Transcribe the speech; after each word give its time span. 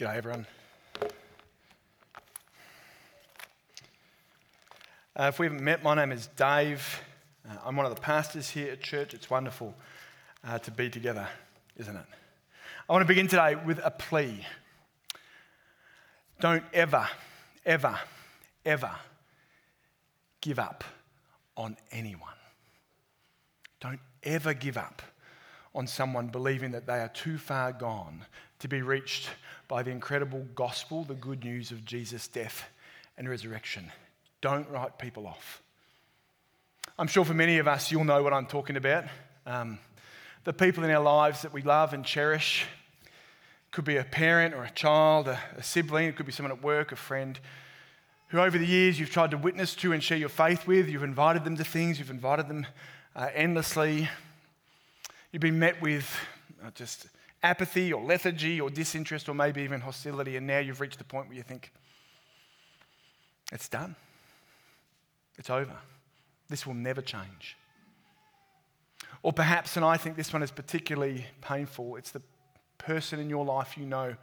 G'day, 0.00 0.16
everyone. 0.16 0.46
Uh, 5.14 5.24
if 5.24 5.38
we 5.38 5.44
haven't 5.44 5.62
met, 5.62 5.82
my 5.82 5.94
name 5.94 6.10
is 6.10 6.26
Dave. 6.38 7.02
Uh, 7.46 7.56
I'm 7.66 7.76
one 7.76 7.84
of 7.84 7.94
the 7.94 8.00
pastors 8.00 8.48
here 8.48 8.72
at 8.72 8.80
church. 8.80 9.12
It's 9.12 9.28
wonderful 9.28 9.74
uh, 10.42 10.58
to 10.60 10.70
be 10.70 10.88
together, 10.88 11.28
isn't 11.76 11.94
it? 11.94 12.06
I 12.88 12.92
want 12.94 13.02
to 13.02 13.06
begin 13.06 13.28
today 13.28 13.56
with 13.56 13.78
a 13.84 13.90
plea. 13.90 14.46
Don't 16.40 16.64
ever, 16.72 17.06
ever, 17.66 17.98
ever 18.64 18.92
give 20.40 20.58
up 20.58 20.82
on 21.58 21.76
anyone. 21.92 22.38
Don't 23.80 24.00
ever 24.22 24.54
give 24.54 24.78
up 24.78 25.02
on 25.74 25.86
someone 25.86 26.28
believing 26.28 26.70
that 26.70 26.86
they 26.86 27.00
are 27.00 27.08
too 27.08 27.36
far 27.36 27.70
gone 27.74 28.24
to 28.60 28.68
be 28.68 28.82
reached 28.82 29.28
by 29.68 29.82
the 29.82 29.90
incredible 29.90 30.46
gospel, 30.54 31.04
the 31.04 31.14
good 31.14 31.44
news 31.44 31.70
of 31.70 31.84
Jesus' 31.84 32.28
death 32.28 32.64
and 33.18 33.28
resurrection. 33.28 33.90
Don't 34.40 34.68
write 34.70 34.98
people 34.98 35.26
off. 35.26 35.62
I'm 36.98 37.06
sure 37.06 37.24
for 37.24 37.34
many 37.34 37.58
of 37.58 37.68
us, 37.68 37.90
you'll 37.90 38.04
know 38.04 38.22
what 38.22 38.32
I'm 38.32 38.46
talking 38.46 38.76
about. 38.76 39.04
Um, 39.46 39.78
the 40.44 40.52
people 40.52 40.84
in 40.84 40.90
our 40.90 41.02
lives 41.02 41.42
that 41.42 41.52
we 41.52 41.62
love 41.62 41.92
and 41.92 42.04
cherish 42.04 42.66
could 43.70 43.84
be 43.84 43.96
a 43.96 44.04
parent 44.04 44.54
or 44.54 44.64
a 44.64 44.70
child, 44.70 45.28
a, 45.28 45.38
a 45.56 45.62
sibling, 45.62 46.08
it 46.08 46.16
could 46.16 46.26
be 46.26 46.32
someone 46.32 46.52
at 46.52 46.62
work, 46.62 46.92
a 46.92 46.96
friend 46.96 47.38
who 48.28 48.38
over 48.38 48.58
the 48.58 48.66
years 48.66 48.98
you've 48.98 49.10
tried 49.10 49.32
to 49.32 49.38
witness 49.38 49.74
to 49.74 49.92
and 49.92 50.02
share 50.02 50.18
your 50.18 50.28
faith 50.28 50.66
with. 50.66 50.88
You've 50.88 51.02
invited 51.02 51.44
them 51.44 51.56
to 51.56 51.64
things, 51.64 51.98
you've 51.98 52.10
invited 52.10 52.48
them 52.48 52.66
uh, 53.16 53.28
endlessly. 53.34 54.08
You've 55.32 55.42
been 55.42 55.58
met 55.58 55.80
with 55.82 56.08
uh, 56.64 56.70
just 56.74 57.06
apathy 57.42 57.92
or 57.92 58.02
lethargy 58.02 58.60
or 58.60 58.70
disinterest 58.70 59.28
or 59.28 59.34
maybe 59.34 59.62
even 59.62 59.80
hostility, 59.80 60.36
and 60.36 60.46
now 60.46 60.58
you've 60.58 60.80
reached 60.80 60.98
the 60.98 61.04
point 61.04 61.28
where 61.28 61.36
you 61.36 61.42
think, 61.42 61.72
it's 63.52 63.68
done. 63.68 63.96
It's 65.38 65.50
over. 65.50 65.76
This 66.48 66.66
will 66.66 66.74
never 66.74 67.00
change. 67.00 67.56
Or 69.22 69.32
perhaps, 69.32 69.76
and 69.76 69.84
I 69.84 69.96
think 69.96 70.16
this 70.16 70.32
one 70.32 70.42
is 70.42 70.50
particularly 70.50 71.26
painful, 71.40 71.96
it's 71.96 72.10
the 72.10 72.22
person 72.78 73.20
in 73.20 73.28
your 73.28 73.44
life 73.44 73.76
you 73.76 73.84
know 73.84 74.16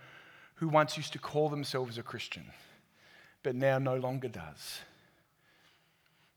who 0.56 0.67
once 0.67 0.97
used 0.97 1.13
to 1.13 1.19
call 1.19 1.50
themselves 1.50 1.97
a 1.97 2.03
Christian, 2.03 2.45
but 3.44 3.56
now 3.56 3.78
no 3.78 3.95
longer 3.95 4.28
does. 4.28 4.80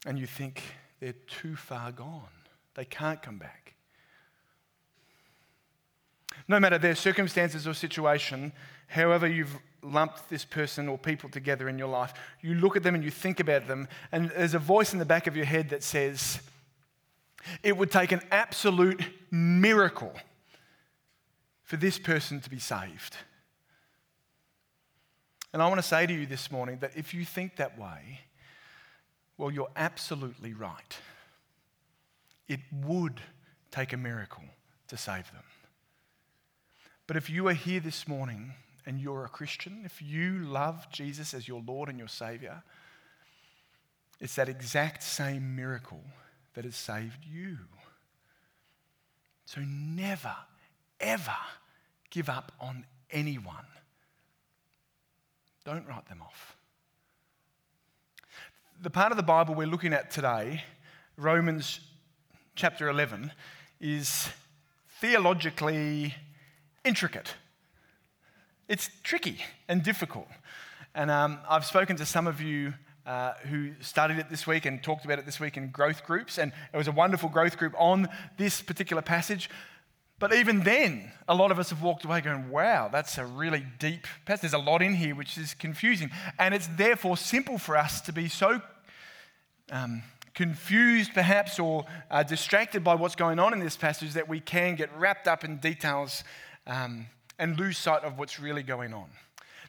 And 0.06 0.18
you 0.18 0.26
think 0.26 0.62
they're 1.00 1.14
too 1.26 1.56
far 1.56 1.92
gone, 1.92 2.28
they 2.74 2.84
can't 2.84 3.22
come 3.22 3.38
back. 3.38 3.74
No 6.50 6.58
matter 6.58 6.78
their 6.78 6.96
circumstances 6.96 7.68
or 7.68 7.74
situation, 7.74 8.52
however 8.88 9.28
you've 9.28 9.56
lumped 9.82 10.28
this 10.28 10.44
person 10.44 10.88
or 10.88 10.98
people 10.98 11.30
together 11.30 11.68
in 11.68 11.78
your 11.78 11.86
life, 11.86 12.12
you 12.40 12.56
look 12.56 12.74
at 12.74 12.82
them 12.82 12.96
and 12.96 13.04
you 13.04 13.10
think 13.12 13.38
about 13.38 13.68
them, 13.68 13.86
and 14.10 14.30
there's 14.30 14.54
a 14.54 14.58
voice 14.58 14.92
in 14.92 14.98
the 14.98 15.04
back 15.04 15.28
of 15.28 15.36
your 15.36 15.44
head 15.44 15.68
that 15.68 15.84
says, 15.84 16.40
it 17.62 17.76
would 17.76 17.92
take 17.92 18.10
an 18.10 18.20
absolute 18.32 19.00
miracle 19.30 20.12
for 21.62 21.76
this 21.76 22.00
person 22.00 22.40
to 22.40 22.50
be 22.50 22.58
saved. 22.58 23.16
And 25.52 25.62
I 25.62 25.68
want 25.68 25.78
to 25.78 25.86
say 25.86 26.04
to 26.04 26.12
you 26.12 26.26
this 26.26 26.50
morning 26.50 26.78
that 26.80 26.96
if 26.96 27.14
you 27.14 27.24
think 27.24 27.54
that 27.56 27.78
way, 27.78 28.22
well, 29.38 29.52
you're 29.52 29.70
absolutely 29.76 30.52
right. 30.52 30.98
It 32.48 32.58
would 32.72 33.20
take 33.70 33.92
a 33.92 33.96
miracle 33.96 34.42
to 34.88 34.96
save 34.96 35.30
them. 35.30 35.44
But 37.10 37.16
if 37.16 37.28
you 37.28 37.48
are 37.48 37.54
here 37.54 37.80
this 37.80 38.06
morning 38.06 38.54
and 38.86 39.00
you're 39.00 39.24
a 39.24 39.28
Christian, 39.28 39.82
if 39.84 40.00
you 40.00 40.44
love 40.44 40.86
Jesus 40.92 41.34
as 41.34 41.48
your 41.48 41.60
Lord 41.66 41.88
and 41.88 41.98
your 41.98 42.06
Savior, 42.06 42.62
it's 44.20 44.36
that 44.36 44.48
exact 44.48 45.02
same 45.02 45.56
miracle 45.56 46.04
that 46.54 46.64
has 46.64 46.76
saved 46.76 47.26
you. 47.28 47.58
So 49.44 49.60
never, 49.60 50.36
ever 51.00 51.34
give 52.10 52.28
up 52.28 52.52
on 52.60 52.86
anyone. 53.10 53.66
Don't 55.64 55.88
write 55.88 56.08
them 56.08 56.22
off. 56.22 56.54
The 58.80 58.88
part 58.88 59.10
of 59.10 59.16
the 59.16 59.24
Bible 59.24 59.56
we're 59.56 59.66
looking 59.66 59.92
at 59.92 60.12
today, 60.12 60.62
Romans 61.16 61.80
chapter 62.54 62.88
11, 62.88 63.32
is 63.80 64.28
theologically 65.00 66.14
intricate. 66.84 67.34
It's 68.68 68.88
tricky 69.02 69.38
and 69.68 69.82
difficult. 69.82 70.28
And 70.94 71.10
um, 71.10 71.38
I've 71.48 71.64
spoken 71.64 71.96
to 71.96 72.06
some 72.06 72.26
of 72.26 72.40
you 72.40 72.74
uh, 73.06 73.32
who 73.48 73.72
studied 73.80 74.18
it 74.18 74.28
this 74.30 74.46
week 74.46 74.66
and 74.66 74.82
talked 74.82 75.04
about 75.04 75.18
it 75.18 75.26
this 75.26 75.40
week 75.40 75.56
in 75.56 75.70
growth 75.70 76.04
groups. 76.04 76.38
And 76.38 76.52
it 76.72 76.76
was 76.76 76.88
a 76.88 76.92
wonderful 76.92 77.28
growth 77.28 77.56
group 77.56 77.74
on 77.78 78.08
this 78.36 78.62
particular 78.62 79.02
passage. 79.02 79.50
But 80.18 80.34
even 80.34 80.60
then, 80.60 81.10
a 81.26 81.34
lot 81.34 81.50
of 81.50 81.58
us 81.58 81.70
have 81.70 81.82
walked 81.82 82.04
away 82.04 82.20
going, 82.20 82.50
wow, 82.50 82.88
that's 82.92 83.16
a 83.18 83.24
really 83.24 83.64
deep 83.78 84.06
passage. 84.26 84.42
There's 84.42 84.52
a 84.52 84.58
lot 84.58 84.82
in 84.82 84.94
here 84.94 85.14
which 85.14 85.38
is 85.38 85.54
confusing. 85.54 86.10
And 86.38 86.54
it's 86.54 86.68
therefore 86.76 87.16
simple 87.16 87.56
for 87.58 87.76
us 87.76 88.00
to 88.02 88.12
be 88.12 88.28
so 88.28 88.60
um, 89.72 90.02
confused, 90.34 91.12
perhaps, 91.14 91.58
or 91.58 91.86
uh, 92.10 92.22
distracted 92.22 92.84
by 92.84 92.94
what's 92.94 93.16
going 93.16 93.38
on 93.38 93.52
in 93.52 93.60
this 93.60 93.76
passage 93.76 94.12
that 94.12 94.28
we 94.28 94.40
can 94.40 94.74
get 94.74 94.90
wrapped 94.96 95.26
up 95.26 95.42
in 95.42 95.56
details 95.56 96.22
um, 96.66 97.06
and 97.38 97.58
lose 97.58 97.78
sight 97.78 98.02
of 98.02 98.18
what's 98.18 98.38
really 98.38 98.62
going 98.62 98.92
on. 98.92 99.10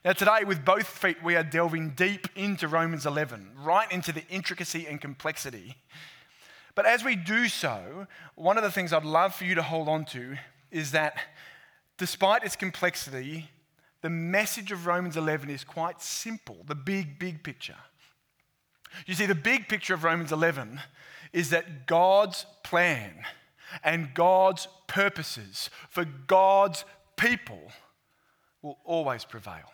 Now, 0.03 0.13
today, 0.13 0.43
with 0.45 0.65
both 0.65 0.87
feet, 0.87 1.21
we 1.23 1.35
are 1.35 1.43
delving 1.43 1.91
deep 1.91 2.27
into 2.35 2.67
Romans 2.67 3.05
11, 3.05 3.51
right 3.55 3.91
into 3.91 4.11
the 4.11 4.27
intricacy 4.29 4.87
and 4.87 4.99
complexity. 4.99 5.75
But 6.73 6.85
as 6.85 7.03
we 7.03 7.15
do 7.15 7.47
so, 7.47 8.07
one 8.35 8.57
of 8.57 8.63
the 8.63 8.71
things 8.71 8.93
I'd 8.93 9.05
love 9.05 9.35
for 9.35 9.45
you 9.45 9.55
to 9.55 9.61
hold 9.61 9.87
on 9.87 10.05
to 10.05 10.37
is 10.71 10.91
that 10.91 11.17
despite 11.97 12.43
its 12.43 12.55
complexity, 12.55 13.51
the 14.01 14.09
message 14.09 14.71
of 14.71 14.87
Romans 14.87 15.17
11 15.17 15.49
is 15.51 15.63
quite 15.63 16.01
simple, 16.01 16.57
the 16.65 16.75
big, 16.75 17.19
big 17.19 17.43
picture. 17.43 17.77
You 19.05 19.13
see, 19.13 19.27
the 19.27 19.35
big 19.35 19.69
picture 19.69 19.93
of 19.93 20.03
Romans 20.03 20.31
11 20.31 20.81
is 21.33 21.51
that 21.51 21.85
God's 21.85 22.45
plan 22.63 23.23
and 23.83 24.13
God's 24.13 24.67
purposes 24.87 25.69
for 25.89 26.05
God's 26.05 26.85
people 27.15 27.71
will 28.61 28.77
always 28.83 29.25
prevail. 29.25 29.71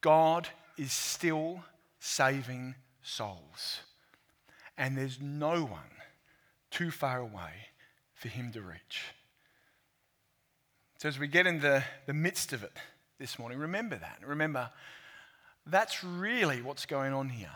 God 0.00 0.48
is 0.78 0.92
still 0.92 1.62
saving 1.98 2.74
souls, 3.02 3.80
and 4.78 4.96
there's 4.96 5.20
no 5.20 5.64
one 5.64 5.80
too 6.70 6.90
far 6.90 7.18
away 7.18 7.52
for 8.14 8.28
Him 8.28 8.52
to 8.52 8.62
reach. 8.62 9.02
So, 10.98 11.08
as 11.08 11.18
we 11.18 11.28
get 11.28 11.46
in 11.46 11.60
the, 11.60 11.82
the 12.06 12.12
midst 12.12 12.52
of 12.52 12.62
it 12.62 12.72
this 13.18 13.38
morning, 13.38 13.58
remember 13.58 13.96
that. 13.96 14.18
Remember, 14.26 14.70
that's 15.66 16.02
really 16.02 16.62
what's 16.62 16.86
going 16.86 17.12
on 17.12 17.28
here. 17.28 17.48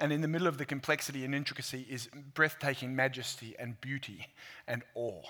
And 0.00 0.12
in 0.12 0.22
the 0.22 0.28
middle 0.28 0.46
of 0.46 0.56
the 0.56 0.64
complexity 0.64 1.24
and 1.24 1.34
intricacy 1.34 1.86
is 1.88 2.08
breathtaking 2.34 2.96
majesty 2.96 3.54
and 3.58 3.78
beauty 3.82 4.28
and 4.66 4.82
awe. 4.94 5.22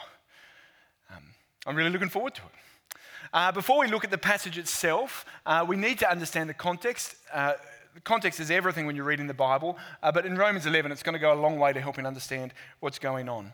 Um, 1.10 1.24
I'm 1.66 1.74
really 1.74 1.90
looking 1.90 2.08
forward 2.08 2.36
to 2.36 2.42
it. 2.42 2.52
Uh, 3.32 3.52
before 3.52 3.80
we 3.80 3.88
look 3.88 4.04
at 4.04 4.10
the 4.10 4.18
passage 4.18 4.58
itself, 4.58 5.24
uh, 5.44 5.64
we 5.66 5.76
need 5.76 5.98
to 5.98 6.10
understand 6.10 6.48
the 6.48 6.54
context. 6.54 7.16
Uh, 7.32 7.54
context 8.04 8.38
is 8.38 8.50
everything 8.50 8.86
when 8.86 8.94
you're 8.94 9.04
reading 9.04 9.26
the 9.26 9.34
Bible, 9.34 9.76
uh, 10.02 10.12
but 10.12 10.24
in 10.24 10.36
Romans 10.36 10.66
11, 10.66 10.92
it's 10.92 11.02
going 11.02 11.14
to 11.14 11.18
go 11.18 11.32
a 11.32 11.40
long 11.40 11.58
way 11.58 11.72
to 11.72 11.80
helping 11.80 12.06
understand 12.06 12.54
what's 12.78 12.98
going 12.98 13.28
on. 13.28 13.52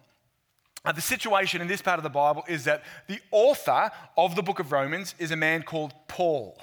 Uh, 0.85 0.93
the 0.93 1.01
situation 1.01 1.61
in 1.61 1.67
this 1.67 1.83
part 1.83 1.99
of 1.99 2.05
the 2.05 2.11
Bible 2.11 2.45
is 2.47 2.65
that 2.65 2.85
the 3.09 3.19
author 3.31 3.91
of 4.17 4.37
the 4.37 4.43
book 4.43 4.61
of 4.61 4.71
Romans 4.71 5.15
is 5.19 5.31
a 5.31 5.37
man 5.37 5.63
called 5.63 5.93
Paul. 6.09 6.59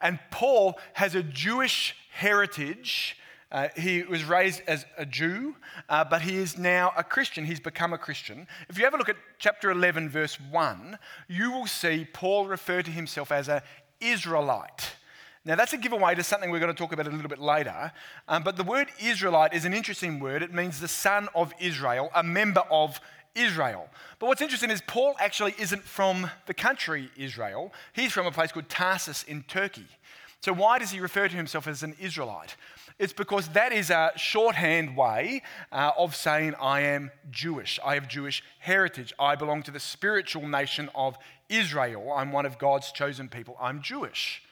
And 0.00 0.18
Paul 0.30 0.78
has 0.94 1.14
a 1.14 1.22
Jewish 1.22 1.94
heritage 2.10 3.16
uh, 3.50 3.68
he 3.76 4.02
was 4.02 4.24
raised 4.24 4.62
as 4.66 4.84
a 4.98 5.06
Jew, 5.06 5.56
uh, 5.88 6.04
but 6.04 6.22
he 6.22 6.36
is 6.36 6.58
now 6.58 6.92
a 6.96 7.02
Christian. 7.02 7.46
He's 7.46 7.60
become 7.60 7.92
a 7.92 7.98
Christian. 7.98 8.46
If 8.68 8.76
you 8.76 8.84
have 8.84 8.92
a 8.92 8.98
look 8.98 9.08
at 9.08 9.16
chapter 9.38 9.70
11, 9.70 10.10
verse 10.10 10.38
1, 10.50 10.98
you 11.28 11.50
will 11.52 11.66
see 11.66 12.06
Paul 12.12 12.46
refer 12.46 12.82
to 12.82 12.90
himself 12.90 13.32
as 13.32 13.48
an 13.48 13.62
Israelite. 14.00 14.92
Now, 15.46 15.56
that's 15.56 15.72
a 15.72 15.78
giveaway 15.78 16.14
to 16.14 16.22
something 16.22 16.50
we're 16.50 16.60
going 16.60 16.74
to 16.74 16.78
talk 16.78 16.92
about 16.92 17.06
a 17.06 17.10
little 17.10 17.30
bit 17.30 17.38
later. 17.38 17.90
Um, 18.26 18.42
but 18.42 18.58
the 18.58 18.64
word 18.64 18.88
Israelite 19.02 19.54
is 19.54 19.64
an 19.64 19.72
interesting 19.72 20.20
word. 20.20 20.42
It 20.42 20.52
means 20.52 20.78
the 20.78 20.88
son 20.88 21.28
of 21.34 21.54
Israel, 21.58 22.10
a 22.14 22.22
member 22.22 22.64
of 22.70 23.00
Israel. 23.34 23.88
But 24.18 24.26
what's 24.26 24.42
interesting 24.42 24.70
is 24.70 24.82
Paul 24.86 25.14
actually 25.18 25.54
isn't 25.58 25.84
from 25.84 26.30
the 26.44 26.52
country 26.52 27.10
Israel, 27.16 27.72
he's 27.94 28.12
from 28.12 28.26
a 28.26 28.32
place 28.32 28.52
called 28.52 28.68
Tarsus 28.68 29.22
in 29.22 29.42
Turkey. 29.44 29.86
So, 30.40 30.52
why 30.52 30.78
does 30.78 30.90
he 30.90 31.00
refer 31.00 31.28
to 31.28 31.36
himself 31.36 31.66
as 31.66 31.82
an 31.82 31.96
Israelite? 31.98 32.56
It's 32.98 33.12
because 33.12 33.48
that 33.50 33.72
is 33.72 33.90
a 33.90 34.10
shorthand 34.16 34.96
way 34.96 35.42
uh, 35.70 35.92
of 35.96 36.16
saying, 36.16 36.54
I 36.60 36.80
am 36.80 37.12
Jewish. 37.30 37.78
I 37.84 37.94
have 37.94 38.08
Jewish 38.08 38.42
heritage. 38.58 39.12
I 39.20 39.36
belong 39.36 39.62
to 39.64 39.70
the 39.70 39.78
spiritual 39.78 40.48
nation 40.48 40.90
of 40.96 41.16
Israel. 41.48 42.12
I'm 42.12 42.32
one 42.32 42.44
of 42.44 42.58
God's 42.58 42.90
chosen 42.90 43.28
people. 43.28 43.56
I'm 43.60 43.82
Jewish. 43.82 44.42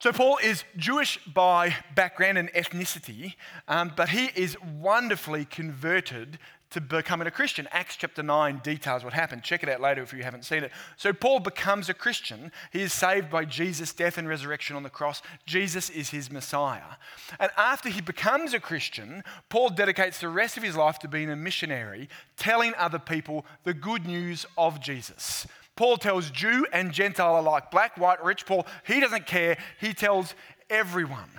So, 0.00 0.12
Paul 0.12 0.38
is 0.42 0.62
Jewish 0.76 1.18
by 1.24 1.74
background 1.94 2.38
and 2.38 2.52
ethnicity, 2.52 3.34
um, 3.66 3.92
but 3.96 4.10
he 4.10 4.30
is 4.36 4.56
wonderfully 4.80 5.44
converted 5.44 6.38
to 6.70 6.80
becoming 6.80 7.26
a 7.26 7.30
Christian. 7.30 7.66
Acts 7.72 7.96
chapter 7.96 8.22
9 8.22 8.60
details 8.62 9.04
what 9.04 9.12
happened. 9.12 9.42
Check 9.42 9.62
it 9.62 9.68
out 9.68 9.80
later 9.80 10.02
if 10.02 10.12
you 10.12 10.22
haven't 10.22 10.44
seen 10.44 10.64
it. 10.64 10.72
So, 10.96 11.12
Paul 11.12 11.40
becomes 11.40 11.88
a 11.88 11.94
Christian. 11.94 12.52
He 12.72 12.82
is 12.82 12.92
saved 12.92 13.30
by 13.30 13.44
Jesus' 13.44 13.92
death 13.92 14.18
and 14.18 14.28
resurrection 14.28 14.76
on 14.76 14.82
the 14.82 14.90
cross. 14.90 15.22
Jesus 15.46 15.88
is 15.90 16.10
his 16.10 16.30
Messiah. 16.30 16.96
And 17.40 17.50
after 17.56 17.88
he 17.88 18.00
becomes 18.00 18.52
a 18.52 18.60
Christian, 18.60 19.24
Paul 19.48 19.70
dedicates 19.70 20.18
the 20.20 20.28
rest 20.28 20.56
of 20.56 20.62
his 20.62 20.76
life 20.76 20.98
to 21.00 21.08
being 21.08 21.30
a 21.30 21.36
missionary, 21.36 22.08
telling 22.36 22.74
other 22.76 22.98
people 22.98 23.46
the 23.64 23.74
good 23.74 24.06
news 24.06 24.44
of 24.56 24.80
Jesus. 24.80 25.46
Paul 25.76 25.96
tells 25.96 26.30
Jew 26.30 26.66
and 26.72 26.92
Gentile 26.92 27.38
alike, 27.38 27.70
black, 27.70 27.96
white, 27.96 28.22
rich, 28.22 28.44
poor. 28.46 28.64
He 28.84 28.98
doesn't 28.98 29.26
care. 29.26 29.56
He 29.80 29.94
tells 29.94 30.34
everyone. 30.68 31.30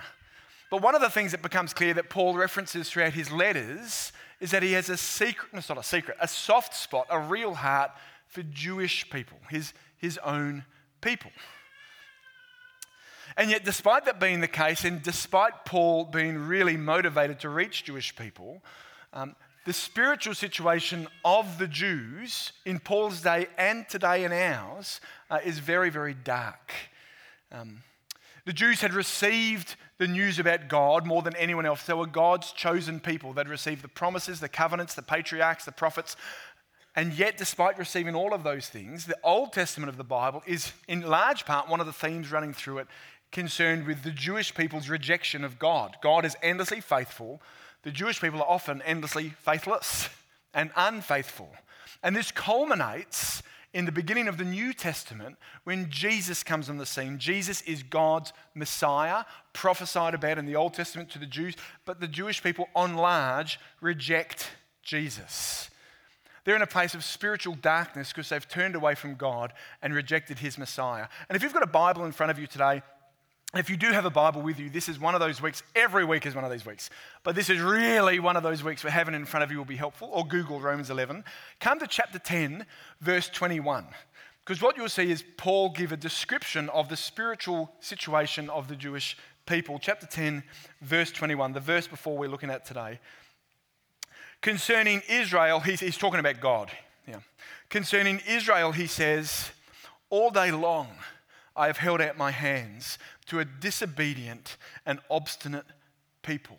But 0.70 0.82
one 0.82 0.94
of 0.94 1.02
the 1.02 1.10
things 1.10 1.32
that 1.32 1.42
becomes 1.42 1.74
clear 1.74 1.92
that 1.94 2.08
Paul 2.08 2.34
references 2.34 2.88
throughout 2.88 3.12
his 3.12 3.30
letters 3.30 4.12
is 4.40 4.50
that 4.52 4.62
he 4.62 4.72
has 4.72 4.88
a 4.88 4.96
secret, 4.96 5.50
it's 5.52 5.68
not 5.68 5.78
a 5.78 5.82
secret, 5.82 6.16
a 6.20 6.28
soft 6.28 6.74
spot, 6.74 7.06
a 7.10 7.20
real 7.20 7.54
heart 7.54 7.90
for 8.26 8.42
Jewish 8.42 9.08
people, 9.10 9.38
his, 9.50 9.74
his 9.98 10.18
own 10.18 10.64
people. 11.00 11.30
And 13.36 13.50
yet, 13.50 13.64
despite 13.64 14.06
that 14.06 14.18
being 14.18 14.40
the 14.40 14.48
case, 14.48 14.84
and 14.84 15.02
despite 15.02 15.64
Paul 15.64 16.04
being 16.04 16.38
really 16.38 16.76
motivated 16.76 17.40
to 17.40 17.48
reach 17.48 17.84
Jewish 17.84 18.14
people, 18.16 18.62
um, 19.12 19.36
the 19.66 19.72
spiritual 19.72 20.34
situation 20.34 21.06
of 21.24 21.58
the 21.58 21.68
Jews 21.68 22.52
in 22.64 22.80
Paul's 22.80 23.20
day 23.20 23.46
and 23.58 23.88
today 23.88 24.24
in 24.24 24.32
ours 24.32 25.00
uh, 25.30 25.38
is 25.44 25.58
very, 25.58 25.90
very 25.90 26.14
dark. 26.14 26.72
Um, 27.52 27.82
the 28.46 28.52
Jews 28.52 28.80
had 28.80 28.94
received 28.94 29.76
the 30.00 30.08
news 30.08 30.38
about 30.38 30.66
God 30.66 31.06
more 31.06 31.20
than 31.20 31.36
anyone 31.36 31.66
else. 31.66 31.84
They 31.84 31.92
were 31.92 32.06
God's 32.06 32.52
chosen 32.52 33.00
people. 33.00 33.34
They'd 33.34 33.46
received 33.46 33.82
the 33.82 33.88
promises, 33.88 34.40
the 34.40 34.48
covenants, 34.48 34.94
the 34.94 35.02
patriarchs, 35.02 35.66
the 35.66 35.72
prophets. 35.72 36.16
And 36.96 37.12
yet, 37.12 37.36
despite 37.36 37.78
receiving 37.78 38.14
all 38.14 38.32
of 38.32 38.42
those 38.42 38.66
things, 38.66 39.04
the 39.04 39.18
Old 39.22 39.52
Testament 39.52 39.90
of 39.90 39.98
the 39.98 40.02
Bible 40.02 40.42
is, 40.46 40.72
in 40.88 41.02
large 41.02 41.44
part, 41.44 41.68
one 41.68 41.80
of 41.80 41.86
the 41.86 41.92
themes 41.92 42.32
running 42.32 42.54
through 42.54 42.78
it 42.78 42.86
concerned 43.30 43.86
with 43.86 44.02
the 44.02 44.10
Jewish 44.10 44.54
people's 44.54 44.88
rejection 44.88 45.44
of 45.44 45.58
God. 45.58 45.98
God 46.02 46.24
is 46.24 46.34
endlessly 46.42 46.80
faithful. 46.80 47.42
The 47.82 47.90
Jewish 47.90 48.22
people 48.22 48.40
are 48.40 48.48
often 48.48 48.80
endlessly 48.86 49.34
faithless 49.40 50.08
and 50.54 50.70
unfaithful. 50.76 51.50
And 52.02 52.16
this 52.16 52.32
culminates 52.32 53.42
in 53.72 53.84
the 53.84 53.92
beginning 53.92 54.28
of 54.28 54.36
the 54.36 54.44
New 54.44 54.72
Testament 54.72 55.36
when 55.64 55.90
Jesus 55.90 56.42
comes 56.42 56.68
on 56.68 56.78
the 56.78 56.86
scene. 56.86 57.18
Jesus 57.18 57.62
is 57.62 57.82
God's 57.82 58.32
Messiah, 58.54 59.24
prophesied 59.52 60.14
about 60.14 60.38
in 60.38 60.46
the 60.46 60.56
Old 60.56 60.74
Testament 60.74 61.10
to 61.10 61.18
the 61.18 61.26
Jews, 61.26 61.54
but 61.84 62.00
the 62.00 62.08
Jewish 62.08 62.42
people, 62.42 62.68
on 62.74 62.96
large, 62.96 63.60
reject 63.80 64.50
Jesus. 64.82 65.70
They're 66.44 66.56
in 66.56 66.62
a 66.62 66.66
place 66.66 66.94
of 66.94 67.04
spiritual 67.04 67.54
darkness 67.54 68.12
because 68.12 68.30
they've 68.30 68.48
turned 68.48 68.74
away 68.74 68.94
from 68.94 69.14
God 69.14 69.52
and 69.82 69.94
rejected 69.94 70.38
his 70.38 70.58
Messiah. 70.58 71.06
And 71.28 71.36
if 71.36 71.42
you've 71.42 71.52
got 71.52 71.62
a 71.62 71.66
Bible 71.66 72.04
in 72.06 72.12
front 72.12 72.30
of 72.30 72.38
you 72.38 72.46
today, 72.46 72.82
if 73.58 73.68
you 73.68 73.76
do 73.76 73.90
have 73.90 74.04
a 74.04 74.10
Bible 74.10 74.42
with 74.42 74.60
you, 74.60 74.70
this 74.70 74.88
is 74.88 75.00
one 75.00 75.14
of 75.14 75.20
those 75.20 75.42
weeks. 75.42 75.64
Every 75.74 76.04
week 76.04 76.24
is 76.24 76.36
one 76.36 76.44
of 76.44 76.52
these 76.52 76.64
weeks. 76.64 76.88
But 77.24 77.34
this 77.34 77.50
is 77.50 77.60
really 77.60 78.20
one 78.20 78.36
of 78.36 78.44
those 78.44 78.62
weeks 78.62 78.84
where 78.84 78.92
having 78.92 79.12
it 79.14 79.16
in 79.16 79.24
front 79.24 79.42
of 79.42 79.50
you 79.50 79.58
will 79.58 79.64
be 79.64 79.76
helpful, 79.76 80.08
or 80.12 80.24
Google 80.24 80.60
Romans 80.60 80.88
11. 80.88 81.24
Come 81.58 81.80
to 81.80 81.88
chapter 81.88 82.20
10, 82.20 82.64
verse 83.00 83.28
21. 83.28 83.86
Because 84.44 84.62
what 84.62 84.76
you'll 84.76 84.88
see 84.88 85.10
is 85.10 85.24
Paul 85.36 85.70
give 85.70 85.90
a 85.90 85.96
description 85.96 86.68
of 86.68 86.88
the 86.88 86.96
spiritual 86.96 87.72
situation 87.80 88.48
of 88.50 88.68
the 88.68 88.76
Jewish 88.76 89.16
people. 89.46 89.80
Chapter 89.80 90.06
10, 90.06 90.44
verse 90.80 91.10
21, 91.10 91.52
the 91.52 91.60
verse 91.60 91.88
before 91.88 92.16
we're 92.16 92.28
looking 92.28 92.50
at 92.50 92.64
today. 92.64 93.00
Concerning 94.42 95.02
Israel, 95.08 95.58
he's, 95.58 95.80
he's 95.80 95.98
talking 95.98 96.20
about 96.20 96.40
God. 96.40 96.70
Yeah. 97.06 97.18
Concerning 97.68 98.20
Israel, 98.28 98.70
he 98.70 98.86
says, 98.86 99.50
All 100.08 100.30
day 100.30 100.52
long 100.52 100.86
I 101.60 101.66
have 101.66 101.76
held 101.76 102.00
out 102.00 102.16
my 102.16 102.30
hands 102.30 102.96
to 103.26 103.38
a 103.38 103.44
disobedient 103.44 104.56
and 104.86 104.98
obstinate 105.10 105.66
people. 106.22 106.56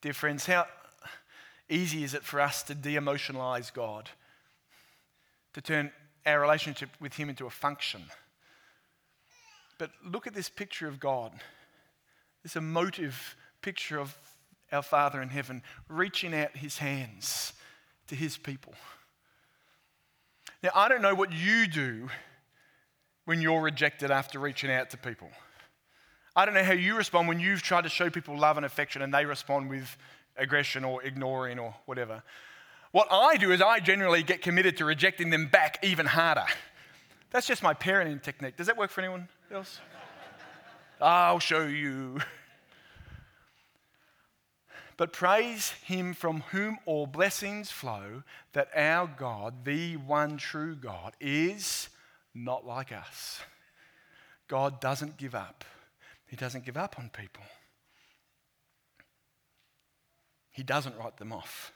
Dear 0.00 0.14
friends, 0.14 0.46
how 0.46 0.66
easy 1.68 2.04
is 2.04 2.14
it 2.14 2.24
for 2.24 2.40
us 2.40 2.62
to 2.62 2.74
de 2.74 2.94
emotionalize 2.94 3.70
God, 3.70 4.08
to 5.52 5.60
turn 5.60 5.92
our 6.24 6.40
relationship 6.40 6.88
with 7.02 7.12
Him 7.12 7.28
into 7.28 7.44
a 7.44 7.50
function? 7.50 8.04
But 9.76 9.90
look 10.02 10.26
at 10.26 10.32
this 10.32 10.48
picture 10.48 10.88
of 10.88 10.98
God, 10.98 11.32
this 12.42 12.56
emotive 12.56 13.36
picture 13.60 13.98
of 13.98 14.16
our 14.72 14.82
Father 14.82 15.20
in 15.20 15.28
heaven 15.28 15.60
reaching 15.86 16.34
out 16.34 16.56
His 16.56 16.78
hands 16.78 17.52
to 18.06 18.14
His 18.14 18.38
people. 18.38 18.72
Now, 20.62 20.70
I 20.74 20.88
don't 20.88 21.02
know 21.02 21.14
what 21.14 21.32
you 21.32 21.66
do 21.68 22.08
when 23.24 23.40
you're 23.40 23.60
rejected 23.60 24.10
after 24.10 24.38
reaching 24.38 24.70
out 24.70 24.90
to 24.90 24.96
people. 24.96 25.28
I 26.34 26.44
don't 26.44 26.54
know 26.54 26.64
how 26.64 26.72
you 26.72 26.96
respond 26.96 27.28
when 27.28 27.40
you've 27.40 27.62
tried 27.62 27.82
to 27.82 27.88
show 27.88 28.10
people 28.10 28.38
love 28.38 28.56
and 28.56 28.66
affection 28.66 29.02
and 29.02 29.12
they 29.12 29.24
respond 29.24 29.70
with 29.70 29.96
aggression 30.36 30.84
or 30.84 31.02
ignoring 31.02 31.58
or 31.58 31.74
whatever. 31.86 32.22
What 32.92 33.08
I 33.10 33.36
do 33.36 33.52
is 33.52 33.60
I 33.60 33.80
generally 33.80 34.22
get 34.22 34.40
committed 34.40 34.76
to 34.78 34.84
rejecting 34.84 35.30
them 35.30 35.46
back 35.46 35.78
even 35.82 36.06
harder. 36.06 36.46
That's 37.30 37.46
just 37.46 37.62
my 37.62 37.74
parenting 37.74 38.22
technique. 38.22 38.56
Does 38.56 38.66
that 38.68 38.76
work 38.76 38.90
for 38.90 39.00
anyone 39.00 39.28
else? 39.52 39.80
I'll 41.00 41.38
show 41.38 41.66
you. 41.66 42.20
But 44.98 45.12
praise 45.12 45.70
him 45.84 46.12
from 46.12 46.42
whom 46.50 46.78
all 46.84 47.06
blessings 47.06 47.70
flow, 47.70 48.24
that 48.52 48.68
our 48.74 49.06
God, 49.06 49.64
the 49.64 49.96
one 49.96 50.36
true 50.36 50.74
God, 50.74 51.14
is 51.20 51.88
not 52.34 52.66
like 52.66 52.92
us. 52.92 53.40
God 54.48 54.80
doesn't 54.80 55.16
give 55.16 55.36
up. 55.36 55.64
He 56.26 56.34
doesn't 56.36 56.66
give 56.66 56.76
up 56.76 56.98
on 56.98 57.10
people. 57.10 57.44
He 60.50 60.64
doesn't 60.64 60.98
write 60.98 61.18
them 61.18 61.32
off. 61.32 61.72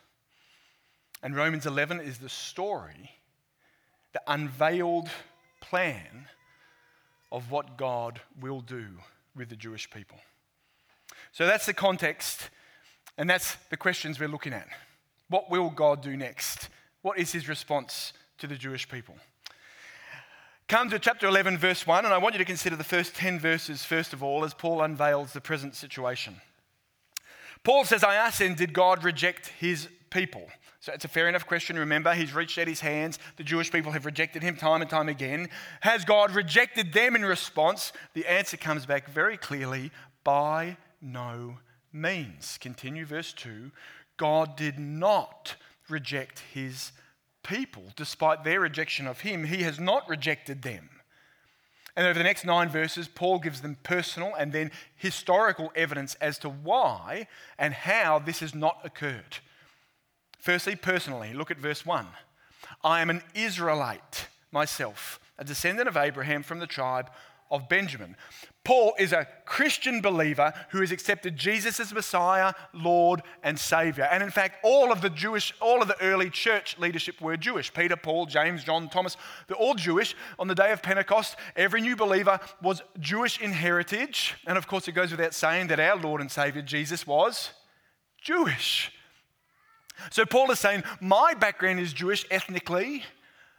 And 1.22 1.36
Romans 1.36 1.64
11 1.64 2.00
is 2.00 2.18
the 2.18 2.28
story, 2.28 3.12
the 4.12 4.22
unveiled 4.26 5.08
plan 5.60 6.26
of 7.30 7.52
what 7.52 7.78
God 7.78 8.20
will 8.40 8.60
do 8.60 8.86
with 9.36 9.48
the 9.48 9.56
Jewish 9.56 9.88
people. 9.88 10.18
So 11.30 11.46
that's 11.46 11.66
the 11.66 11.72
context, 11.72 12.50
and 13.18 13.28
that's 13.28 13.56
the 13.70 13.76
questions 13.76 14.18
we're 14.18 14.28
looking 14.28 14.52
at. 14.52 14.68
What 15.28 15.50
will 15.50 15.70
God 15.70 16.02
do 16.02 16.16
next? 16.16 16.68
What 17.02 17.18
is 17.18 17.32
his 17.32 17.48
response 17.48 18.12
to 18.38 18.46
the 18.46 18.56
Jewish 18.56 18.88
people? 18.88 19.16
Come 20.68 20.88
to 20.90 20.98
chapter 20.98 21.26
11, 21.26 21.58
verse 21.58 21.86
1, 21.86 22.04
and 22.04 22.14
I 22.14 22.18
want 22.18 22.34
you 22.34 22.38
to 22.38 22.44
consider 22.44 22.76
the 22.76 22.84
first 22.84 23.14
10 23.14 23.38
verses 23.38 23.84
first 23.84 24.12
of 24.12 24.22
all 24.22 24.44
as 24.44 24.54
Paul 24.54 24.82
unveils 24.82 25.32
the 25.32 25.40
present 25.40 25.74
situation. 25.74 26.36
Paul 27.64 27.84
says, 27.84 28.02
I 28.02 28.14
asked 28.14 28.38
then, 28.38 28.54
did 28.54 28.72
God 28.72 29.04
reject 29.04 29.48
his 29.48 29.88
people? 30.10 30.48
So 30.80 30.92
it's 30.92 31.04
a 31.04 31.08
fair 31.08 31.28
enough 31.28 31.46
question. 31.46 31.78
Remember, 31.78 32.12
he's 32.12 32.34
reached 32.34 32.58
out 32.58 32.66
his 32.66 32.80
hands. 32.80 33.18
The 33.36 33.44
Jewish 33.44 33.70
people 33.70 33.92
have 33.92 34.04
rejected 34.04 34.42
him 34.42 34.56
time 34.56 34.80
and 34.80 34.90
time 34.90 35.08
again. 35.08 35.48
Has 35.80 36.04
God 36.04 36.34
rejected 36.34 36.92
them 36.92 37.14
in 37.14 37.24
response? 37.24 37.92
The 38.14 38.26
answer 38.26 38.56
comes 38.56 38.84
back 38.84 39.08
very 39.08 39.36
clearly 39.36 39.92
by 40.24 40.76
no 41.00 41.58
means. 41.92 42.58
Continue 42.60 43.04
verse 43.06 43.32
2 43.32 43.70
God 44.16 44.56
did 44.56 44.78
not 44.78 45.56
reject 45.88 46.42
his 46.52 46.92
people, 47.42 47.84
despite 47.96 48.44
their 48.44 48.60
rejection 48.60 49.06
of 49.06 49.20
him, 49.20 49.44
he 49.44 49.62
has 49.62 49.80
not 49.80 50.08
rejected 50.08 50.62
them. 50.62 50.88
And 51.96 52.06
over 52.06 52.18
the 52.18 52.24
next 52.24 52.44
nine 52.44 52.68
verses, 52.70 53.06
Paul 53.08 53.38
gives 53.38 53.60
them 53.60 53.76
personal 53.82 54.34
and 54.34 54.52
then 54.52 54.70
historical 54.96 55.72
evidence 55.76 56.14
as 56.20 56.38
to 56.38 56.48
why 56.48 57.26
and 57.58 57.74
how 57.74 58.18
this 58.18 58.40
has 58.40 58.54
not 58.54 58.80
occurred. 58.84 59.38
Firstly, 60.38 60.74
personally, 60.74 61.34
look 61.34 61.50
at 61.50 61.58
verse 61.58 61.84
1. 61.84 62.06
I 62.82 63.02
am 63.02 63.10
an 63.10 63.22
Israelite 63.34 64.28
myself, 64.50 65.20
a 65.38 65.44
descendant 65.44 65.88
of 65.88 65.96
Abraham 65.96 66.42
from 66.42 66.60
the 66.60 66.66
tribe 66.66 67.10
of 67.52 67.68
Benjamin. 67.68 68.16
Paul 68.64 68.94
is 68.98 69.12
a 69.12 69.26
Christian 69.44 70.00
believer 70.00 70.52
who 70.70 70.80
has 70.80 70.92
accepted 70.92 71.36
Jesus 71.36 71.80
as 71.80 71.92
Messiah, 71.92 72.54
Lord, 72.72 73.22
and 73.42 73.58
Savior. 73.58 74.04
And 74.04 74.22
in 74.22 74.30
fact, 74.30 74.58
all 74.64 74.92
of 74.92 75.02
the 75.02 75.10
Jewish, 75.10 75.52
all 75.60 75.82
of 75.82 75.88
the 75.88 76.00
early 76.00 76.30
church 76.30 76.78
leadership 76.78 77.20
were 77.20 77.36
Jewish. 77.36 77.74
Peter, 77.74 77.96
Paul, 77.96 78.26
James, 78.26 78.62
John, 78.62 78.88
Thomas, 78.88 79.16
they're 79.46 79.56
all 79.56 79.74
Jewish. 79.74 80.14
On 80.38 80.46
the 80.46 80.54
day 80.54 80.72
of 80.72 80.82
Pentecost, 80.82 81.36
every 81.56 81.80
new 81.80 81.96
believer 81.96 82.38
was 82.62 82.82
Jewish 83.00 83.40
in 83.40 83.52
heritage. 83.52 84.34
And 84.46 84.56
of 84.56 84.66
course, 84.66 84.86
it 84.86 84.92
goes 84.92 85.10
without 85.10 85.34
saying 85.34 85.66
that 85.68 85.80
our 85.80 85.96
Lord 85.96 86.20
and 86.20 86.30
Savior 86.30 86.62
Jesus 86.62 87.06
was 87.06 87.50
Jewish. 88.20 88.92
So 90.10 90.24
Paul 90.24 90.50
is 90.52 90.60
saying, 90.60 90.84
My 91.00 91.34
background 91.34 91.80
is 91.80 91.92
Jewish 91.92 92.24
ethnically, 92.30 93.02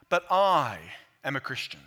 but 0.10 0.26
I 0.32 0.80
am 1.24 1.36
a 1.36 1.42
Christian. 1.42 1.82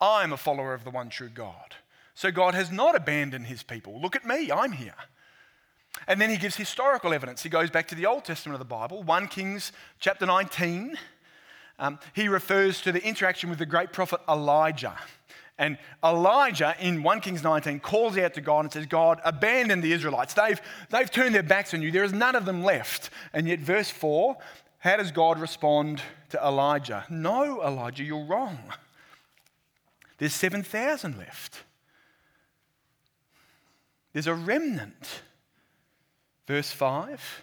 I 0.00 0.22
am 0.22 0.32
a 0.32 0.36
follower 0.36 0.74
of 0.74 0.84
the 0.84 0.90
one 0.90 1.08
true 1.08 1.28
God. 1.28 1.74
So 2.14 2.30
God 2.30 2.54
has 2.54 2.70
not 2.70 2.94
abandoned 2.94 3.46
his 3.46 3.62
people. 3.62 4.00
Look 4.00 4.16
at 4.16 4.26
me, 4.26 4.50
I'm 4.50 4.72
here. 4.72 4.94
And 6.06 6.20
then 6.20 6.30
he 6.30 6.36
gives 6.36 6.56
historical 6.56 7.14
evidence. 7.14 7.42
He 7.42 7.48
goes 7.48 7.70
back 7.70 7.88
to 7.88 7.94
the 7.94 8.06
Old 8.06 8.24
Testament 8.24 8.54
of 8.54 8.58
the 8.58 8.64
Bible, 8.64 9.02
1 9.02 9.28
Kings 9.28 9.72
chapter 9.98 10.26
19. 10.26 10.96
Um, 11.78 11.98
he 12.14 12.28
refers 12.28 12.80
to 12.82 12.92
the 12.92 13.02
interaction 13.02 13.50
with 13.50 13.58
the 13.58 13.66
great 13.66 13.92
prophet 13.92 14.20
Elijah. 14.28 14.96
And 15.58 15.78
Elijah 16.04 16.74
in 16.80 17.02
1 17.02 17.20
Kings 17.20 17.42
19 17.42 17.80
calls 17.80 18.18
out 18.18 18.34
to 18.34 18.40
God 18.42 18.60
and 18.64 18.72
says, 18.72 18.86
God, 18.86 19.20
abandon 19.24 19.80
the 19.80 19.92
Israelites. 19.92 20.34
They've, 20.34 20.60
they've 20.90 21.10
turned 21.10 21.34
their 21.34 21.42
backs 21.42 21.72
on 21.72 21.80
you. 21.80 21.90
There 21.90 22.04
is 22.04 22.12
none 22.12 22.34
of 22.34 22.44
them 22.44 22.62
left. 22.62 23.10
And 23.32 23.48
yet, 23.48 23.60
verse 23.60 23.90
4, 23.90 24.36
how 24.78 24.96
does 24.96 25.12
God 25.12 25.40
respond 25.40 26.02
to 26.30 26.38
Elijah? 26.38 27.04
No, 27.08 27.62
Elijah, 27.62 28.04
you're 28.04 28.24
wrong. 28.24 28.58
There's 30.18 30.34
7,000 30.34 31.18
left. 31.18 31.62
There's 34.12 34.26
a 34.26 34.34
remnant. 34.34 35.22
Verse 36.46 36.70
5. 36.72 37.42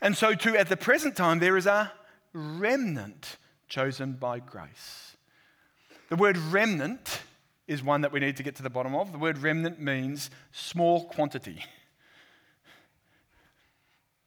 And 0.00 0.16
so, 0.16 0.34
too, 0.34 0.56
at 0.56 0.68
the 0.68 0.76
present 0.76 1.16
time, 1.16 1.38
there 1.38 1.56
is 1.56 1.66
a 1.66 1.92
remnant 2.32 3.36
chosen 3.68 4.12
by 4.12 4.38
grace. 4.38 5.16
The 6.08 6.16
word 6.16 6.38
remnant 6.38 7.20
is 7.66 7.82
one 7.82 8.02
that 8.02 8.12
we 8.12 8.20
need 8.20 8.36
to 8.36 8.42
get 8.42 8.54
to 8.56 8.62
the 8.62 8.70
bottom 8.70 8.94
of. 8.94 9.12
The 9.12 9.18
word 9.18 9.38
remnant 9.38 9.80
means 9.80 10.30
small 10.52 11.04
quantity. 11.04 11.64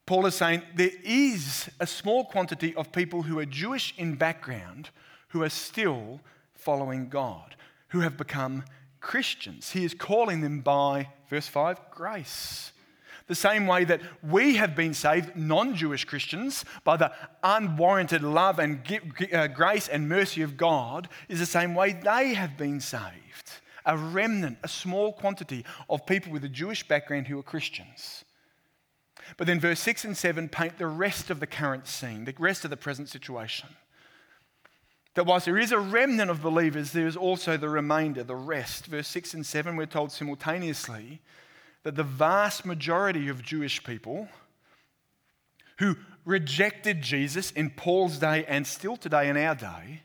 Paul 0.05 0.25
is 0.25 0.35
saying 0.35 0.63
there 0.75 0.91
is 1.03 1.69
a 1.79 1.87
small 1.87 2.25
quantity 2.25 2.75
of 2.75 2.91
people 2.91 3.23
who 3.23 3.39
are 3.39 3.45
Jewish 3.45 3.93
in 3.97 4.15
background 4.15 4.89
who 5.29 5.43
are 5.43 5.49
still 5.49 6.19
following 6.59 7.09
God, 7.09 7.55
who 7.89 8.01
have 8.01 8.17
become 8.17 8.63
Christians. 8.99 9.71
He 9.71 9.85
is 9.85 9.93
calling 9.93 10.41
them 10.41 10.61
by, 10.61 11.09
verse 11.29 11.47
5, 11.47 11.91
grace. 11.91 12.71
The 13.27 13.35
same 13.35 13.67
way 13.67 13.83
that 13.85 14.01
we 14.23 14.55
have 14.55 14.75
been 14.75 14.93
saved, 14.93 15.35
non 15.35 15.75
Jewish 15.75 16.03
Christians, 16.03 16.65
by 16.83 16.97
the 16.97 17.11
unwarranted 17.43 18.23
love 18.23 18.57
and 18.57 18.81
uh, 19.31 19.47
grace 19.47 19.87
and 19.87 20.09
mercy 20.09 20.41
of 20.41 20.57
God, 20.57 21.07
is 21.27 21.39
the 21.39 21.45
same 21.45 21.75
way 21.75 21.93
they 21.93 22.33
have 22.33 22.57
been 22.57 22.81
saved. 22.81 23.51
A 23.85 23.95
remnant, 23.95 24.57
a 24.63 24.67
small 24.67 25.13
quantity 25.13 25.63
of 25.89 26.05
people 26.07 26.31
with 26.31 26.43
a 26.43 26.49
Jewish 26.49 26.87
background 26.87 27.27
who 27.27 27.39
are 27.39 27.43
Christians. 27.43 28.25
But 29.37 29.47
then 29.47 29.59
verse 29.59 29.79
6 29.79 30.05
and 30.05 30.17
7 30.17 30.49
paint 30.49 30.77
the 30.77 30.87
rest 30.87 31.29
of 31.29 31.39
the 31.39 31.47
current 31.47 31.87
scene, 31.87 32.25
the 32.25 32.33
rest 32.39 32.63
of 32.63 32.71
the 32.71 32.77
present 32.77 33.09
situation. 33.09 33.69
That 35.19 35.25
whilst 35.25 35.47
there 35.47 35.57
is 35.57 35.73
a 35.73 35.79
remnant 35.79 36.31
of 36.31 36.41
believers, 36.41 36.93
there 36.93 37.05
is 37.05 37.17
also 37.17 37.57
the 37.57 37.67
remainder, 37.67 38.23
the 38.23 38.37
rest. 38.37 38.85
Verse 38.85 39.09
6 39.09 39.33
and 39.33 39.45
7, 39.45 39.75
we're 39.75 39.85
told 39.85 40.13
simultaneously 40.13 41.19
that 41.83 41.97
the 41.97 42.05
vast 42.05 42.65
majority 42.65 43.27
of 43.27 43.43
Jewish 43.43 43.83
people 43.83 44.29
who 45.79 45.97
rejected 46.23 47.01
Jesus 47.01 47.51
in 47.51 47.69
Paul's 47.69 48.17
day 48.17 48.45
and 48.47 48.65
still 48.65 48.95
today 48.95 49.27
in 49.27 49.35
our 49.35 49.55
day 49.55 50.03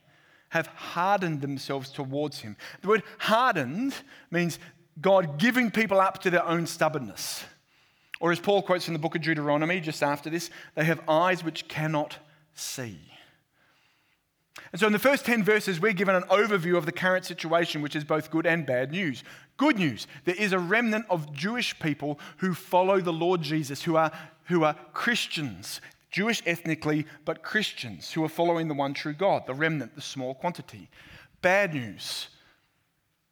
have 0.49 0.66
hardened 0.66 1.42
themselves 1.42 1.90
towards 1.90 2.40
him. 2.40 2.56
The 2.83 2.88
word 2.88 3.04
hardened 3.18 3.94
means 4.33 4.59
God 5.00 5.38
giving 5.38 5.71
people 5.71 6.00
up 6.00 6.23
to 6.23 6.30
their 6.30 6.44
own 6.44 6.66
stubbornness. 6.66 7.44
Or 8.18 8.33
as 8.33 8.40
Paul 8.40 8.62
quotes 8.62 8.88
in 8.88 8.94
the 8.94 8.99
book 8.99 9.14
of 9.14 9.23
Deuteronomy 9.23 9.78
just 9.78 10.02
after 10.02 10.28
this, 10.28 10.50
they 10.75 10.83
have 10.83 11.09
eyes 11.09 11.44
which 11.44 11.68
cannot 11.68 12.18
see. 12.56 12.99
And 14.70 14.80
so, 14.80 14.87
in 14.87 14.92
the 14.92 14.99
first 14.99 15.25
10 15.25 15.42
verses, 15.42 15.80
we're 15.80 15.92
given 15.92 16.14
an 16.14 16.23
overview 16.25 16.76
of 16.76 16.87
the 16.87 16.92
current 16.92 17.25
situation, 17.25 17.82
which 17.82 17.96
is 17.96 18.04
both 18.04 18.30
good 18.30 18.46
and 18.46 18.64
bad 18.64 18.92
news. 18.92 19.25
Good 19.56 19.78
news 19.78 20.06
there 20.25 20.34
is 20.34 20.52
a 20.52 20.58
remnant 20.58 21.06
of 21.11 21.32
Jewish 21.32 21.78
people 21.78 22.18
who 22.38 22.54
follow 22.54 23.00
the 23.00 23.12
Lord 23.12 23.42
Jesus, 23.42 23.82
who 23.82 23.96
are, 23.96 24.12
who 24.44 24.64
are 24.64 24.76
Christians, 24.92 25.80
Jewish 26.11 26.42
ethnically, 26.46 27.06
but 27.25 27.42
Christians 27.42 28.12
who 28.12 28.23
are 28.25 28.28
following 28.28 28.68
the 28.68 28.75
one 28.75 28.94
true 28.94 29.14
God, 29.14 29.46
the 29.46 29.54
remnant, 29.54 29.94
the 29.94 30.00
small 30.00 30.34
quantity. 30.34 30.88
Bad 31.42 31.75
news 31.75 32.28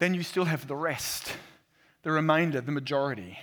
then 0.02 0.14
you 0.14 0.24
still 0.24 0.46
have 0.46 0.66
the 0.66 0.74
rest, 0.74 1.36
the 2.02 2.10
remainder, 2.10 2.60
the 2.60 2.72
majority 2.72 3.38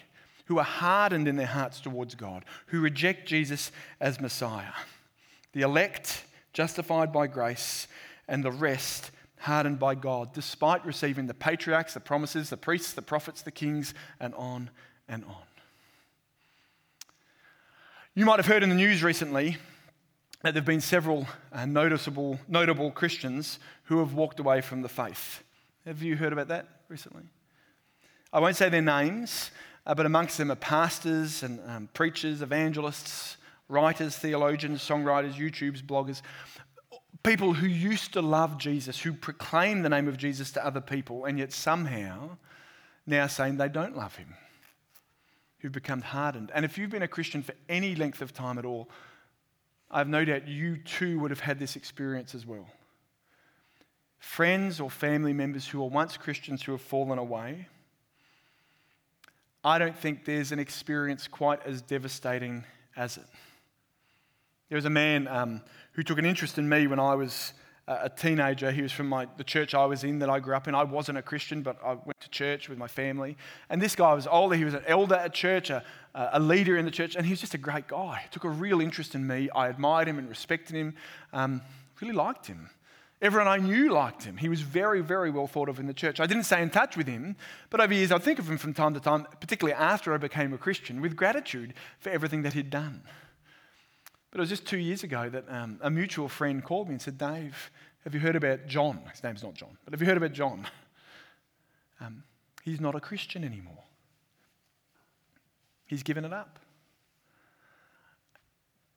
who 0.47 0.59
are 0.59 0.65
hardened 0.65 1.25
in 1.25 1.37
their 1.37 1.45
hearts 1.45 1.79
towards 1.79 2.15
God, 2.15 2.43
who 2.65 2.81
reject 2.81 3.29
Jesus 3.29 3.71
as 4.01 4.19
Messiah. 4.19 4.73
The 5.53 5.61
elect, 5.61 6.25
justified 6.59 7.13
by 7.13 7.25
grace, 7.25 7.87
and 8.27 8.43
the 8.43 8.51
rest, 8.51 9.11
hardened 9.37 9.79
by 9.79 9.95
God, 9.95 10.33
despite 10.33 10.85
receiving 10.85 11.25
the 11.25 11.33
patriarchs, 11.33 11.93
the 11.93 12.01
promises, 12.01 12.49
the 12.49 12.57
priests, 12.57 12.91
the 12.91 13.01
prophets, 13.01 13.41
the 13.41 13.49
kings, 13.49 13.93
and 14.19 14.35
on 14.35 14.69
and 15.07 15.23
on. 15.23 15.47
You 18.13 18.25
might 18.25 18.39
have 18.39 18.45
heard 18.45 18.61
in 18.61 18.67
the 18.67 18.75
news 18.75 19.01
recently 19.01 19.51
that 20.41 20.53
there 20.53 20.59
have 20.59 20.65
been 20.65 20.81
several 20.81 21.27
uh, 21.53 21.65
noticeable, 21.65 22.37
notable 22.49 22.91
Christians 22.91 23.57
who 23.85 23.99
have 23.99 24.13
walked 24.13 24.41
away 24.41 24.59
from 24.59 24.81
the 24.81 24.89
faith. 24.89 25.41
Have 25.85 26.03
you 26.03 26.17
heard 26.17 26.33
about 26.33 26.49
that 26.49 26.67
recently? 26.89 27.23
I 28.33 28.41
won't 28.41 28.57
say 28.57 28.67
their 28.67 28.81
names, 28.81 29.51
uh, 29.85 29.95
but 29.95 30.05
amongst 30.05 30.37
them 30.37 30.51
are 30.51 30.55
pastors 30.55 31.41
and 31.41 31.61
um, 31.65 31.89
preachers, 31.93 32.41
evangelists, 32.41 33.37
writers, 33.69 34.17
theologians, 34.17 34.81
songwriters, 34.81 35.35
YouTubers, 35.35 35.81
bloggers, 35.81 36.21
people 37.23 37.53
who 37.53 37.67
used 37.67 38.13
to 38.13 38.21
love 38.21 38.57
Jesus, 38.57 38.99
who 38.99 39.13
proclaim 39.13 39.81
the 39.81 39.89
name 39.89 40.07
of 40.07 40.17
Jesus 40.17 40.51
to 40.51 40.65
other 40.65 40.81
people, 40.81 41.23
and 41.23 41.39
yet 41.39 41.53
somehow 41.53 42.37
now 43.05 43.27
saying 43.27 43.55
they 43.55 43.69
don't 43.69 43.95
love 43.95 44.17
him, 44.17 44.35
who've 45.59 45.71
become 45.71 46.01
hardened. 46.01 46.51
And 46.53 46.65
if 46.65 46.77
you've 46.77 46.89
been 46.89 47.03
a 47.03 47.07
Christian 47.07 47.41
for 47.41 47.53
any 47.69 47.95
length 47.95 48.21
of 48.21 48.33
time 48.33 48.57
at 48.57 48.65
all, 48.65 48.89
I 49.89 49.99
have 49.99 50.09
no 50.09 50.25
doubt 50.25 50.47
you 50.47 50.77
too 50.77 51.19
would 51.19 51.31
have 51.31 51.39
had 51.39 51.59
this 51.59 51.75
experience 51.75 52.35
as 52.35 52.45
well. 52.45 52.67
Friends 54.19 54.79
or 54.81 54.89
family 54.89 55.33
members 55.33 55.65
who 55.67 55.79
were 55.79 55.87
once 55.87 56.17
Christians 56.17 56.61
who 56.61 56.73
have 56.73 56.81
fallen 56.81 57.17
away 57.17 57.67
I 59.63 59.77
don't 59.77 59.95
think 59.95 60.23
there's 60.23 60.51
an 60.51 60.59
experience 60.59 61.27
quite 61.27 61.65
as 61.65 61.81
devastating 61.81 62.63
as 62.95 63.17
it. 63.17 63.25
There 64.69 64.75
was 64.75 64.85
a 64.85 64.89
man 64.89 65.27
um, 65.27 65.61
who 65.93 66.03
took 66.03 66.19
an 66.19 66.25
interest 66.25 66.57
in 66.57 66.69
me 66.69 66.87
when 66.87 66.99
I 66.99 67.15
was 67.15 67.53
a 67.89 68.07
teenager. 68.07 68.71
He 68.71 68.83
was 68.83 68.91
from 68.91 69.09
my, 69.09 69.27
the 69.37 69.43
church 69.43 69.73
I 69.73 69.85
was 69.85 70.03
in 70.03 70.19
that 70.19 70.29
I 70.29 70.39
grew 70.39 70.55
up 70.55 70.67
in. 70.67 70.75
I 70.75 70.83
wasn't 70.83 71.17
a 71.17 71.23
Christian, 71.23 71.63
but 71.63 71.77
I 71.83 71.93
went 71.93 72.19
to 72.21 72.29
church 72.29 72.69
with 72.69 72.77
my 72.77 72.87
family. 72.87 73.35
And 73.69 73.81
this 73.81 73.95
guy 73.95 74.13
was 74.13 74.27
older. 74.27 74.55
He 74.55 74.63
was 74.63 74.75
an 74.75 74.83
elder 74.85 75.15
at 75.15 75.33
church, 75.33 75.71
a, 75.71 75.83
a 76.13 76.39
leader 76.39 76.77
in 76.77 76.85
the 76.85 76.91
church, 76.91 77.15
and 77.15 77.25
he 77.25 77.31
was 77.31 77.39
just 77.39 77.55
a 77.55 77.57
great 77.57 77.87
guy. 77.87 78.21
He 78.23 78.29
took 78.29 78.43
a 78.43 78.49
real 78.49 78.79
interest 78.79 79.15
in 79.15 79.25
me. 79.25 79.49
I 79.55 79.69
admired 79.69 80.07
him 80.07 80.19
and 80.19 80.29
respected 80.29 80.75
him, 80.75 80.93
um, 81.33 81.61
really 81.99 82.13
liked 82.13 82.45
him. 82.45 82.69
Everyone 83.23 83.47
I 83.47 83.57
knew 83.57 83.91
liked 83.91 84.23
him. 84.23 84.37
He 84.37 84.49
was 84.49 84.61
very, 84.61 85.01
very 85.01 85.31
well 85.31 85.47
thought 85.47 85.67
of 85.67 85.79
in 85.79 85.87
the 85.87 85.93
church. 85.93 86.19
I 86.19 86.27
didn't 86.27 86.43
stay 86.43 86.61
in 86.61 86.69
touch 86.69 86.95
with 86.95 87.07
him, 87.07 87.35
but 87.71 87.81
over 87.81 87.93
years 87.93 88.11
I'd 88.11 88.23
think 88.23 88.37
of 88.37 88.47
him 88.49 88.57
from 88.59 88.73
time 88.73 88.93
to 88.93 88.99
time, 88.99 89.27
particularly 89.41 89.73
after 89.73 90.13
I 90.13 90.17
became 90.17 90.53
a 90.53 90.57
Christian, 90.59 91.01
with 91.01 91.15
gratitude 91.15 91.73
for 91.99 92.11
everything 92.11 92.43
that 92.43 92.53
he'd 92.53 92.69
done. 92.69 93.01
But 94.31 94.39
it 94.39 94.41
was 94.41 94.49
just 94.49 94.65
two 94.65 94.77
years 94.77 95.03
ago 95.03 95.29
that 95.29 95.45
um, 95.49 95.79
a 95.81 95.89
mutual 95.89 96.29
friend 96.29 96.63
called 96.63 96.87
me 96.87 96.93
and 96.93 97.01
said, 97.01 97.17
Dave, 97.17 97.71
have 98.03 98.13
you 98.13 98.19
heard 98.19 98.35
about 98.35 98.67
John? 98.67 99.01
His 99.11 99.23
name's 99.23 99.43
not 99.43 99.55
John, 99.55 99.77
but 99.83 99.93
have 99.93 100.01
you 100.01 100.07
heard 100.07 100.17
about 100.17 100.33
John? 100.33 100.67
Um, 102.01 102.23
he's 102.63 102.79
not 102.79 102.95
a 102.95 103.01
Christian 103.01 103.43
anymore. 103.43 103.83
He's 105.85 106.01
given 106.01 106.23
it 106.23 106.31
up. 106.31 106.57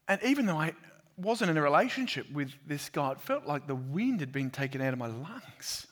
And 0.06 0.22
even 0.22 0.46
though 0.46 0.56
I 0.56 0.72
wasn't 1.16 1.50
in 1.50 1.56
a 1.56 1.62
relationship 1.62 2.30
with 2.30 2.52
this 2.66 2.88
guy. 2.88 3.12
It 3.12 3.20
felt 3.20 3.46
like 3.46 3.66
the 3.66 3.74
wind 3.74 4.20
had 4.20 4.32
been 4.32 4.50
taken 4.50 4.80
out 4.80 4.92
of 4.92 4.98
my 4.98 5.06
lungs. 5.06 5.86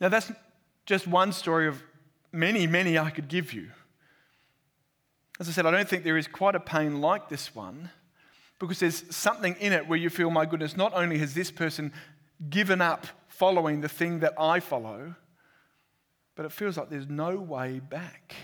Now, 0.00 0.08
that's 0.08 0.32
just 0.84 1.06
one 1.06 1.32
story 1.32 1.68
of 1.68 1.82
many, 2.32 2.66
many 2.66 2.98
I 2.98 3.10
could 3.10 3.28
give 3.28 3.52
you. 3.52 3.70
As 5.42 5.48
I 5.48 5.52
said, 5.54 5.66
I 5.66 5.72
don't 5.72 5.88
think 5.88 6.04
there 6.04 6.16
is 6.16 6.28
quite 6.28 6.54
a 6.54 6.60
pain 6.60 7.00
like 7.00 7.28
this 7.28 7.52
one 7.52 7.90
because 8.60 8.78
there's 8.78 9.02
something 9.12 9.56
in 9.58 9.72
it 9.72 9.88
where 9.88 9.98
you 9.98 10.08
feel, 10.08 10.30
my 10.30 10.46
goodness, 10.46 10.76
not 10.76 10.94
only 10.94 11.18
has 11.18 11.34
this 11.34 11.50
person 11.50 11.92
given 12.48 12.80
up 12.80 13.08
following 13.26 13.80
the 13.80 13.88
thing 13.88 14.20
that 14.20 14.34
I 14.38 14.60
follow, 14.60 15.16
but 16.36 16.46
it 16.46 16.52
feels 16.52 16.76
like 16.76 16.90
there's 16.90 17.08
no 17.08 17.34
way 17.34 17.80
back. 17.80 18.36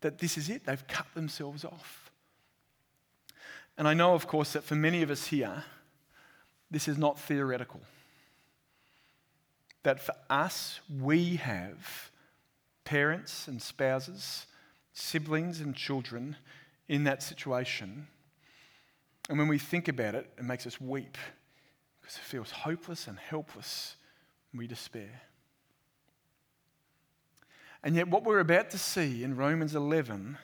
That 0.00 0.20
this 0.20 0.38
is 0.38 0.48
it, 0.48 0.64
they've 0.64 0.86
cut 0.88 1.04
themselves 1.12 1.66
off. 1.66 2.10
And 3.76 3.86
I 3.86 3.92
know, 3.92 4.14
of 4.14 4.26
course, 4.26 4.54
that 4.54 4.64
for 4.64 4.76
many 4.76 5.02
of 5.02 5.10
us 5.10 5.26
here, 5.26 5.64
this 6.70 6.88
is 6.88 6.96
not 6.96 7.20
theoretical. 7.20 7.82
That 9.82 10.00
for 10.00 10.14
us, 10.30 10.80
we 10.98 11.36
have 11.36 12.10
parents 12.84 13.46
and 13.48 13.60
spouses, 13.60 14.46
siblings 14.92 15.60
and 15.60 15.74
children 15.74 16.36
in 16.88 17.04
that 17.04 17.22
situation. 17.22 18.08
And 19.28 19.38
when 19.38 19.48
we 19.48 19.58
think 19.58 19.88
about 19.88 20.14
it, 20.14 20.30
it 20.36 20.44
makes 20.44 20.66
us 20.66 20.80
weep 20.80 21.16
because 22.00 22.16
it 22.16 22.24
feels 22.24 22.50
hopeless 22.50 23.06
and 23.06 23.18
helpless. 23.18 23.96
And 24.52 24.58
we 24.58 24.66
despair. 24.66 25.22
And 27.82 27.94
yet, 27.94 28.08
what 28.08 28.24
we're 28.24 28.40
about 28.40 28.70
to 28.70 28.78
see 28.78 29.24
in 29.24 29.36
Romans 29.36 29.74
11 29.74 30.36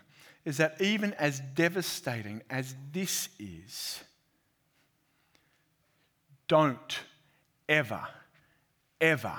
is 0.45 0.57
that 0.59 0.81
even 0.81 1.12
as 1.15 1.41
devastating 1.55 2.43
as 2.49 2.75
this 2.93 3.29
is, 3.38 4.03
don't 6.49 7.00
ever, 7.69 8.07
ever, 9.00 9.35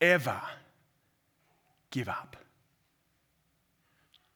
ever 0.00 0.42
give 1.90 2.08
up. 2.08 2.36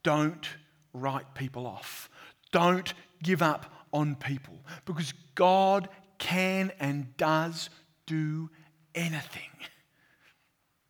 Don't 0.03 0.47
write 0.93 1.35
people 1.35 1.67
off. 1.67 2.09
Don't 2.53 2.93
give 3.23 3.43
up 3.43 3.67
on 3.93 4.15
people 4.15 4.59
because 4.85 5.13
God 5.35 5.89
can 6.19 6.73
and 6.81 7.17
does 7.17 7.71
do 8.07 8.51
anything, 8.95 9.51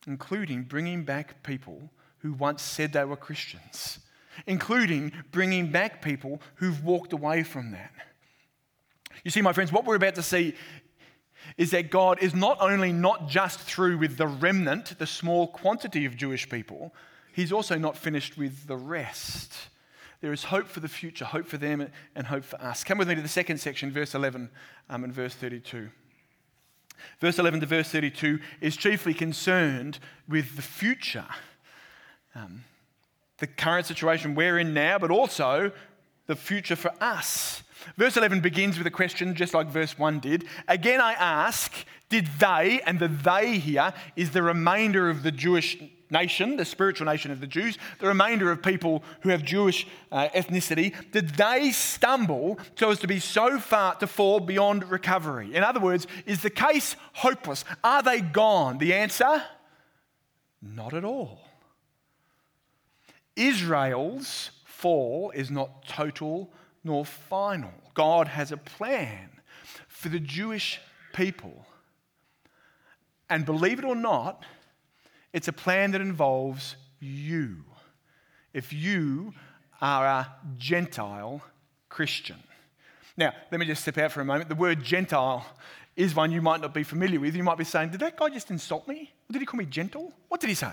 including 0.07 0.63
bringing 0.63 1.05
back 1.05 1.43
people 1.43 1.91
who 2.19 2.33
once 2.33 2.63
said 2.63 2.93
they 2.93 3.05
were 3.05 3.17
Christians, 3.17 3.99
including 4.47 5.13
bringing 5.31 5.71
back 5.71 6.03
people 6.03 6.41
who've 6.57 6.83
walked 6.83 7.13
away 7.13 7.43
from 7.43 7.73
that. 7.73 7.93
You 9.25 9.31
see, 9.31 9.43
my 9.43 9.53
friends, 9.53 9.73
what 9.73 9.85
we're 9.85 9.97
about 9.97 10.15
to 10.17 10.23
see 10.23 10.55
is 11.57 11.71
that 11.71 11.91
God 11.91 12.23
is 12.23 12.35
not 12.35 12.59
only 12.61 12.93
not 12.93 13.29
just 13.29 13.61
through 13.61 13.99
with 13.99 14.17
the 14.17 14.27
remnant, 14.27 14.99
the 14.99 15.07
small 15.07 15.47
quantity 15.47 16.05
of 16.05 16.17
Jewish 16.17 16.49
people, 16.49 16.95
He's 17.39 17.53
also 17.53 17.79
not 17.79 17.97
finished 17.97 18.37
with 18.37 18.67
the 18.67 18.77
rest. 18.77 19.53
There 20.21 20.33
is 20.33 20.43
hope 20.43 20.67
for 20.67 20.81
the 20.81 20.89
future, 20.89 21.25
hope 21.25 21.47
for 21.47 21.57
them, 21.57 21.89
and 22.17 22.27
hope 22.27 22.43
for 22.43 22.61
us. 22.61 22.83
Come 22.83 22.99
with 22.99 23.07
me 23.07 23.15
to 23.15 23.23
the 23.23 23.29
second 23.29 23.59
section, 23.59 23.93
verse 23.93 24.13
11 24.13 24.51
um, 24.91 25.05
and 25.05 25.13
verse 25.13 25.37
32. 25.37 25.89
Verse 27.21 27.39
11 27.39 27.61
to 27.61 27.67
verse 27.67 27.91
32 27.91 28.41
is 28.61 28.77
chiefly 28.77 29.15
concerned 29.15 30.01
with 30.29 30.57
the 30.57 30.63
future, 30.63 31.27
um, 32.35 32.65
the 33.39 33.47
current 33.47 33.87
situation 33.87 34.35
we're 34.35 34.59
in 34.59 34.75
now, 34.75 34.99
but 34.99 35.13
also 35.13 35.71
the 36.27 36.35
future 36.35 36.75
for 36.75 36.91
us. 37.01 37.63
Verse 37.97 38.17
11 38.17 38.41
begins 38.41 38.79
with 38.79 38.87
a 38.89 38.91
question, 38.91 39.37
just 39.37 39.55
like 39.55 39.69
verse 39.69 39.97
1 39.97 40.19
did. 40.19 40.45
Again, 40.67 41.01
I 41.01 41.13
ask, 41.13 41.73
did 42.09 42.27
they, 42.41 42.81
and 42.85 42.99
the 42.99 43.07
they 43.07 43.59
here 43.59 43.95
is 44.17 44.33
the 44.33 44.43
remainder 44.43 45.09
of 45.09 45.23
the 45.23 45.31
Jewish 45.31 45.79
nation, 46.11 46.57
the 46.57 46.65
spiritual 46.65 47.07
nation 47.07 47.31
of 47.31 47.41
the 47.41 47.47
Jews, 47.47 47.79
the 47.99 48.07
remainder 48.07 48.51
of 48.51 48.63
people 48.63 49.03
who 49.21 49.31
have 49.31 49.43
Jewish 49.43 49.87
uh, 50.11 50.29
ethnicity, 50.29 50.95
did 51.11 51.31
they 51.31 51.71
stumble 51.71 52.59
so 52.77 52.91
as 52.91 52.99
to 53.01 53.07
be 53.07 53.21
so 53.21 53.59
far 53.59 53.95
to 53.97 54.07
fall 54.07 54.41
beyond 54.41 54.91
recovery? 54.91 55.55
In 55.55 55.63
other 55.63 55.81
words, 55.81 56.07
is 56.27 56.43
the 56.43 56.51
case 56.51 56.97
hopeless? 57.15 57.65
Are 57.85 58.03
they 58.03 58.21
gone? 58.21 58.79
The 58.79 58.95
answer? 58.95 59.43
Not 60.63 60.95
at 60.95 61.05
all. 61.05 61.41
Israel's 63.37 64.51
fall 64.65 65.31
is 65.35 65.51
not 65.51 65.87
total 65.87 66.53
nor 66.83 67.05
final. 67.05 67.73
God 67.95 68.29
has 68.29 68.51
a 68.51 68.57
plan 68.57 69.31
for 69.87 70.09
the 70.09 70.21
Jewish 70.21 70.81
people. 71.13 71.67
And 73.31 73.45
believe 73.45 73.79
it 73.79 73.85
or 73.85 73.95
not, 73.95 74.45
it's 75.39 75.47
a 75.47 75.53
plan 75.53 75.93
that 75.93 76.01
involves 76.01 76.75
you. 76.99 77.59
If 78.53 78.73
you 78.73 79.35
are 79.81 80.05
a 80.05 80.33
Gentile 80.57 81.41
Christian. 81.89 82.43
Now, 83.17 83.33
let 83.53 83.61
me 83.61 83.67
just 83.67 83.83
step 83.83 83.99
out 83.99 84.11
for 84.11 84.21
a 84.21 84.25
moment. 84.25 84.49
The 84.49 84.57
word 84.57 84.83
Gentile 84.83 85.47
is 85.95 86.13
one 86.13 86.33
you 86.33 86.43
might 86.43 86.61
not 86.61 86.75
be 86.75 86.83
familiar 86.83 87.21
with. 87.21 87.37
You 87.37 87.45
might 87.45 87.57
be 87.57 87.63
saying, 87.63 87.91
Did 87.91 88.01
that 88.01 88.17
guy 88.17 88.31
just 88.31 88.51
insult 88.51 88.89
me? 88.89 89.13
Or 89.31 89.33
did 89.33 89.39
he 89.39 89.47
call 89.47 89.59
me 89.59 89.65
gentle? 89.65 90.13
What 90.27 90.41
did 90.41 90.49
he 90.49 90.55
say? 90.55 90.73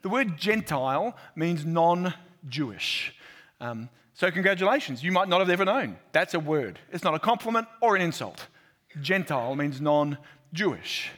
The 0.00 0.08
word 0.08 0.38
Gentile 0.38 1.14
means 1.36 1.66
non 1.66 2.14
Jewish. 2.48 3.14
Um, 3.60 3.90
so, 4.14 4.30
congratulations. 4.30 5.04
You 5.04 5.12
might 5.12 5.28
not 5.28 5.40
have 5.40 5.50
ever 5.50 5.66
known. 5.66 5.98
That's 6.12 6.32
a 6.32 6.40
word. 6.40 6.78
It's 6.92 7.04
not 7.04 7.14
a 7.14 7.18
compliment 7.18 7.68
or 7.82 7.94
an 7.94 8.00
insult. 8.00 8.46
Gentile 9.02 9.54
means 9.54 9.82
non 9.82 10.16
Jewish. 10.54 11.10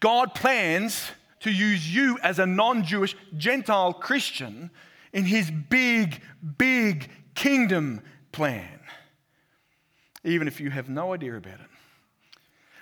God 0.00 0.34
plans 0.34 1.10
to 1.40 1.50
use 1.50 1.94
you 1.94 2.18
as 2.22 2.38
a 2.38 2.46
non 2.46 2.84
Jewish 2.84 3.14
Gentile 3.36 3.92
Christian 3.92 4.70
in 5.12 5.24
his 5.24 5.50
big, 5.50 6.20
big 6.58 7.10
kingdom 7.34 8.02
plan, 8.32 8.80
even 10.24 10.48
if 10.48 10.60
you 10.60 10.70
have 10.70 10.88
no 10.88 11.12
idea 11.12 11.36
about 11.36 11.54
it. 11.54 11.70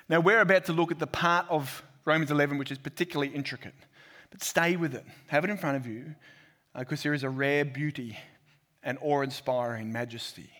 Now, 0.09 0.21
we're 0.21 0.41
about 0.41 0.65
to 0.67 0.73
look 0.73 0.91
at 0.91 0.99
the 0.99 1.07
part 1.07 1.47
of 1.49 1.83
Romans 2.05 2.31
11 2.31 2.59
which 2.59 2.71
is 2.71 2.79
particularly 2.79 3.33
intricate, 3.33 3.75
but 4.31 4.43
stay 4.43 4.77
with 4.77 4.95
it. 4.95 5.05
Have 5.29 5.45
it 5.45 5.51
in 5.51 5.57
front 5.57 5.77
of 5.77 5.87
you 5.87 6.15
because 6.77 7.01
uh, 7.01 7.03
there 7.05 7.15
is 7.15 7.23
a 7.23 7.31
rare 7.31 7.65
beauty 7.65 8.19
and 8.83 8.99
awe 9.01 9.23
inspiring 9.23 9.93
majesty 9.93 10.51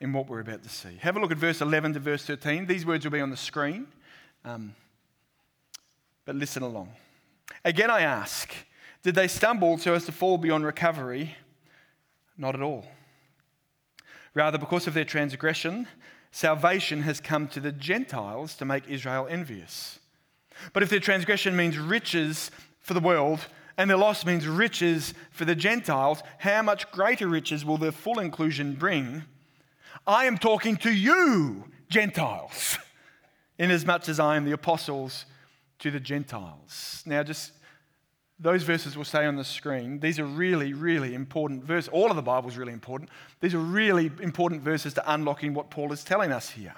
in 0.00 0.12
what 0.12 0.28
we're 0.28 0.40
about 0.40 0.62
to 0.62 0.68
see. 0.68 0.96
Have 1.00 1.16
a 1.16 1.20
look 1.20 1.32
at 1.32 1.38
verse 1.38 1.60
11 1.60 1.94
to 1.94 2.00
verse 2.00 2.24
13. 2.24 2.66
These 2.66 2.86
words 2.86 3.04
will 3.04 3.12
be 3.12 3.20
on 3.20 3.30
the 3.30 3.36
screen. 3.36 3.86
Um, 4.44 4.74
but 6.26 6.34
listen 6.34 6.62
along. 6.62 6.90
Again, 7.64 7.90
I 7.90 8.02
ask, 8.02 8.52
did 9.02 9.14
they 9.14 9.28
stumble 9.28 9.78
so 9.78 9.94
as 9.94 10.04
to 10.06 10.12
fall 10.12 10.36
beyond 10.36 10.66
recovery? 10.66 11.36
Not 12.36 12.54
at 12.54 12.60
all. 12.60 12.84
Rather, 14.34 14.58
because 14.58 14.86
of 14.86 14.92
their 14.92 15.04
transgression, 15.04 15.86
salvation 16.30 17.02
has 17.02 17.20
come 17.20 17.48
to 17.48 17.60
the 17.60 17.72
Gentiles 17.72 18.54
to 18.56 18.66
make 18.66 18.86
Israel 18.88 19.26
envious. 19.30 20.00
But 20.74 20.82
if 20.82 20.90
their 20.90 21.00
transgression 21.00 21.56
means 21.56 21.78
riches 21.78 22.50
for 22.80 22.92
the 22.92 23.00
world, 23.00 23.46
and 23.78 23.88
their 23.88 23.96
loss 23.96 24.26
means 24.26 24.48
riches 24.48 25.14
for 25.30 25.44
the 25.44 25.54
Gentiles, 25.54 26.22
how 26.38 26.62
much 26.62 26.90
greater 26.90 27.28
riches 27.28 27.64
will 27.64 27.78
their 27.78 27.92
full 27.92 28.18
inclusion 28.18 28.74
bring? 28.74 29.22
I 30.06 30.24
am 30.24 30.38
talking 30.38 30.76
to 30.78 30.92
you, 30.92 31.64
Gentiles, 31.88 32.78
inasmuch 33.58 34.08
as 34.08 34.18
I 34.18 34.36
am 34.36 34.44
the 34.44 34.52
apostles 34.52 35.26
to 35.80 35.90
the 35.90 36.00
Gentiles. 36.00 37.02
Now, 37.06 37.22
just 37.22 37.52
those 38.38 38.62
verses 38.62 38.96
will 38.96 39.04
say 39.04 39.24
on 39.24 39.36
the 39.36 39.44
screen. 39.44 40.00
These 40.00 40.18
are 40.18 40.24
really, 40.24 40.74
really 40.74 41.14
important 41.14 41.64
verses. 41.64 41.88
All 41.88 42.10
of 42.10 42.16
the 42.16 42.22
Bible 42.22 42.48
is 42.48 42.58
really 42.58 42.72
important. 42.72 43.10
These 43.40 43.54
are 43.54 43.58
really 43.58 44.10
important 44.20 44.62
verses 44.62 44.92
to 44.94 45.12
unlocking 45.12 45.54
what 45.54 45.70
Paul 45.70 45.92
is 45.92 46.04
telling 46.04 46.32
us 46.32 46.50
here. 46.50 46.74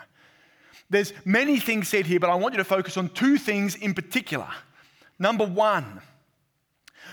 There's 0.90 1.12
many 1.24 1.58
things 1.58 1.88
said 1.88 2.06
here, 2.06 2.20
but 2.20 2.30
I 2.30 2.37
want 2.37 2.54
you 2.54 2.58
to 2.58 2.64
focus 2.64 2.96
on 2.96 3.08
two 3.11 3.38
things 3.38 3.74
in 3.74 3.92
particular. 3.92 4.48
Number 5.18 5.44
one, 5.44 6.00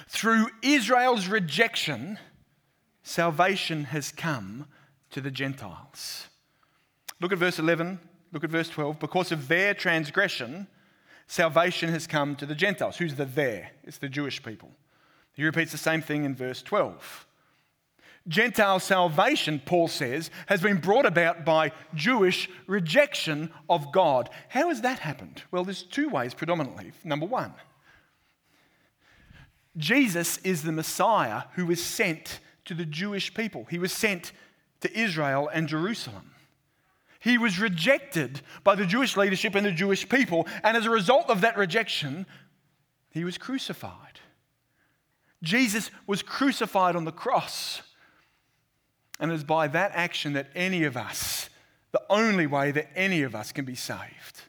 through 0.07 0.47
Israel's 0.61 1.27
rejection, 1.27 2.19
salvation 3.03 3.85
has 3.85 4.11
come 4.11 4.67
to 5.11 5.21
the 5.21 5.31
Gentiles. 5.31 6.27
Look 7.19 7.31
at 7.31 7.37
verse 7.37 7.57
11, 7.57 7.99
look 8.31 8.43
at 8.43 8.49
verse 8.49 8.69
12. 8.69 8.99
Because 8.99 9.31
of 9.31 9.47
their 9.47 9.73
transgression, 9.73 10.67
salvation 11.27 11.89
has 11.89 12.07
come 12.07 12.35
to 12.35 12.45
the 12.45 12.55
Gentiles. 12.55 12.97
Who's 12.97 13.15
the 13.15 13.25
their? 13.25 13.71
It's 13.83 13.97
the 13.97 14.09
Jewish 14.09 14.43
people. 14.43 14.71
He 15.33 15.43
repeats 15.43 15.71
the 15.71 15.77
same 15.77 16.01
thing 16.01 16.23
in 16.23 16.35
verse 16.35 16.61
12. 16.61 17.27
Gentile 18.27 18.79
salvation, 18.79 19.61
Paul 19.63 19.88
says, 19.88 20.31
has 20.47 20.61
been 20.61 20.77
brought 20.77 21.05
about 21.05 21.45
by 21.45 21.71
Jewish 21.93 22.49
rejection 22.65 23.51
of 23.69 23.91
God. 23.91 24.29
How 24.49 24.69
has 24.69 24.81
that 24.81 24.99
happened? 24.99 25.43
Well, 25.51 25.63
there's 25.63 25.83
two 25.83 26.09
ways 26.09 26.33
predominantly. 26.33 26.91
Number 27.03 27.27
one, 27.27 27.53
Jesus 29.77 30.38
is 30.39 30.63
the 30.63 30.71
Messiah 30.71 31.43
who 31.53 31.67
was 31.67 31.83
sent 31.83 32.39
to 32.65 32.73
the 32.73 32.85
Jewish 32.85 33.31
people, 33.33 33.67
he 33.69 33.77
was 33.77 33.91
sent 33.91 34.31
to 34.81 34.99
Israel 34.99 35.47
and 35.53 35.67
Jerusalem. 35.67 36.31
He 37.19 37.38
was 37.38 37.60
rejected 37.60 38.41
by 38.63 38.75
the 38.75 38.86
Jewish 38.86 39.17
leadership 39.17 39.56
and 39.56 39.65
the 39.65 39.71
Jewish 39.71 40.08
people. 40.08 40.47
And 40.63 40.78
as 40.78 40.86
a 40.86 40.89
result 40.89 41.30
of 41.30 41.41
that 41.41 41.58
rejection, 41.58 42.25
he 43.12 43.23
was 43.23 43.38
crucified. 43.38 44.19
Jesus 45.41 45.91
was 46.08 46.21
crucified 46.21 46.95
on 46.95 47.06
the 47.06 47.12
cross. 47.12 47.82
And 49.19 49.32
it 49.32 49.36
is 49.36 49.43
by 49.43 49.67
that 49.69 49.91
action 49.93 50.34
that 50.34 50.49
any 50.56 50.84
of 50.84 50.97
us, 50.97 51.49
the 51.91 52.01
only 52.10 52.47
way 52.47 52.71
that 52.71 52.89
any 52.95 53.21
of 53.21 53.34
us 53.34 53.51
can 53.51 53.65
be 53.65 53.75
saved. 53.75 54.41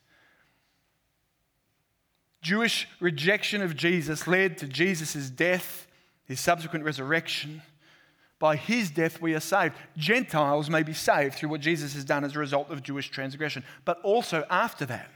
Jewish 2.43 2.89
rejection 3.01 3.63
of 3.63 3.77
Jesus 3.77 4.27
led 4.27 4.59
to 4.59 4.67
Jesus' 4.67 5.31
death, 5.31 5.87
his 6.27 6.41
subsequent 6.41 6.85
resurrection. 6.85 7.63
By 8.39 8.57
his 8.57 8.91
death, 8.91 9.21
we 9.21 9.35
are 9.35 9.41
saved. 9.41 9.75
Gentiles 9.97 10.69
may 10.69 10.83
be 10.83 10.93
saved 10.93 11.35
through 11.35 11.49
what 11.49 11.61
Jesus 11.61 11.95
has 11.95 12.05
done 12.05 12.25
as 12.25 12.37
a 12.37 12.39
result 12.39 12.71
of 12.71 12.83
Jewish 12.83 13.11
transgression, 13.11 13.65
but 13.85 14.01
also 14.03 14.45
after 14.51 14.85
that. 14.87 15.11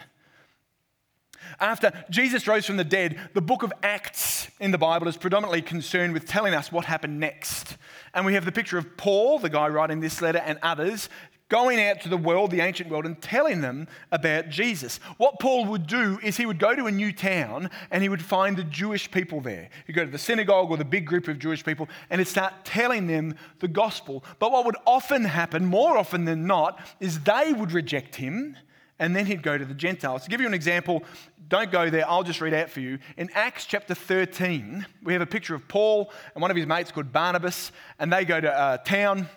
After 1.59 1.93
Jesus 2.11 2.47
rose 2.47 2.67
from 2.67 2.77
the 2.77 2.85
dead, 2.85 3.19
the 3.35 3.41
book 3.41 3.63
of 3.63 3.73
Acts 3.83 4.49
in 4.61 4.71
the 4.71 4.79
Bible 4.79 5.09
is 5.09 5.17
predominantly 5.17 5.63
concerned 5.63 6.13
with 6.13 6.27
telling 6.27 6.55
us 6.55 6.71
what 6.71 6.85
happened 6.85 7.19
next. 7.19 7.77
And 8.15 8.25
we 8.25 8.35
have 8.35 8.45
the 8.45 8.53
picture 8.53 8.79
of 8.79 8.97
Paul, 8.97 9.39
the 9.39 9.49
guy 9.49 9.69
writing 9.69 10.01
this 10.01 10.23
letter, 10.23 10.39
and 10.39 10.59
others 10.63 11.09
going 11.51 11.81
out 11.81 12.01
to 12.01 12.09
the 12.09 12.17
world, 12.17 12.51
the 12.51 12.61
ancient 12.61 12.89
world, 12.89 13.05
and 13.05 13.21
telling 13.21 13.61
them 13.61 13.87
about 14.11 14.49
Jesus. 14.49 14.99
What 15.19 15.39
Paul 15.39 15.67
would 15.67 15.87
do 15.87 16.19
is 16.23 16.39
he 16.39 16.47
would 16.47 16.59
go 16.59 16.75
to 16.75 16.87
a 16.87 16.91
new 16.91 17.13
town 17.13 17.69
and 17.91 18.03
he 18.03 18.09
would 18.09 18.23
find 18.23 18.57
the 18.57 18.65
Jewish 18.65 19.11
people 19.11 19.43
there. 19.43 19.69
He'd 19.87 19.93
go 19.93 20.05
to 20.05 20.11
the 20.11 20.17
synagogue 20.17 20.71
or 20.71 20.79
the 20.79 20.85
big 20.85 21.05
group 21.05 21.29
of 21.29 21.39
Jewish 21.39 21.63
people 21.63 21.89
and 22.09 22.21
he'd 22.21 22.29
start 22.29 22.65
telling 22.65 23.09
them 23.09 23.35
the 23.59 23.69
gospel. 23.69 24.25
But 24.39 24.53
what 24.53 24.65
would 24.65 24.77
often 24.87 25.25
happen, 25.25 25.67
more 25.67 25.99
often 25.99 26.25
than 26.25 26.47
not, 26.47 26.81
is 27.01 27.21
they 27.21 27.53
would 27.53 27.73
reject 27.73 28.17
him 28.17 28.57
and 29.01 29.17
then 29.17 29.27
he'd 29.27 29.43
go 29.43 29.59
to 29.59 29.65
the 29.65 29.75
Gentiles. 29.75 30.23
To 30.25 30.31
give 30.31 30.41
you 30.41 30.47
an 30.47 30.55
example, 30.55 31.03
don't 31.49 31.73
go 31.73 31.91
there, 31.91 32.09
I'll 32.09 32.23
just 32.23 32.41
read 32.41 32.55
out 32.55 32.71
for 32.71 32.81
you. 32.81 32.99
In 33.17 33.29
Acts 33.35 33.67
chapter 33.67 33.95
13, 33.95 34.87
we 35.03 35.15
have 35.15 35.23
a 35.23 35.27
picture 35.27 35.55
of 35.55 35.67
Paul 35.67 36.13
and 36.35 36.43
one 36.43 36.51
of 36.51 36.57
his 36.57 36.67
mates 36.67 36.93
called 36.93 37.11
Barnabas, 37.11 37.73
and 37.99 38.13
they 38.13 38.25
go 38.25 38.41
to 38.41 38.75
a 38.75 38.79
town 38.79 39.29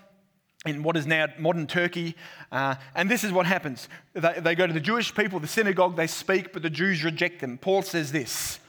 in 0.66 0.84
what 0.84 0.96
is 0.96 1.06
now 1.06 1.28
modern 1.38 1.68
Turkey. 1.68 2.16
Uh, 2.52 2.76
and 2.96 3.10
this 3.10 3.24
is 3.24 3.32
what 3.32 3.46
happens 3.46 3.90
they, 4.14 4.40
they 4.40 4.56
go 4.56 4.68
to 4.68 4.74
the 4.74 4.80
Jewish 4.80 5.14
people, 5.14 5.40
the 5.40 5.48
synagogue, 5.48 5.96
they 5.96 6.08
speak, 6.08 6.54
but 6.54 6.62
the 6.62 6.70
Jews 6.70 7.04
reject 7.04 7.42
them. 7.42 7.58
Paul 7.58 7.82
says 7.82 8.12
this. 8.12 8.60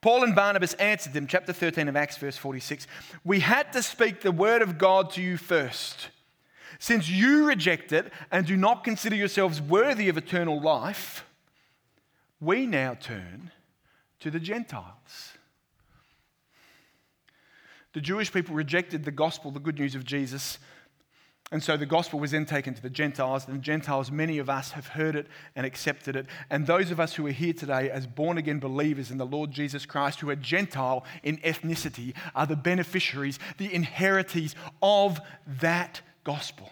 Paul 0.00 0.24
and 0.24 0.34
Barnabas 0.34 0.72
answered 0.74 1.12
them, 1.12 1.26
chapter 1.26 1.52
13 1.52 1.88
of 1.88 1.96
Acts, 1.96 2.16
verse 2.16 2.36
46. 2.36 2.86
We 3.22 3.40
had 3.40 3.72
to 3.74 3.82
speak 3.82 4.22
the 4.22 4.32
word 4.32 4.62
of 4.62 4.78
God 4.78 5.10
to 5.12 5.22
you 5.22 5.36
first. 5.36 6.08
Since 6.78 7.10
you 7.10 7.46
reject 7.46 7.92
it 7.92 8.10
and 8.32 8.46
do 8.46 8.56
not 8.56 8.84
consider 8.84 9.14
yourselves 9.14 9.60
worthy 9.60 10.08
of 10.08 10.16
eternal 10.16 10.58
life, 10.58 11.26
we 12.40 12.64
now 12.64 12.94
turn 12.94 13.50
to 14.20 14.30
the 14.30 14.40
Gentiles. 14.40 15.34
The 17.92 18.00
Jewish 18.00 18.32
people 18.32 18.54
rejected 18.54 19.04
the 19.04 19.10
gospel, 19.10 19.50
the 19.50 19.60
good 19.60 19.78
news 19.78 19.94
of 19.94 20.04
Jesus, 20.04 20.58
and 21.52 21.62
so 21.62 21.76
the 21.76 21.86
gospel 21.86 22.20
was 22.20 22.30
then 22.30 22.46
taken 22.46 22.74
to 22.74 22.82
the 22.82 22.88
Gentiles, 22.88 23.46
and 23.46 23.56
the 23.56 23.60
Gentiles, 23.60 24.10
many 24.10 24.38
of 24.38 24.48
us 24.48 24.70
have 24.72 24.86
heard 24.88 25.16
it 25.16 25.26
and 25.56 25.66
accepted 25.66 26.14
it. 26.14 26.26
And 26.48 26.64
those 26.64 26.92
of 26.92 27.00
us 27.00 27.14
who 27.14 27.26
are 27.26 27.32
here 27.32 27.52
today 27.52 27.90
as 27.90 28.06
born 28.06 28.38
again 28.38 28.60
believers 28.60 29.10
in 29.10 29.18
the 29.18 29.26
Lord 29.26 29.50
Jesus 29.50 29.84
Christ, 29.84 30.20
who 30.20 30.30
are 30.30 30.36
Gentile 30.36 31.04
in 31.24 31.38
ethnicity, 31.38 32.14
are 32.36 32.46
the 32.46 32.54
beneficiaries, 32.54 33.40
the 33.58 33.68
inheritees 33.68 34.54
of 34.80 35.20
that 35.60 36.02
gospel, 36.22 36.70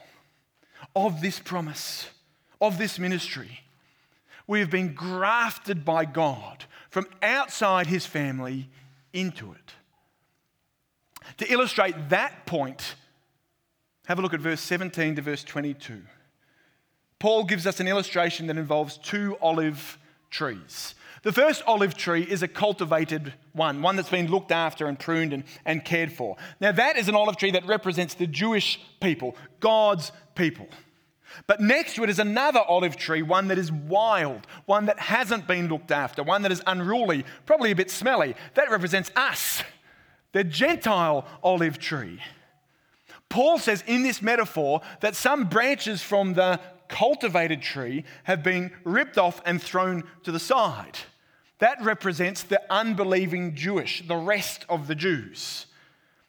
of 0.94 1.20
this 1.22 1.40
promise, 1.40 2.08
of 2.60 2.78
this 2.78 3.00
ministry. 3.00 3.62
We 4.46 4.60
have 4.60 4.70
been 4.70 4.94
grafted 4.94 5.84
by 5.84 6.04
God 6.04 6.66
from 6.88 7.06
outside 7.20 7.88
his 7.88 8.06
family 8.06 8.68
into 9.12 9.52
it. 9.52 9.72
To 11.38 11.52
illustrate 11.52 12.10
that 12.10 12.46
point, 12.46 12.94
have 14.08 14.18
a 14.18 14.22
look 14.22 14.32
at 14.32 14.40
verse 14.40 14.62
17 14.62 15.16
to 15.16 15.22
verse 15.22 15.44
22. 15.44 16.00
Paul 17.18 17.44
gives 17.44 17.66
us 17.66 17.78
an 17.78 17.86
illustration 17.86 18.46
that 18.46 18.56
involves 18.56 18.96
two 18.96 19.36
olive 19.42 19.98
trees. 20.30 20.94
The 21.24 21.32
first 21.32 21.62
olive 21.66 21.94
tree 21.94 22.22
is 22.22 22.42
a 22.42 22.48
cultivated 22.48 23.34
one, 23.52 23.82
one 23.82 23.96
that's 23.96 24.08
been 24.08 24.30
looked 24.30 24.50
after 24.50 24.86
and 24.86 24.98
pruned 24.98 25.34
and, 25.34 25.44
and 25.66 25.84
cared 25.84 26.10
for. 26.10 26.38
Now, 26.58 26.72
that 26.72 26.96
is 26.96 27.08
an 27.08 27.16
olive 27.16 27.36
tree 27.36 27.50
that 27.50 27.66
represents 27.66 28.14
the 28.14 28.26
Jewish 28.26 28.80
people, 29.02 29.36
God's 29.60 30.10
people. 30.34 30.68
But 31.46 31.60
next 31.60 31.96
to 31.96 32.04
it 32.04 32.08
is 32.08 32.18
another 32.18 32.60
olive 32.60 32.96
tree, 32.96 33.20
one 33.20 33.48
that 33.48 33.58
is 33.58 33.70
wild, 33.70 34.46
one 34.64 34.86
that 34.86 34.98
hasn't 34.98 35.46
been 35.46 35.68
looked 35.68 35.90
after, 35.90 36.22
one 36.22 36.40
that 36.42 36.52
is 36.52 36.62
unruly, 36.66 37.26
probably 37.44 37.72
a 37.72 37.76
bit 37.76 37.90
smelly. 37.90 38.36
That 38.54 38.70
represents 38.70 39.10
us, 39.16 39.62
the 40.32 40.44
Gentile 40.44 41.26
olive 41.42 41.78
tree. 41.78 42.20
Paul 43.28 43.58
says 43.58 43.84
in 43.86 44.02
this 44.02 44.22
metaphor 44.22 44.80
that 45.00 45.14
some 45.14 45.48
branches 45.48 46.02
from 46.02 46.34
the 46.34 46.60
cultivated 46.88 47.60
tree 47.60 48.04
have 48.24 48.42
been 48.42 48.72
ripped 48.84 49.18
off 49.18 49.42
and 49.44 49.62
thrown 49.62 50.04
to 50.24 50.32
the 50.32 50.40
side. 50.40 50.98
That 51.58 51.82
represents 51.82 52.42
the 52.42 52.62
unbelieving 52.70 53.54
Jewish, 53.54 54.06
the 54.06 54.16
rest 54.16 54.64
of 54.68 54.86
the 54.86 54.94
Jews. 54.94 55.66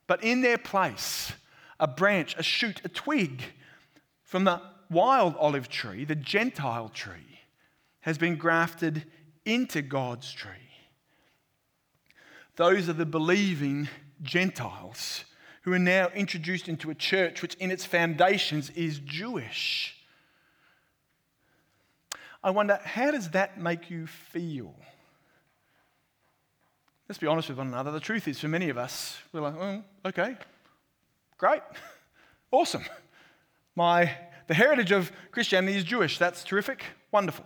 But 0.07 0.23
in 0.23 0.41
their 0.41 0.57
place, 0.57 1.31
a 1.79 1.87
branch, 1.87 2.35
a 2.37 2.43
shoot, 2.43 2.81
a 2.83 2.89
twig 2.89 3.43
from 4.23 4.43
the 4.43 4.61
wild 4.89 5.35
olive 5.37 5.69
tree, 5.69 6.03
the 6.03 6.15
Gentile 6.15 6.89
tree, 6.89 7.39
has 8.01 8.17
been 8.17 8.35
grafted 8.35 9.05
into 9.45 9.81
God's 9.81 10.31
tree. 10.31 10.51
Those 12.55 12.89
are 12.89 12.93
the 12.93 13.05
believing 13.05 13.87
Gentiles 14.21 15.23
who 15.63 15.73
are 15.73 15.79
now 15.79 16.09
introduced 16.15 16.67
into 16.67 16.89
a 16.89 16.95
church 16.95 17.41
which, 17.41 17.55
in 17.55 17.71
its 17.71 17.85
foundations, 17.85 18.69
is 18.71 18.99
Jewish. 18.99 19.95
I 22.43 22.51
wonder, 22.51 22.79
how 22.83 23.11
does 23.11 23.31
that 23.31 23.59
make 23.59 23.89
you 23.89 24.07
feel? 24.07 24.73
Let's 27.09 27.19
be 27.19 27.27
honest 27.27 27.49
with 27.49 27.57
one 27.57 27.67
another. 27.67 27.91
The 27.91 27.99
truth 27.99 28.27
is, 28.27 28.39
for 28.39 28.47
many 28.47 28.69
of 28.69 28.77
us, 28.77 29.17
we're 29.33 29.41
like, 29.41 29.55
oh, 29.55 29.83
okay, 30.05 30.37
great, 31.37 31.61
awesome. 32.51 32.85
My, 33.75 34.15
the 34.47 34.53
heritage 34.53 34.91
of 34.91 35.11
Christianity 35.31 35.77
is 35.77 35.83
Jewish. 35.83 36.17
That's 36.17 36.43
terrific, 36.43 36.83
wonderful. 37.11 37.45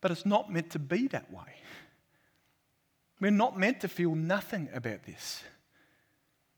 But 0.00 0.10
it's 0.10 0.26
not 0.26 0.52
meant 0.52 0.70
to 0.70 0.78
be 0.78 1.08
that 1.08 1.32
way. 1.32 1.56
We're 3.20 3.30
not 3.30 3.58
meant 3.58 3.80
to 3.80 3.88
feel 3.88 4.14
nothing 4.14 4.68
about 4.74 5.04
this. 5.04 5.42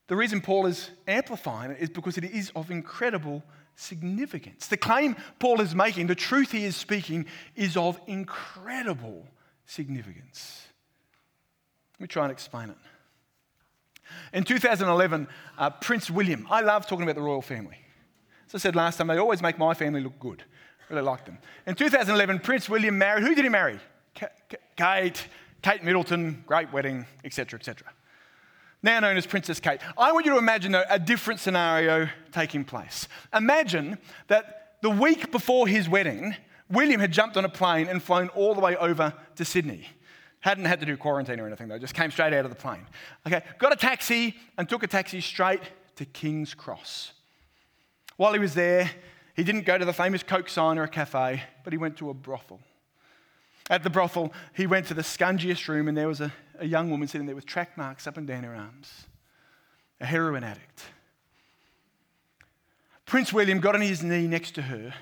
The 0.08 0.16
reason 0.16 0.40
Paul 0.40 0.66
is 0.66 0.90
amplifying 1.06 1.70
it 1.70 1.78
is 1.80 1.90
because 1.90 2.16
it 2.18 2.24
is 2.24 2.50
of 2.56 2.70
incredible 2.70 3.42
significance. 3.76 4.66
The 4.66 4.76
claim 4.76 5.16
Paul 5.38 5.60
is 5.60 5.74
making, 5.74 6.08
the 6.08 6.14
truth 6.14 6.50
he 6.50 6.64
is 6.64 6.76
speaking, 6.76 7.26
is 7.54 7.76
of 7.76 8.00
incredible 8.06 9.26
significance. 9.66 10.66
Let 11.94 12.00
me 12.00 12.06
try 12.08 12.24
and 12.24 12.32
explain 12.32 12.70
it. 12.70 12.76
In 14.32 14.44
2011, 14.44 15.28
uh, 15.58 15.70
Prince 15.70 16.10
William, 16.10 16.46
I 16.50 16.62
love 16.62 16.86
talking 16.86 17.02
about 17.02 17.16
the 17.16 17.22
royal 17.22 17.42
family. 17.42 17.76
As 18.46 18.54
I 18.54 18.58
said 18.58 18.74
last 18.74 18.96
time, 18.96 19.08
they 19.08 19.18
always 19.18 19.42
make 19.42 19.58
my 19.58 19.74
family 19.74 20.00
look 20.00 20.18
good. 20.18 20.42
Really 20.88 21.02
like 21.02 21.26
them. 21.26 21.38
In 21.66 21.74
2011, 21.74 22.38
Prince 22.40 22.68
William 22.68 22.96
married, 22.96 23.24
who 23.24 23.34
did 23.34 23.44
he 23.44 23.50
marry? 23.50 23.78
Kate. 24.76 25.26
Kate 25.62 25.82
Middleton, 25.82 26.44
great 26.46 26.72
wedding, 26.72 27.06
etc., 27.24 27.58
etc. 27.58 27.86
Now 28.82 29.00
known 29.00 29.16
as 29.16 29.26
Princess 29.26 29.58
Kate. 29.58 29.80
I 29.96 30.12
want 30.12 30.24
you 30.24 30.32
to 30.32 30.38
imagine 30.38 30.74
a, 30.74 30.84
a 30.88 30.98
different 30.98 31.40
scenario 31.40 32.08
taking 32.32 32.64
place. 32.64 33.08
Imagine 33.34 33.98
that 34.28 34.76
the 34.82 34.90
week 34.90 35.32
before 35.32 35.66
his 35.66 35.88
wedding, 35.88 36.36
William 36.70 37.00
had 37.00 37.12
jumped 37.12 37.36
on 37.36 37.44
a 37.44 37.48
plane 37.48 37.88
and 37.88 38.02
flown 38.02 38.28
all 38.30 38.54
the 38.54 38.60
way 38.60 38.76
over 38.76 39.12
to 39.36 39.44
Sydney. 39.44 39.88
Hadn't 40.40 40.66
had 40.66 40.78
to 40.80 40.86
do 40.86 40.96
quarantine 40.96 41.40
or 41.40 41.46
anything 41.46 41.66
though, 41.66 41.78
just 41.78 41.94
came 41.94 42.12
straight 42.12 42.32
out 42.32 42.44
of 42.44 42.50
the 42.50 42.56
plane. 42.56 42.86
Okay, 43.26 43.42
got 43.58 43.72
a 43.72 43.76
taxi 43.76 44.36
and 44.56 44.68
took 44.68 44.84
a 44.84 44.86
taxi 44.86 45.20
straight 45.20 45.62
to 45.96 46.04
King's 46.04 46.54
Cross. 46.54 47.12
While 48.16 48.32
he 48.32 48.38
was 48.38 48.54
there, 48.54 48.88
he 49.34 49.42
didn't 49.42 49.66
go 49.66 49.76
to 49.78 49.84
the 49.84 49.92
famous 49.92 50.22
Coke 50.22 50.48
sign 50.48 50.78
or 50.78 50.84
a 50.84 50.88
cafe, 50.88 51.42
but 51.64 51.72
he 51.72 51.78
went 51.78 51.96
to 51.98 52.10
a 52.10 52.14
brothel. 52.14 52.60
At 53.70 53.82
the 53.82 53.90
brothel, 53.90 54.32
he 54.54 54.66
went 54.66 54.86
to 54.86 54.94
the 54.94 55.02
scungiest 55.02 55.68
room, 55.68 55.88
and 55.88 55.96
there 55.96 56.08
was 56.08 56.20
a, 56.20 56.32
a 56.58 56.66
young 56.66 56.90
woman 56.90 57.06
sitting 57.06 57.26
there 57.26 57.36
with 57.36 57.46
track 57.46 57.76
marks 57.76 58.06
up 58.06 58.16
and 58.16 58.26
down 58.26 58.44
her 58.44 58.54
arms, 58.54 59.06
a 60.00 60.06
heroin 60.06 60.44
addict. 60.44 60.84
Prince 63.04 63.32
William 63.32 63.60
got 63.60 63.74
on 63.74 63.80
his 63.80 64.02
knee 64.02 64.26
next 64.26 64.54
to 64.54 64.62
her, 64.62 64.94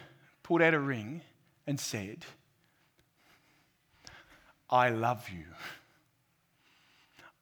pulled 0.42 0.62
out 0.62 0.74
a 0.74 0.80
ring, 0.80 1.22
and 1.66 1.78
said, 1.78 2.24
I 4.68 4.90
love 4.90 5.28
you. 5.28 5.44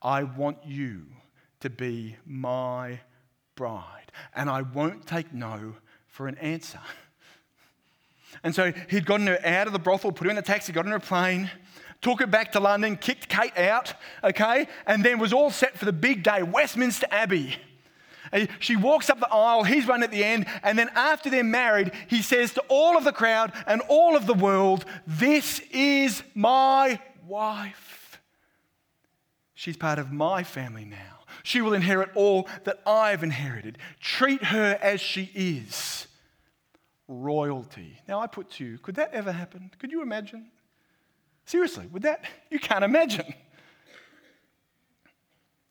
I 0.02 0.22
want 0.24 0.58
you 0.66 1.06
to 1.60 1.70
be 1.70 2.16
my 2.26 3.00
bride, 3.54 4.12
and 4.34 4.50
I 4.50 4.60
won't 4.62 5.06
take 5.06 5.32
no 5.32 5.76
for 6.06 6.28
an 6.28 6.37
answer. 6.38 6.80
And 8.42 8.54
so 8.54 8.72
he'd 8.88 9.06
gotten 9.06 9.26
her 9.26 9.38
out 9.44 9.66
of 9.66 9.72
the 9.72 9.78
brothel, 9.78 10.12
put 10.12 10.24
her 10.24 10.30
in 10.30 10.36
the 10.36 10.42
taxi, 10.42 10.72
got 10.72 10.86
on 10.86 10.92
a 10.92 11.00
plane, 11.00 11.50
took 12.00 12.20
her 12.20 12.26
back 12.26 12.52
to 12.52 12.60
London, 12.60 12.96
kicked 12.96 13.28
Kate 13.28 13.56
out, 13.56 13.94
okay, 14.22 14.68
and 14.86 15.04
then 15.04 15.18
was 15.18 15.32
all 15.32 15.50
set 15.50 15.76
for 15.76 15.84
the 15.84 15.92
big 15.92 16.22
day, 16.22 16.42
Westminster 16.42 17.06
Abbey. 17.10 17.56
She 18.58 18.74
walks 18.74 19.10
up 19.10 19.20
the 19.20 19.28
aisle, 19.28 19.62
he's 19.62 19.86
running 19.86 20.04
at 20.04 20.10
the 20.10 20.24
end, 20.24 20.46
and 20.62 20.78
then 20.78 20.90
after 20.94 21.30
they're 21.30 21.44
married, 21.44 21.92
he 22.08 22.20
says 22.20 22.52
to 22.54 22.62
all 22.68 22.96
of 22.96 23.04
the 23.04 23.12
crowd 23.12 23.52
and 23.66 23.80
all 23.88 24.16
of 24.16 24.26
the 24.26 24.34
world, 24.34 24.84
This 25.06 25.60
is 25.70 26.22
my 26.34 26.98
wife. 27.26 28.20
She's 29.54 29.76
part 29.76 29.98
of 29.98 30.10
my 30.10 30.42
family 30.42 30.84
now. 30.84 31.20
She 31.42 31.60
will 31.60 31.74
inherit 31.74 32.10
all 32.14 32.48
that 32.64 32.80
I've 32.86 33.22
inherited. 33.22 33.78
Treat 34.00 34.44
her 34.44 34.78
as 34.82 35.00
she 35.00 35.30
is. 35.34 36.03
Royalty. 37.08 37.98
Now, 38.08 38.20
I 38.20 38.26
put 38.26 38.50
to 38.52 38.64
you, 38.64 38.78
could 38.78 38.94
that 38.96 39.12
ever 39.12 39.32
happen? 39.32 39.70
Could 39.78 39.92
you 39.92 40.02
imagine? 40.02 40.50
Seriously, 41.44 41.86
would 41.92 42.02
that? 42.02 42.24
You 42.50 42.58
can't 42.58 42.84
imagine. 42.84 43.34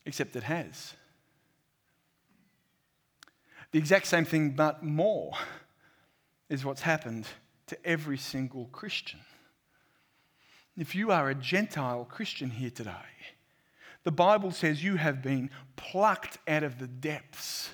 Except 0.06 0.36
it 0.36 0.44
has. 0.44 0.94
The 3.72 3.80
exact 3.80 4.06
same 4.06 4.26
thing, 4.26 4.52
but 4.52 4.84
more, 4.84 5.32
is 6.50 6.64
what's 6.64 6.82
happened 6.82 7.26
to 7.68 7.78
every 7.86 8.18
single 8.18 8.66
Christian. 8.66 9.20
If 10.78 10.94
you 10.94 11.12
are 11.12 11.30
a 11.30 11.36
Gentile 11.36 12.06
Christian 12.06 12.52
here 12.52 12.70
today, 12.70 12.92
the 14.04 14.12
Bible 14.12 14.52
says 14.52 14.84
you 14.84 14.98
have 14.98 15.22
been 15.22 15.50
plucked 15.76 16.38
out 16.48 16.64
of 16.64 16.78
the 16.78 16.88
depths 16.88 17.72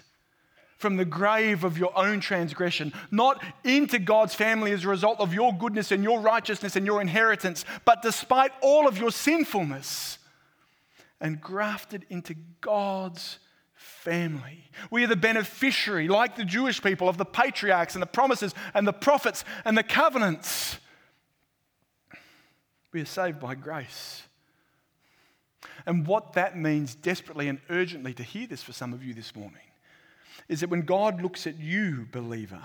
from 0.80 0.96
the 0.96 1.06
grave 1.06 1.64
of 1.64 1.78
your 1.78 1.96
own 1.98 2.22
transgression, 2.22 2.94
not 3.12 3.44
into 3.64 4.00
God's 4.00 4.34
family 4.34 4.72
as 4.72 4.86
a 4.86 4.88
result 4.88 5.20
of 5.20 5.34
your 5.34 5.54
goodness 5.54 5.92
and 5.92 6.04
your 6.04 6.22
righteousness 6.22 6.76
and 6.76 6.86
your 6.86 7.02
inheritance, 7.02 7.66
but 7.86 8.02
despite 8.02 8.52
all 8.62 8.88
of 8.88 8.98
your 8.98 9.12
sinfulness, 9.12 10.18
and 11.22 11.42
grafted 11.42 12.06
into 12.10 12.36
God's 12.62 13.40
family. 13.74 14.64
We 14.90 15.04
are 15.04 15.08
the 15.08 15.16
beneficiary, 15.16 16.08
like 16.08 16.36
the 16.36 16.46
Jewish 16.46 16.82
people, 16.82 17.10
of 17.10 17.18
the 17.18 17.26
patriarchs 17.26 17.96
and 17.96 18.02
the 18.02 18.08
promises 18.08 18.54
and 18.74 18.88
the 18.88 18.94
prophets 18.94 19.44
and 19.66 19.78
the 19.78 19.84
covenants. 19.84 20.78
We 22.92 23.02
are 23.02 23.06
saved 23.06 23.40
by 23.40 23.56
grace. 23.56 24.24
And 25.86 26.08
what 26.08 26.34
that 26.34 26.58
means 26.58 26.96
desperately 26.96 27.48
and 27.48 27.60
urgently 27.70 28.14
to 28.14 28.24
hear 28.24 28.48
this 28.48 28.64
for 28.64 28.74
some 28.74 28.94
of 28.94 29.04
you 29.04 29.14
this 29.14 29.36
morning 29.36 29.62
is 30.50 30.62
that 30.62 30.70
when 30.70 30.82
God 30.82 31.22
looks 31.22 31.46
at 31.48 31.60
you, 31.60 32.08
believer, 32.12 32.62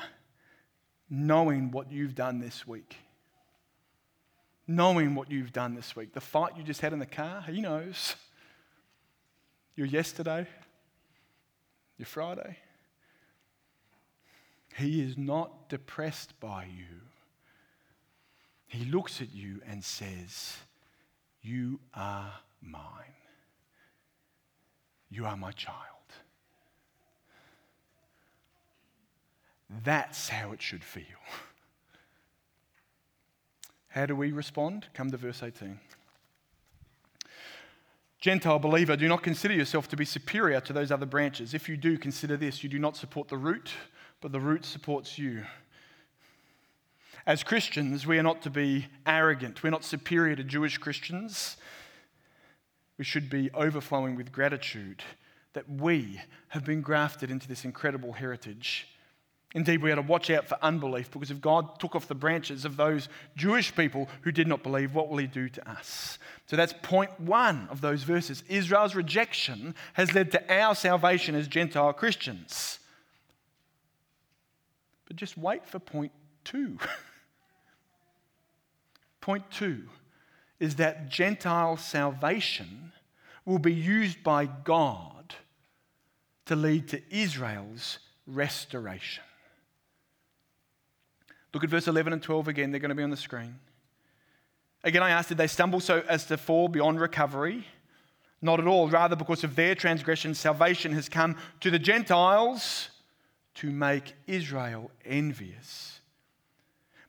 knowing 1.10 1.70
what 1.70 1.92
you've 1.92 2.14
done 2.14 2.40
this 2.40 2.66
week, 2.66 2.96
knowing 4.66 5.14
what 5.14 5.30
you've 5.30 5.52
done 5.52 5.74
this 5.74 5.94
week, 5.94 6.14
the 6.14 6.20
fight 6.20 6.56
you 6.56 6.62
just 6.62 6.80
had 6.80 6.94
in 6.94 6.98
the 6.98 7.06
car, 7.06 7.42
He 7.42 7.60
knows. 7.60 8.16
Your 9.76 9.86
yesterday, 9.86 10.46
your 11.98 12.06
Friday. 12.06 12.58
He 14.76 15.02
is 15.02 15.18
not 15.18 15.68
depressed 15.68 16.38
by 16.40 16.64
you. 16.64 17.00
He 18.66 18.84
looks 18.86 19.20
at 19.20 19.32
you 19.32 19.60
and 19.68 19.84
says, 19.84 20.56
You 21.42 21.80
are 21.94 22.32
mine. 22.60 22.80
You 25.10 25.26
are 25.26 25.36
my 25.36 25.52
child. 25.52 25.78
That's 29.68 30.28
how 30.28 30.52
it 30.52 30.62
should 30.62 30.84
feel. 30.84 31.04
How 33.88 34.06
do 34.06 34.16
we 34.16 34.32
respond? 34.32 34.86
Come 34.92 35.10
to 35.12 35.16
verse 35.16 35.42
18. 35.42 35.78
Gentile 38.20 38.58
believer, 38.58 38.96
do 38.96 39.06
not 39.06 39.22
consider 39.22 39.54
yourself 39.54 39.86
to 39.88 39.96
be 39.96 40.04
superior 40.04 40.60
to 40.62 40.72
those 40.72 40.90
other 40.90 41.06
branches. 41.06 41.54
If 41.54 41.68
you 41.68 41.76
do, 41.76 41.98
consider 41.98 42.36
this 42.36 42.62
you 42.62 42.70
do 42.70 42.78
not 42.78 42.96
support 42.96 43.28
the 43.28 43.36
root, 43.36 43.70
but 44.20 44.32
the 44.32 44.40
root 44.40 44.64
supports 44.64 45.18
you. 45.18 45.44
As 47.26 47.42
Christians, 47.42 48.06
we 48.06 48.18
are 48.18 48.22
not 48.22 48.42
to 48.42 48.50
be 48.50 48.86
arrogant. 49.06 49.62
We're 49.62 49.70
not 49.70 49.84
superior 49.84 50.36
to 50.36 50.44
Jewish 50.44 50.78
Christians. 50.78 51.56
We 52.98 53.04
should 53.04 53.28
be 53.28 53.50
overflowing 53.52 54.16
with 54.16 54.32
gratitude 54.32 55.02
that 55.52 55.68
we 55.68 56.20
have 56.48 56.64
been 56.64 56.80
grafted 56.80 57.30
into 57.30 57.46
this 57.46 57.64
incredible 57.64 58.14
heritage. 58.14 58.88
Indeed, 59.54 59.82
we 59.82 59.92
are 59.92 59.96
to 59.96 60.02
watch 60.02 60.30
out 60.30 60.48
for 60.48 60.58
unbelief 60.62 61.12
because 61.12 61.30
if 61.30 61.40
God 61.40 61.78
took 61.78 61.94
off 61.94 62.08
the 62.08 62.14
branches 62.14 62.64
of 62.64 62.76
those 62.76 63.08
Jewish 63.36 63.74
people 63.74 64.08
who 64.22 64.32
did 64.32 64.48
not 64.48 64.64
believe, 64.64 64.94
what 64.94 65.08
will 65.08 65.18
He 65.18 65.28
do 65.28 65.48
to 65.48 65.70
us? 65.70 66.18
So 66.46 66.56
that's 66.56 66.74
point 66.82 67.20
one 67.20 67.68
of 67.70 67.80
those 67.80 68.02
verses. 68.02 68.42
Israel's 68.48 68.96
rejection 68.96 69.76
has 69.92 70.12
led 70.12 70.32
to 70.32 70.52
our 70.52 70.74
salvation 70.74 71.36
as 71.36 71.46
Gentile 71.46 71.92
Christians. 71.92 72.80
But 75.06 75.16
just 75.16 75.38
wait 75.38 75.64
for 75.66 75.78
point 75.78 76.12
two. 76.42 76.78
point 79.20 79.44
two 79.52 79.84
is 80.58 80.76
that 80.76 81.08
Gentile 81.08 81.76
salvation 81.76 82.92
will 83.44 83.60
be 83.60 83.72
used 83.72 84.24
by 84.24 84.46
God 84.46 85.36
to 86.46 86.56
lead 86.56 86.88
to 86.88 87.00
Israel's 87.14 88.00
restoration. 88.26 89.22
Look 91.54 91.64
at 91.64 91.70
verse 91.70 91.86
11 91.86 92.12
and 92.12 92.22
12 92.22 92.48
again, 92.48 92.70
they're 92.72 92.80
going 92.80 92.90
to 92.90 92.96
be 92.96 93.02
on 93.02 93.10
the 93.10 93.16
screen. 93.16 93.60
Again, 94.82 95.02
I 95.02 95.10
asked, 95.10 95.30
did 95.30 95.38
they 95.38 95.46
stumble 95.46 95.80
so 95.80 96.02
as 96.08 96.26
to 96.26 96.36
fall 96.36 96.68
beyond 96.68 97.00
recovery? 97.00 97.66
Not 98.42 98.60
at 98.60 98.66
all. 98.66 98.88
Rather, 98.88 99.16
because 99.16 99.44
of 99.44 99.56
their 99.56 99.74
transgression, 99.74 100.34
salvation 100.34 100.92
has 100.92 101.08
come 101.08 101.36
to 101.60 101.70
the 101.70 101.78
Gentiles 101.78 102.90
to 103.54 103.70
make 103.70 104.14
Israel 104.26 104.90
envious. 105.04 106.00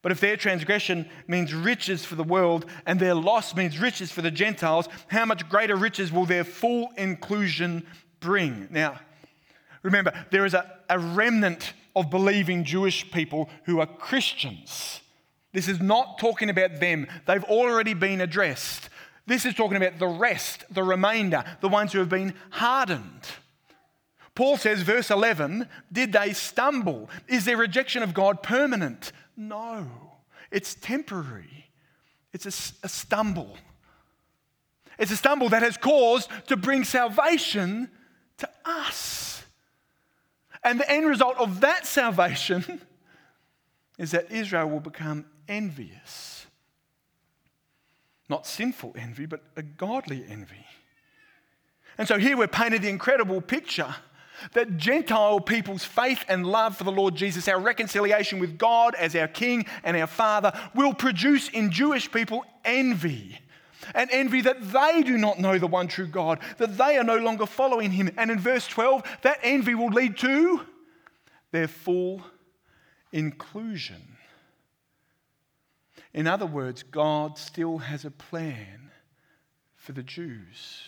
But 0.02 0.12
if 0.12 0.22
their 0.22 0.38
transgression 0.38 1.10
means 1.28 1.52
riches 1.52 2.06
for 2.06 2.14
the 2.14 2.24
world 2.24 2.68
and 2.86 3.00
their 3.00 3.16
loss 3.16 3.56
means 3.56 3.80
riches 3.80 4.12
for 4.12 4.22
the 4.22 4.30
Gentiles, 4.30 4.88
how 5.08 5.26
much 5.26 5.50
greater 5.50 5.76
riches 5.76 6.12
will 6.12 6.28
their 6.28 6.44
full 6.44 6.92
inclusion 6.96 7.86
bring? 8.20 8.68
Now, 8.70 9.00
remember, 9.86 10.12
there 10.32 10.46
is 10.46 10.54
a, 10.54 10.80
a 10.90 11.00
remnant 11.00 11.74
of 11.96 12.10
believing 12.10 12.64
Jewish 12.64 13.10
people 13.12 13.50
who 13.64 13.80
are 13.80 13.86
Christians. 13.86 15.00
This 15.54 15.68
is 15.68 15.80
not 15.80 16.18
talking 16.18 16.50
about 16.50 16.80
them, 16.80 17.08
they've 17.26 17.44
already 17.46 17.94
been 17.94 18.20
addressed. 18.20 18.90
This 19.28 19.46
is 19.46 19.56
talking 19.56 19.78
about 19.78 19.98
the 19.98 20.08
rest, 20.08 20.66
the 20.70 20.84
remainder, 20.84 21.44
the 21.62 21.70
ones 21.70 21.92
who 21.92 22.00
have 22.00 22.10
been 22.10 22.36
hardened. 22.52 23.24
Paul 24.36 24.58
says, 24.58 24.82
verse 24.82 25.10
11, 25.10 25.68
did 25.92 26.12
they 26.12 26.34
stumble? 26.34 27.10
Is 27.28 27.46
their 27.46 27.58
rejection 27.58 28.04
of 28.04 28.14
God 28.14 28.44
permanent? 28.44 29.14
No, 29.38 29.88
it's 30.52 30.76
temporary. 30.76 31.72
It's 32.34 32.46
a, 32.46 32.86
a 32.86 32.90
stumble. 32.90 33.58
It's 35.00 35.12
a 35.12 35.18
stumble 35.18 35.50
that 35.50 35.64
has 35.64 35.78
caused 35.78 36.30
to 36.48 36.58
bring 36.58 36.84
salvation 36.84 37.90
to 38.38 38.50
us. 38.66 39.35
And 40.66 40.80
the 40.80 40.92
end 40.92 41.08
result 41.08 41.38
of 41.38 41.62
that 41.62 41.86
salvation 41.86 42.82
is 44.00 44.12
that 44.12 44.32
Israel 44.32 44.68
will 44.68 44.80
become 44.80 45.26
envious. 45.48 46.48
Not 48.28 48.48
sinful 48.48 48.96
envy, 48.98 49.28
but 49.28 49.44
a 49.56 49.62
godly 49.62 50.26
envy. 50.28 50.66
And 52.00 52.08
so 52.08 52.18
here 52.18 52.36
we're 52.36 52.48
painted 52.48 52.82
the 52.82 52.90
incredible 52.90 53.42
picture 53.42 53.96
that 54.54 54.76
Gentile 54.76 55.40
people's 55.40 55.86
faith 55.86 56.26
and 56.28 56.46
love 56.46 56.76
for 56.76 56.84
the 56.84 56.92
Lord 56.92 57.16
Jesus, 57.16 57.48
our 57.48 57.60
reconciliation 57.60 58.40
with 58.40 58.58
God 58.58 58.96
as 58.96 59.16
our 59.16 59.28
King 59.28 59.68
and 59.84 59.96
our 59.96 60.08
Father, 60.08 60.52
will 60.74 60.96
produce 60.96 61.48
in 61.50 61.72
Jewish 61.72 62.12
people 62.12 62.44
envy. 62.66 63.40
An 63.94 64.08
envy 64.12 64.42
that 64.42 64.72
they 64.72 65.04
do 65.04 65.18
not 65.18 65.40
know 65.40 65.58
the 65.58 65.68
one 65.68 65.88
true 65.88 66.08
God, 66.08 66.40
that 66.58 66.78
they 66.78 66.98
are 66.98 67.04
no 67.04 67.18
longer 67.18 67.46
following 67.46 67.92
Him. 67.92 68.12
And 68.18 68.32
in 68.32 68.40
verse 68.40 68.68
12, 68.68 69.04
that 69.22 69.40
envy 69.44 69.76
will 69.76 69.90
lead 69.90 70.18
to 70.18 70.62
their 71.52 71.68
full 71.68 72.22
inclusion. 73.12 74.18
In 76.14 76.28
other 76.28 76.46
words, 76.46 76.84
God 76.84 77.38
still 77.38 77.80
has 77.80 78.06
a 78.06 78.12
plan 78.12 78.92
for 79.76 79.92
the 79.92 80.04
Jews. 80.04 80.84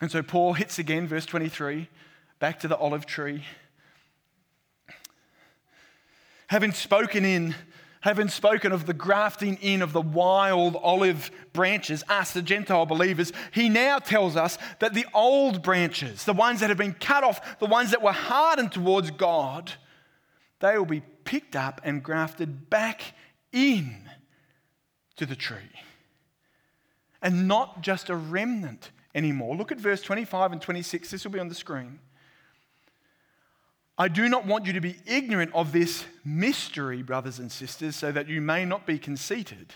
And 0.00 0.10
so 0.10 0.22
Paul 0.22 0.52
hits 0.52 0.78
again, 0.78 1.06
verse 1.06 1.24
23, 1.24 1.88
back 2.38 2.60
to 2.60 2.68
the 2.68 2.76
olive 2.76 3.06
tree. 3.06 3.44
Having 6.48 6.72
spoken 6.72 7.24
in, 7.24 7.54
having 8.06 8.28
spoken 8.28 8.70
of 8.70 8.86
the 8.86 8.94
grafting 8.94 9.58
in 9.60 9.82
of 9.82 9.92
the 9.92 10.00
wild 10.00 10.76
olive 10.76 11.28
branches, 11.52 12.04
us, 12.08 12.30
the 12.30 12.40
Gentile 12.40 12.86
believers, 12.86 13.32
he 13.50 13.68
now 13.68 13.98
tells 13.98 14.36
us 14.36 14.58
that 14.78 14.94
the 14.94 15.04
old 15.12 15.60
branches, 15.60 16.22
the 16.22 16.32
ones 16.32 16.60
that 16.60 16.68
have 16.68 16.78
been 16.78 16.94
cut 16.94 17.24
off, 17.24 17.58
the 17.58 17.66
ones 17.66 17.90
that 17.90 18.02
were 18.02 18.12
hardened 18.12 18.70
towards 18.70 19.10
God, 19.10 19.72
they 20.60 20.78
will 20.78 20.86
be 20.86 21.02
picked 21.24 21.56
up 21.56 21.80
and 21.82 22.00
grafted 22.00 22.70
back 22.70 23.02
in 23.50 24.08
to 25.16 25.26
the 25.26 25.34
tree. 25.34 25.58
And 27.20 27.48
not 27.48 27.82
just 27.82 28.08
a 28.08 28.14
remnant 28.14 28.92
anymore. 29.16 29.56
Look 29.56 29.72
at 29.72 29.80
verse 29.80 30.00
25 30.00 30.52
and 30.52 30.62
26. 30.62 31.10
This 31.10 31.24
will 31.24 31.32
be 31.32 31.40
on 31.40 31.48
the 31.48 31.56
screen. 31.56 31.98
I 33.98 34.08
do 34.08 34.28
not 34.28 34.46
want 34.46 34.66
you 34.66 34.74
to 34.74 34.80
be 34.80 34.96
ignorant 35.06 35.52
of 35.54 35.72
this 35.72 36.04
mystery, 36.24 37.02
brothers 37.02 37.38
and 37.38 37.50
sisters, 37.50 37.96
so 37.96 38.12
that 38.12 38.28
you 38.28 38.40
may 38.42 38.64
not 38.64 38.86
be 38.86 38.98
conceited. 38.98 39.74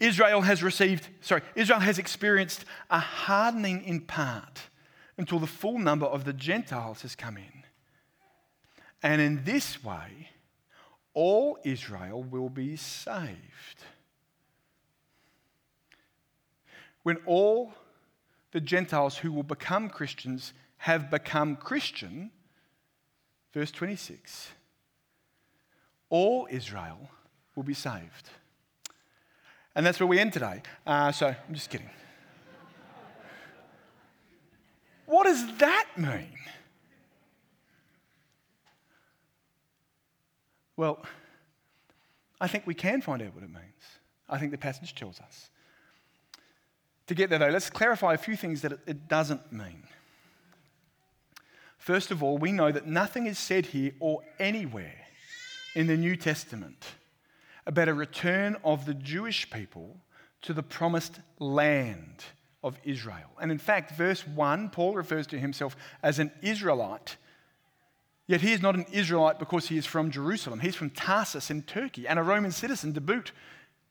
Israel 0.00 0.42
has 0.42 0.62
received, 0.62 1.08
sorry, 1.20 1.42
Israel 1.54 1.80
has 1.80 1.98
experienced 1.98 2.64
a 2.90 2.98
hardening 2.98 3.84
in 3.84 4.02
part 4.02 4.62
until 5.16 5.38
the 5.38 5.46
full 5.46 5.78
number 5.78 6.06
of 6.06 6.24
the 6.24 6.32
Gentiles 6.32 7.02
has 7.02 7.16
come 7.16 7.36
in. 7.36 7.62
And 9.02 9.20
in 9.20 9.44
this 9.44 9.82
way, 9.82 10.30
all 11.14 11.58
Israel 11.64 12.22
will 12.22 12.48
be 12.48 12.76
saved. 12.76 13.84
When 17.02 17.16
all 17.24 17.72
the 18.52 18.60
Gentiles 18.60 19.18
who 19.18 19.32
will 19.32 19.42
become 19.42 19.88
Christians 19.88 20.52
have 20.78 21.10
become 21.10 21.56
Christian, 21.56 22.30
verse 23.58 23.72
26, 23.72 24.50
all 26.10 26.46
Israel 26.48 27.10
will 27.56 27.64
be 27.64 27.74
saved. 27.74 28.30
And 29.74 29.84
that's 29.84 29.98
where 29.98 30.06
we 30.06 30.20
end 30.20 30.32
today. 30.32 30.62
Uh, 30.86 31.10
so 31.10 31.26
I'm 31.26 31.54
just 31.54 31.68
kidding. 31.68 31.90
what 35.06 35.24
does 35.24 35.56
that 35.56 35.86
mean? 35.96 36.38
Well, 40.76 41.04
I 42.40 42.46
think 42.46 42.64
we 42.64 42.74
can 42.74 43.00
find 43.00 43.20
out 43.22 43.34
what 43.34 43.42
it 43.42 43.50
means. 43.50 43.64
I 44.28 44.38
think 44.38 44.52
the 44.52 44.58
passage 44.58 44.94
tells 44.94 45.18
us. 45.18 45.50
To 47.08 47.14
get 47.16 47.28
there, 47.28 47.40
though, 47.40 47.48
let's 47.48 47.70
clarify 47.70 48.14
a 48.14 48.18
few 48.18 48.36
things 48.36 48.62
that 48.62 48.78
it 48.86 49.08
doesn't 49.08 49.50
mean. 49.50 49.82
First 51.78 52.10
of 52.10 52.22
all, 52.22 52.38
we 52.38 52.52
know 52.52 52.70
that 52.70 52.86
nothing 52.86 53.26
is 53.26 53.38
said 53.38 53.66
here 53.66 53.92
or 54.00 54.22
anywhere 54.38 55.06
in 55.74 55.86
the 55.86 55.96
New 55.96 56.16
Testament 56.16 56.86
about 57.66 57.88
a 57.88 57.94
return 57.94 58.56
of 58.64 58.84
the 58.84 58.94
Jewish 58.94 59.48
people 59.50 59.96
to 60.42 60.52
the 60.52 60.62
promised 60.62 61.20
land 61.38 62.24
of 62.62 62.78
Israel. 62.84 63.30
And 63.40 63.50
in 63.50 63.58
fact, 63.58 63.96
verse 63.96 64.26
1, 64.26 64.70
Paul 64.70 64.94
refers 64.94 65.26
to 65.28 65.38
himself 65.38 65.76
as 66.02 66.18
an 66.18 66.30
Israelite 66.42 67.16
Yet 68.28 68.42
he 68.42 68.52
is 68.52 68.60
not 68.60 68.74
an 68.74 68.84
Israelite 68.92 69.38
because 69.38 69.68
he 69.68 69.78
is 69.78 69.86
from 69.86 70.10
Jerusalem. 70.10 70.60
He's 70.60 70.76
from 70.76 70.90
Tarsus 70.90 71.50
in 71.50 71.62
Turkey 71.62 72.06
and 72.06 72.18
a 72.18 72.22
Roman 72.22 72.52
citizen 72.52 72.92
to 72.92 73.00
boot. 73.00 73.32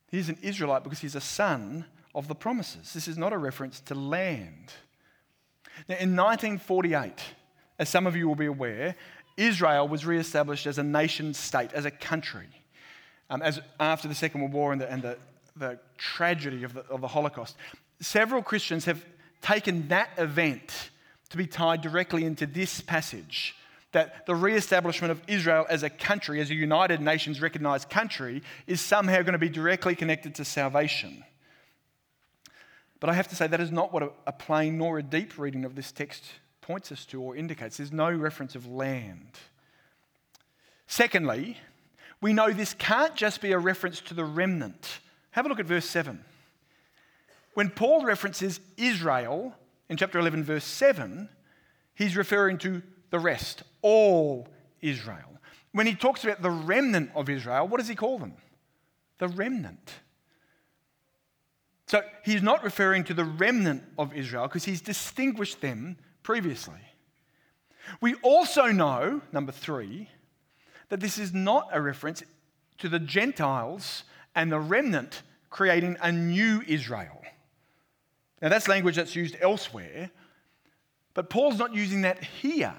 He's 0.10 0.30
an 0.30 0.38
Israelite 0.43 0.84
because 0.84 1.00
he's 1.00 1.15
a 1.15 1.21
son 1.21 1.86
of 2.13 2.28
the 2.28 2.36
promises. 2.36 2.93
This 2.93 3.08
is 3.08 3.17
not 3.17 3.34
a 3.34 3.38
reference 3.38 3.80
to 3.82 3.95
land. 3.95 4.71
Now, 5.89 5.95
in 5.95 6.15
1948, 6.15 7.19
as 7.79 7.89
some 7.89 8.07
of 8.07 8.15
you 8.15 8.27
will 8.27 8.35
be 8.35 8.45
aware, 8.45 8.95
Israel 9.37 9.87
was 9.87 10.05
re-established 10.05 10.65
as 10.65 10.77
a 10.77 10.83
nation 10.83 11.33
state, 11.33 11.71
as 11.73 11.85
a 11.85 11.91
country, 11.91 12.47
um, 13.29 13.41
as 13.41 13.59
after 13.79 14.07
the 14.07 14.15
Second 14.15 14.41
World 14.41 14.53
War 14.53 14.71
and 14.71 14.81
the, 14.81 14.91
and 14.91 15.01
the, 15.01 15.17
the 15.55 15.79
tragedy 15.97 16.63
of 16.63 16.73
the, 16.73 16.81
of 16.87 17.01
the 17.01 17.07
Holocaust. 17.07 17.55
Several 17.99 18.41
Christians 18.41 18.85
have 18.85 19.05
taken 19.41 19.87
that 19.89 20.09
event 20.17 20.89
to 21.29 21.37
be 21.37 21.45
tied 21.45 21.81
directly 21.81 22.25
into 22.25 22.45
this 22.45 22.81
passage 22.81 23.55
that 23.91 24.25
the 24.25 24.35
re-establishment 24.35 25.11
of 25.11 25.21
Israel 25.27 25.65
as 25.69 25.83
a 25.83 25.89
country, 25.89 26.41
as 26.41 26.49
a 26.49 26.55
United 26.55 26.99
Nations 26.99 27.41
recognized 27.41 27.89
country, 27.89 28.41
is 28.65 28.81
somehow 28.81 29.21
going 29.21 29.33
to 29.33 29.37
be 29.39 29.49
directly 29.49 29.95
connected 29.95 30.35
to 30.35 30.45
salvation. 30.45 31.23
But 32.99 33.09
I 33.09 33.13
have 33.13 33.27
to 33.29 33.35
say 33.35 33.47
that 33.47 33.59
is 33.59 33.71
not 33.71 33.93
what 33.93 34.13
a 34.25 34.31
plain 34.31 34.77
nor 34.77 34.97
a 34.97 35.03
deep 35.03 35.37
reading 35.37 35.63
of 35.65 35.75
this 35.75 35.91
text 35.91 36.23
points 36.67 36.91
us 36.91 37.06
to 37.06 37.21
or 37.21 37.34
indicates. 37.34 37.77
There's 37.77 37.93
no 37.93 38.12
reference 38.12 38.53
of 38.53 38.67
land. 38.67 39.39
Secondly, 40.86 41.58
we 42.19 42.34
know 42.34 42.51
this 42.51 42.73
can't 42.73 43.15
just 43.15 43.39
be 43.39 43.53
a 43.53 43.58
reference 43.58 44.01
to 44.01 44.13
the 44.13 44.25
remnant. 44.25 44.99
Have 45.32 45.45
a 45.45 45.49
look 45.49 45.62
at 45.62 45.65
verse 45.65 45.86
7. 45.86 46.23
When 47.53 47.69
Paul 47.69 48.03
references 48.03 48.60
Israel 48.75 49.56
in 49.88 49.95
chapter 49.95 50.19
11, 50.19 50.43
verse 50.43 50.65
7, 50.65 51.30
he's 51.95 52.17
referring 52.17 52.58
to 52.60 52.84
the 53.12 53.19
rest, 53.19 53.63
all 53.82 54.49
Israel. 54.82 55.39
When 55.71 55.88
he 55.88 55.95
talks 55.95 56.25
about 56.25 56.41
the 56.41 56.51
remnant 56.51 57.12
of 57.15 57.30
Israel, 57.30 57.65
what 57.65 57.77
does 57.77 57.88
he 57.88 57.95
call 57.95 58.19
them? 58.19 58.34
The 59.19 59.30
remnant. 59.30 59.93
So 61.86 62.01
he's 62.25 62.41
not 62.41 62.62
referring 62.62 63.06
to 63.06 63.13
the 63.13 63.23
remnant 63.23 63.84
of 63.97 64.13
Israel 64.13 64.47
because 64.47 64.65
he's 64.65 64.82
distinguished 64.82 65.62
them 65.62 65.95
previously. 66.27 66.83
We 68.01 68.15
also 68.15 68.65
know, 68.65 69.21
number 69.31 69.53
three, 69.53 70.09
that 70.89 70.99
this 70.99 71.17
is 71.17 71.33
not 71.33 71.69
a 71.71 71.79
reference 71.81 72.21
to 72.79 72.89
the 72.89 72.99
Gentiles 72.99 74.03
and 74.35 74.51
the 74.51 74.59
remnant 74.59 75.21
creating 75.49 75.95
a 76.01 76.11
new 76.11 76.61
Israel. 76.67 77.21
Now, 78.41 78.49
that's 78.49 78.67
language 78.67 78.97
that's 78.97 79.15
used 79.15 79.37
elsewhere, 79.39 80.11
but 81.13 81.29
Paul's 81.29 81.59
not 81.59 81.73
using 81.73 82.01
that 82.01 82.21
here. 82.21 82.75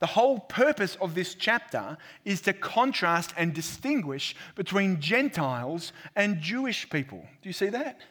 The 0.00 0.06
whole 0.08 0.38
purpose 0.38 0.98
of 1.00 1.14
this 1.14 1.34
chapter 1.34 1.96
is 2.26 2.42
to 2.42 2.52
contrast 2.52 3.32
and 3.38 3.54
distinguish 3.54 4.36
between 4.54 5.00
Gentiles 5.00 5.94
and 6.14 6.42
Jewish 6.42 6.90
people. 6.90 7.26
Do 7.40 7.48
you 7.48 7.54
see 7.54 7.70
that? 7.70 8.02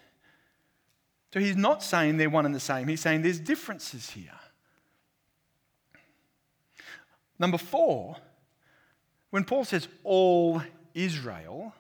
So 1.34 1.40
he's 1.40 1.56
not 1.56 1.82
saying 1.82 2.18
they're 2.18 2.30
one 2.30 2.46
and 2.46 2.54
the 2.54 2.60
same, 2.60 2.88
he's 2.88 3.02
saying 3.02 3.22
there's 3.22 3.40
differences 3.40 4.10
here. 4.10 4.32
Number 7.40 7.58
four, 7.58 8.18
when 9.32 9.44
Paul 9.46 9.66
says 9.66 9.88
all 10.04 10.62
Israel, 10.94 11.74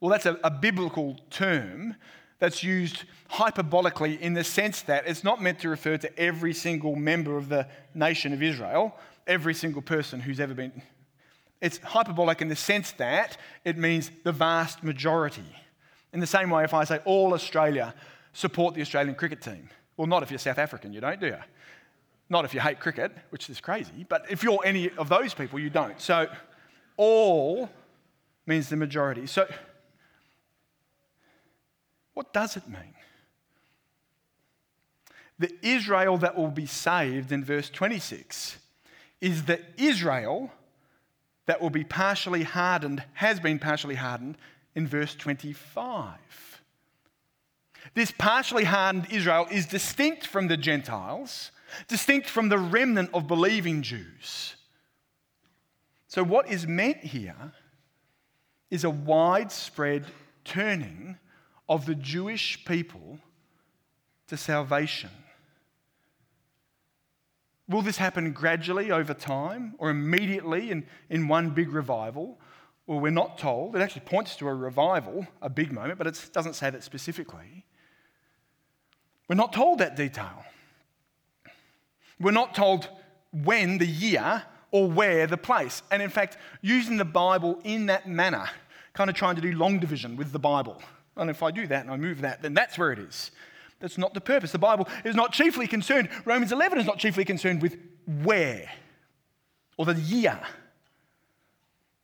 well, 0.00 0.10
that's 0.10 0.26
a, 0.26 0.38
a 0.42 0.50
biblical 0.50 1.18
term 1.30 1.96
that's 2.38 2.62
used 2.62 3.04
hyperbolically 3.30 4.18
in 4.20 4.34
the 4.34 4.44
sense 4.44 4.82
that 4.82 5.06
it's 5.06 5.24
not 5.24 5.42
meant 5.42 5.58
to 5.60 5.68
refer 5.68 5.96
to 5.98 6.18
every 6.18 6.54
single 6.54 6.96
member 6.96 7.36
of 7.36 7.48
the 7.48 7.66
nation 7.94 8.32
of 8.32 8.42
Israel 8.42 8.96
every 9.26 9.54
single 9.54 9.82
person 9.82 10.20
who's 10.20 10.40
ever 10.40 10.54
been. 10.54 10.82
It's 11.60 11.78
hyperbolic 11.78 12.42
in 12.42 12.48
the 12.48 12.56
sense 12.56 12.92
that 12.92 13.36
it 13.64 13.78
means 13.78 14.10
the 14.22 14.32
vast 14.32 14.82
majority. 14.82 15.44
In 16.12 16.20
the 16.20 16.26
same 16.26 16.50
way, 16.50 16.64
if 16.64 16.74
I 16.74 16.84
say 16.84 17.00
all 17.04 17.32
Australia 17.32 17.94
support 18.34 18.74
the 18.74 18.82
Australian 18.82 19.14
cricket 19.14 19.40
team, 19.40 19.70
well, 19.96 20.06
not 20.06 20.22
if 20.22 20.30
you're 20.30 20.38
South 20.38 20.58
African, 20.58 20.92
you 20.92 21.00
don't, 21.00 21.18
do 21.18 21.26
you? 21.26 21.38
Not 22.28 22.44
if 22.44 22.52
you 22.52 22.60
hate 22.60 22.80
cricket, 22.80 23.12
which 23.30 23.48
is 23.48 23.60
crazy, 23.60 24.04
but 24.08 24.26
if 24.30 24.42
you're 24.42 24.60
any 24.64 24.90
of 24.90 25.08
those 25.08 25.32
people, 25.32 25.58
you 25.58 25.70
don't. 25.70 26.00
So, 26.00 26.28
all 26.96 27.70
means 28.46 28.68
the 28.68 28.76
majority. 28.76 29.26
So, 29.26 29.46
what 32.14 32.32
does 32.32 32.56
it 32.56 32.68
mean? 32.68 32.94
The 35.38 35.50
Israel 35.62 36.16
that 36.18 36.36
will 36.36 36.50
be 36.50 36.66
saved 36.66 37.32
in 37.32 37.44
verse 37.44 37.68
26 37.70 38.58
is 39.20 39.44
that 39.44 39.62
Israel, 39.76 40.52
that 41.46 41.60
will 41.60 41.70
be 41.70 41.84
partially 41.84 42.44
hardened, 42.44 43.02
has 43.14 43.40
been 43.40 43.58
partially 43.58 43.96
hardened 43.96 44.36
in 44.74 44.86
verse 44.86 45.14
25. 45.14 46.53
This 47.92 48.10
partially 48.10 48.64
hardened 48.64 49.08
Israel 49.10 49.46
is 49.50 49.66
distinct 49.66 50.26
from 50.26 50.48
the 50.48 50.56
Gentiles, 50.56 51.50
distinct 51.86 52.28
from 52.28 52.48
the 52.48 52.58
remnant 52.58 53.10
of 53.12 53.26
believing 53.26 53.82
Jews. 53.82 54.56
So, 56.08 56.22
what 56.22 56.48
is 56.48 56.66
meant 56.66 56.98
here 56.98 57.52
is 58.70 58.84
a 58.84 58.90
widespread 58.90 60.06
turning 60.44 61.18
of 61.68 61.86
the 61.86 61.94
Jewish 61.94 62.64
people 62.64 63.18
to 64.28 64.36
salvation. 64.36 65.10
Will 67.68 67.82
this 67.82 67.96
happen 67.96 68.32
gradually 68.32 68.90
over 68.90 69.14
time 69.14 69.74
or 69.78 69.90
immediately 69.90 70.70
in, 70.70 70.86
in 71.08 71.28
one 71.28 71.50
big 71.50 71.72
revival? 71.72 72.38
Well, 72.86 73.00
we're 73.00 73.10
not 73.10 73.38
told. 73.38 73.74
It 73.74 73.80
actually 73.80 74.02
points 74.02 74.36
to 74.36 74.48
a 74.48 74.54
revival, 74.54 75.26
a 75.40 75.48
big 75.48 75.72
moment, 75.72 75.96
but 75.96 76.06
it 76.06 76.30
doesn't 76.32 76.54
say 76.54 76.68
that 76.68 76.84
specifically. 76.84 77.64
We're 79.28 79.36
not 79.36 79.52
told 79.52 79.78
that 79.78 79.96
detail. 79.96 80.44
We're 82.20 82.30
not 82.30 82.54
told 82.54 82.88
when, 83.32 83.78
the 83.78 83.86
year, 83.86 84.42
or 84.70 84.90
where, 84.90 85.26
the 85.26 85.36
place. 85.36 85.82
And 85.90 86.02
in 86.02 86.10
fact, 86.10 86.36
using 86.60 86.96
the 86.96 87.04
Bible 87.04 87.60
in 87.64 87.86
that 87.86 88.08
manner, 88.08 88.48
kind 88.92 89.10
of 89.10 89.16
trying 89.16 89.36
to 89.36 89.40
do 89.40 89.52
long 89.52 89.78
division 89.78 90.16
with 90.16 90.32
the 90.32 90.38
Bible. 90.38 90.80
And 91.16 91.30
if 91.30 91.42
I 91.42 91.50
do 91.50 91.66
that 91.66 91.82
and 91.82 91.90
I 91.90 91.96
move 91.96 92.20
that, 92.22 92.42
then 92.42 92.54
that's 92.54 92.78
where 92.78 92.92
it 92.92 92.98
is. 92.98 93.30
That's 93.80 93.98
not 93.98 94.14
the 94.14 94.20
purpose. 94.20 94.52
The 94.52 94.58
Bible 94.58 94.88
is 95.04 95.14
not 95.14 95.32
chiefly 95.32 95.66
concerned, 95.66 96.08
Romans 96.24 96.52
11 96.52 96.78
is 96.78 96.86
not 96.86 96.98
chiefly 96.98 97.24
concerned 97.24 97.62
with 97.62 97.76
where 98.22 98.70
or 99.76 99.84
the 99.84 99.94
year. 99.94 100.40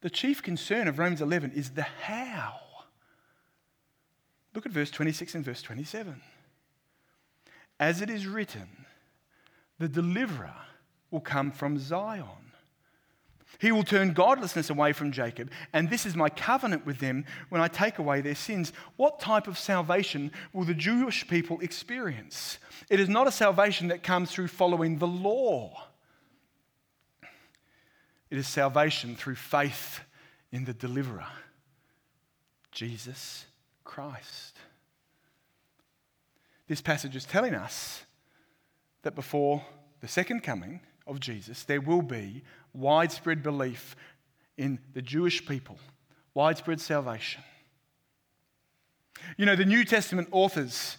The 0.02 0.10
chief 0.10 0.42
concern 0.42 0.88
of 0.88 0.98
Romans 0.98 1.20
11 1.20 1.52
is 1.52 1.70
the 1.70 1.82
how. 1.82 2.54
Look 4.54 4.66
at 4.66 4.72
verse 4.72 4.90
26 4.90 5.36
and 5.36 5.44
verse 5.44 5.62
27. 5.62 6.20
As 7.80 8.02
it 8.02 8.10
is 8.10 8.26
written, 8.26 8.68
the 9.78 9.88
deliverer 9.88 10.54
will 11.10 11.20
come 11.20 11.50
from 11.50 11.78
Zion. 11.78 12.26
He 13.58 13.72
will 13.72 13.82
turn 13.82 14.12
godlessness 14.12 14.68
away 14.68 14.92
from 14.92 15.12
Jacob, 15.12 15.50
and 15.72 15.88
this 15.88 16.04
is 16.04 16.14
my 16.14 16.28
covenant 16.28 16.84
with 16.84 16.98
them 16.98 17.24
when 17.48 17.60
I 17.60 17.68
take 17.68 17.98
away 17.98 18.20
their 18.20 18.34
sins. 18.34 18.72
What 18.96 19.18
type 19.18 19.48
of 19.48 19.58
salvation 19.58 20.30
will 20.52 20.64
the 20.64 20.74
Jewish 20.74 21.26
people 21.26 21.58
experience? 21.60 22.58
It 22.90 23.00
is 23.00 23.08
not 23.08 23.26
a 23.26 23.32
salvation 23.32 23.88
that 23.88 24.02
comes 24.02 24.30
through 24.30 24.48
following 24.48 24.98
the 24.98 25.08
law. 25.08 25.88
It 28.30 28.38
is 28.38 28.46
salvation 28.46 29.16
through 29.16 29.34
faith 29.36 30.00
in 30.52 30.64
the 30.66 30.74
deliverer, 30.74 31.26
Jesus 32.72 33.46
Christ. 33.84 34.58
This 36.70 36.80
passage 36.80 37.16
is 37.16 37.24
telling 37.24 37.52
us 37.52 38.04
that 39.02 39.16
before 39.16 39.64
the 40.00 40.06
second 40.06 40.44
coming 40.44 40.78
of 41.04 41.18
Jesus, 41.18 41.64
there 41.64 41.80
will 41.80 42.00
be 42.00 42.44
widespread 42.72 43.42
belief 43.42 43.96
in 44.56 44.78
the 44.94 45.02
Jewish 45.02 45.44
people, 45.44 45.78
widespread 46.32 46.80
salvation. 46.80 47.42
You 49.36 49.46
know, 49.46 49.56
the 49.56 49.64
New 49.64 49.84
Testament 49.84 50.28
authors 50.30 50.96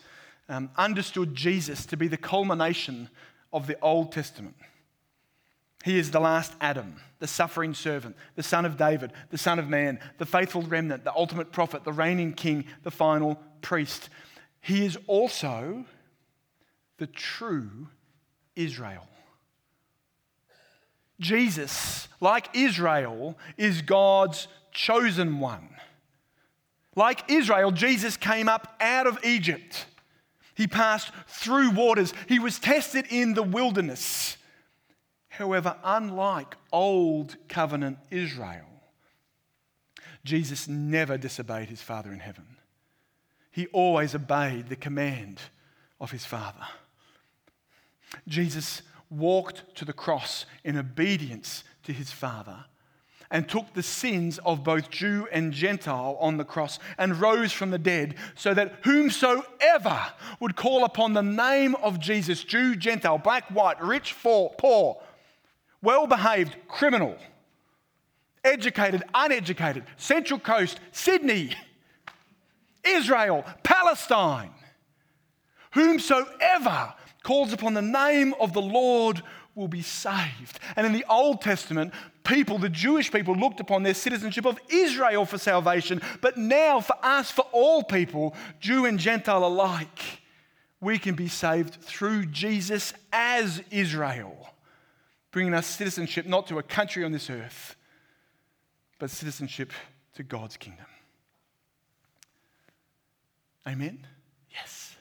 um, 0.50 0.72
understood 0.78 1.36
Jesus 1.36 1.86
to 1.86 1.96
be 1.96 2.10
the 2.10 2.18
culmination 2.18 3.10
of 3.54 3.66
the 3.66 3.80
Old 3.80 4.12
Testament. 4.12 4.58
He 5.86 5.98
is 5.98 6.12
the 6.12 6.20
last 6.20 6.52
Adam, 6.60 6.98
the 7.20 7.28
suffering 7.28 7.76
servant, 7.76 8.18
the 8.36 8.44
son 8.44 8.66
of 8.66 8.76
David, 8.76 9.14
the 9.30 9.38
son 9.38 9.58
of 9.58 9.70
man, 9.70 10.02
the 10.18 10.26
faithful 10.26 10.64
remnant, 10.64 11.06
the 11.06 11.16
ultimate 11.16 11.54
prophet, 11.54 11.86
the 11.86 11.94
reigning 11.94 12.34
king, 12.34 12.66
the 12.84 12.92
final 12.92 13.42
priest. 13.62 14.10
He 14.62 14.86
is 14.86 14.98
also 15.08 15.86
the 16.98 17.08
true 17.08 17.88
Israel. 18.56 19.08
Jesus, 21.20 22.08
like 22.20 22.50
Israel, 22.54 23.38
is 23.58 23.82
God's 23.82 24.48
chosen 24.72 25.40
one. 25.40 25.70
Like 26.96 27.32
Israel, 27.32 27.72
Jesus 27.72 28.18
came 28.18 28.50
up 28.50 28.76
out 28.80 29.08
of 29.08 29.24
Egypt. 29.24 29.86
He 30.56 30.68
passed 30.68 31.12
through 31.28 31.72
waters. 31.72 32.14
He 32.28 32.40
was 32.40 32.60
tested 32.60 33.06
in 33.10 33.34
the 33.34 33.44
wilderness. 33.44 34.38
However, 35.30 35.76
unlike 35.84 36.56
old 36.72 37.38
covenant 37.48 37.98
Israel, 38.10 38.68
Jesus 40.24 40.68
never 40.68 41.18
disobeyed 41.18 41.70
his 41.70 41.82
Father 41.82 42.12
in 42.12 42.20
heaven. 42.20 42.58
He 43.52 43.68
always 43.68 44.16
obeyed 44.16 44.70
the 44.70 44.76
command 44.76 45.42
of 46.00 46.12
his 46.12 46.26
Father. 46.26 46.66
Jesus 48.28 48.82
walked 49.10 49.76
to 49.76 49.86
the 49.86 49.94
cross 49.94 50.46
in 50.64 50.78
obedience 50.78 51.64
to 51.84 51.94
his 51.94 52.12
Father 52.12 52.66
and 53.30 53.48
took 53.48 53.74
the 53.74 53.84
sins 53.84 54.40
of 54.46 54.64
both 54.64 54.90
Jew 54.90 55.28
and 55.32 55.54
Gentile 55.54 56.18
on 56.20 56.38
the 56.38 56.44
cross 56.44 56.80
and 56.98 57.20
rose 57.20 57.54
from 57.54 57.72
the 57.72 57.80
dead, 57.80 58.16
so 58.36 58.54
that 58.54 58.80
whomsoever 58.84 60.02
would 60.42 60.58
call 60.58 60.84
upon 60.84 61.14
the 61.14 61.24
name 61.24 61.76
of 61.76 62.00
Jesus, 62.00 62.44
Jew, 62.44 62.76
Gentile, 62.76 63.18
black, 63.18 63.46
white, 63.50 63.82
rich, 63.82 64.14
poor, 64.22 65.02
well 65.82 66.08
behaved, 66.08 66.58
criminal, 66.68 67.16
educated, 68.44 69.04
uneducated, 69.14 69.86
Central 69.96 70.40
Coast, 70.40 70.82
Sydney, 70.92 71.54
Israel, 72.84 73.46
Palestine, 73.64 74.52
whomsoever 75.72 76.94
calls 77.24 77.54
upon 77.54 77.74
the 77.74 77.82
name 77.82 78.34
of 78.40 78.54
the 78.54 78.62
Lord 78.62 79.22
will 79.56 79.68
be 79.68 79.82
saved. 79.82 80.60
And 80.76 80.86
in 80.86 80.94
the 80.94 81.06
Old 81.10 81.42
Testament, 81.42 81.94
people, 82.24 82.58
the 82.58 82.70
Jewish 82.70 83.12
people, 83.12 83.36
looked 83.36 83.60
upon 83.60 83.84
their 83.84 83.94
citizenship 83.94 84.46
of 84.46 84.60
Israel 84.70 85.26
for 85.26 85.38
salvation. 85.38 86.02
But 86.22 86.38
now, 86.38 86.80
for 86.80 86.96
us, 87.04 87.32
for 87.32 87.46
all 87.52 87.84
people, 87.84 88.36
Jew 88.60 88.86
and 88.86 89.00
Gentile 89.00 89.46
alike, 89.46 90.22
we 90.80 90.98
can 90.98 91.16
be 91.16 91.28
saved 91.28 91.76
through 91.82 92.28
Jesus 92.28 92.94
as 93.12 93.62
Israel, 93.70 94.50
bringing 95.32 95.54
us 95.54 95.68
citizenship 95.68 96.26
not 96.26 96.48
to 96.48 96.58
a 96.58 96.64
country 96.64 97.04
on 97.04 97.12
this 97.12 97.30
earth, 97.30 97.76
but 99.00 99.12
citizenship 99.12 99.72
to 100.16 100.24
God's 100.24 100.58
kingdom. 100.58 100.86
Amen? 103.68 104.06
Yes. 104.52 104.96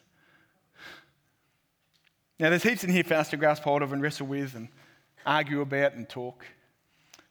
Now, 2.39 2.51
there's 2.51 2.63
heaps 2.63 2.85
in 2.85 2.91
here 2.91 3.05
for 3.05 3.15
us 3.15 3.29
to 3.31 3.37
grasp 3.37 3.63
hold 3.63 3.83
of 3.83 3.93
and 3.93 4.03
wrestle 4.03 4.27
with 4.27 4.55
and 4.55 4.69
argue 5.25 5.61
about 5.61 5.95
and 5.95 6.09
talk. 6.09 6.45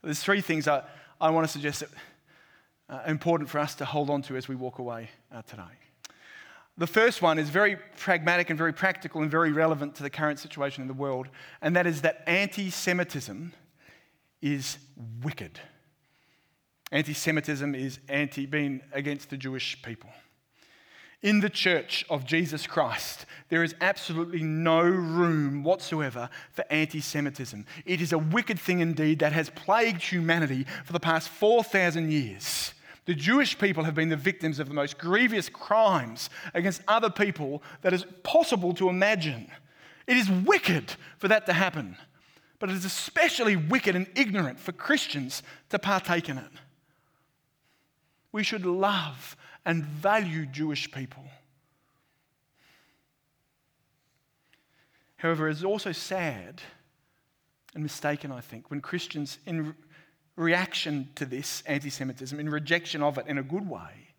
There's 0.03 0.21
three 0.21 0.41
things 0.41 0.67
I, 0.67 0.83
I 1.19 1.29
want 1.29 1.45
to 1.45 1.51
suggest 1.51 1.81
that 1.81 1.89
are 2.89 3.05
important 3.05 3.49
for 3.49 3.59
us 3.59 3.75
to 3.75 3.85
hold 3.85 4.09
on 4.09 4.21
to 4.23 4.35
as 4.35 4.47
we 4.47 4.55
walk 4.55 4.79
away 4.79 5.09
uh, 5.31 5.41
today. 5.43 5.63
The 6.77 6.87
first 6.87 7.21
one 7.21 7.37
is 7.37 7.49
very 7.49 7.77
pragmatic 7.97 8.49
and 8.49 8.57
very 8.57 8.71
practical 8.71 9.21
and 9.21 9.29
very 9.29 9.51
relevant 9.51 9.95
to 9.95 10.03
the 10.03 10.09
current 10.09 10.39
situation 10.39 10.81
in 10.81 10.87
the 10.87 10.93
world, 10.93 11.27
and 11.61 11.75
that 11.75 11.85
is 11.85 12.01
that 12.01 12.23
anti 12.25 12.69
Semitism 12.69 13.51
is 14.41 14.77
wicked. 15.21 15.59
Anti 16.91 17.13
Semitism 17.13 17.75
is 17.75 17.99
anti 18.07 18.45
being 18.45 18.81
against 18.93 19.29
the 19.29 19.37
Jewish 19.37 19.81
people. 19.81 20.09
In 21.21 21.41
the 21.41 21.49
church 21.49 22.05
of 22.09 22.25
Jesus 22.25 22.65
Christ, 22.65 23.25
there 23.49 23.63
is 23.63 23.75
absolutely 23.81 24.41
no 24.41 24.81
room 24.81 25.63
whatsoever 25.63 26.29
for 26.51 26.63
anti 26.69 27.01
Semitism. 27.01 27.65
It 27.85 27.99
is 27.99 28.13
a 28.13 28.17
wicked 28.17 28.57
thing 28.57 28.79
indeed 28.79 29.19
that 29.19 29.33
has 29.33 29.49
plagued 29.49 30.01
humanity 30.01 30.65
for 30.85 30.93
the 30.93 30.99
past 30.99 31.27
4,000 31.27 32.09
years. 32.09 32.73
The 33.05 33.15
Jewish 33.15 33.57
people 33.57 33.83
have 33.83 33.95
been 33.95 34.09
the 34.09 34.15
victims 34.15 34.59
of 34.59 34.69
the 34.69 34.73
most 34.73 34.97
grievous 34.97 35.49
crimes 35.49 36.29
against 36.53 36.83
other 36.87 37.09
people 37.09 37.63
that 37.81 37.91
is 37.91 38.05
possible 38.23 38.73
to 38.75 38.87
imagine. 38.87 39.51
It 40.07 40.15
is 40.15 40.29
wicked 40.29 40.93
for 41.17 41.27
that 41.27 41.45
to 41.47 41.53
happen, 41.53 41.97
but 42.59 42.69
it 42.69 42.75
is 42.75 42.85
especially 42.85 43.57
wicked 43.57 43.95
and 43.95 44.07
ignorant 44.15 44.59
for 44.59 44.71
Christians 44.71 45.43
to 45.69 45.79
partake 45.79 46.29
in 46.29 46.37
it. 46.37 46.51
We 48.31 48.43
should 48.43 48.65
love 48.65 49.35
and 49.65 49.85
value 49.85 50.45
Jewish 50.45 50.91
people. 50.91 51.23
However, 55.17 55.49
it's 55.49 55.63
also 55.63 55.91
sad 55.91 56.61
and 57.73 57.83
mistaken, 57.83 58.31
I 58.31 58.41
think, 58.41 58.69
when 58.71 58.81
Christians, 58.81 59.37
in 59.45 59.75
reaction 60.35 61.09
to 61.15 61.25
this 61.25 61.61
anti 61.65 61.89
Semitism, 61.89 62.39
in 62.39 62.49
rejection 62.49 63.03
of 63.03 63.17
it 63.17 63.27
in 63.27 63.37
a 63.37 63.43
good 63.43 63.69
way, 63.69 64.13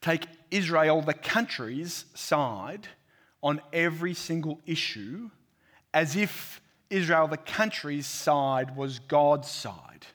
take 0.00 0.26
Israel, 0.50 1.02
the 1.02 1.14
country's 1.14 2.06
side, 2.14 2.88
on 3.42 3.60
every 3.72 4.14
single 4.14 4.60
issue 4.66 5.30
as 5.94 6.16
if 6.16 6.60
Israel, 6.90 7.28
the 7.28 7.36
country's 7.36 8.06
side, 8.06 8.76
was 8.76 8.98
God's 8.98 9.50
side. 9.50 10.06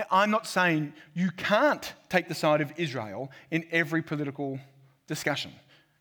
Now, 0.00 0.06
I'm 0.10 0.30
not 0.30 0.46
saying 0.46 0.94
you 1.12 1.30
can't 1.32 1.92
take 2.08 2.26
the 2.26 2.34
side 2.34 2.62
of 2.62 2.72
Israel 2.78 3.30
in 3.50 3.66
every 3.70 4.00
political 4.00 4.58
discussion. 5.06 5.52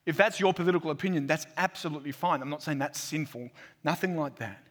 If 0.06 0.16
that's 0.16 0.40
your 0.40 0.54
political 0.54 0.90
opinion, 0.92 1.28
that's 1.28 1.46
absolutely 1.58 2.14
fine. 2.14 2.42
I'm 2.42 2.50
not 2.50 2.64
saying 2.64 2.78
that's 2.80 2.98
sinful, 2.98 3.50
nothing 3.84 4.16
like 4.16 4.38
that. 4.38 4.64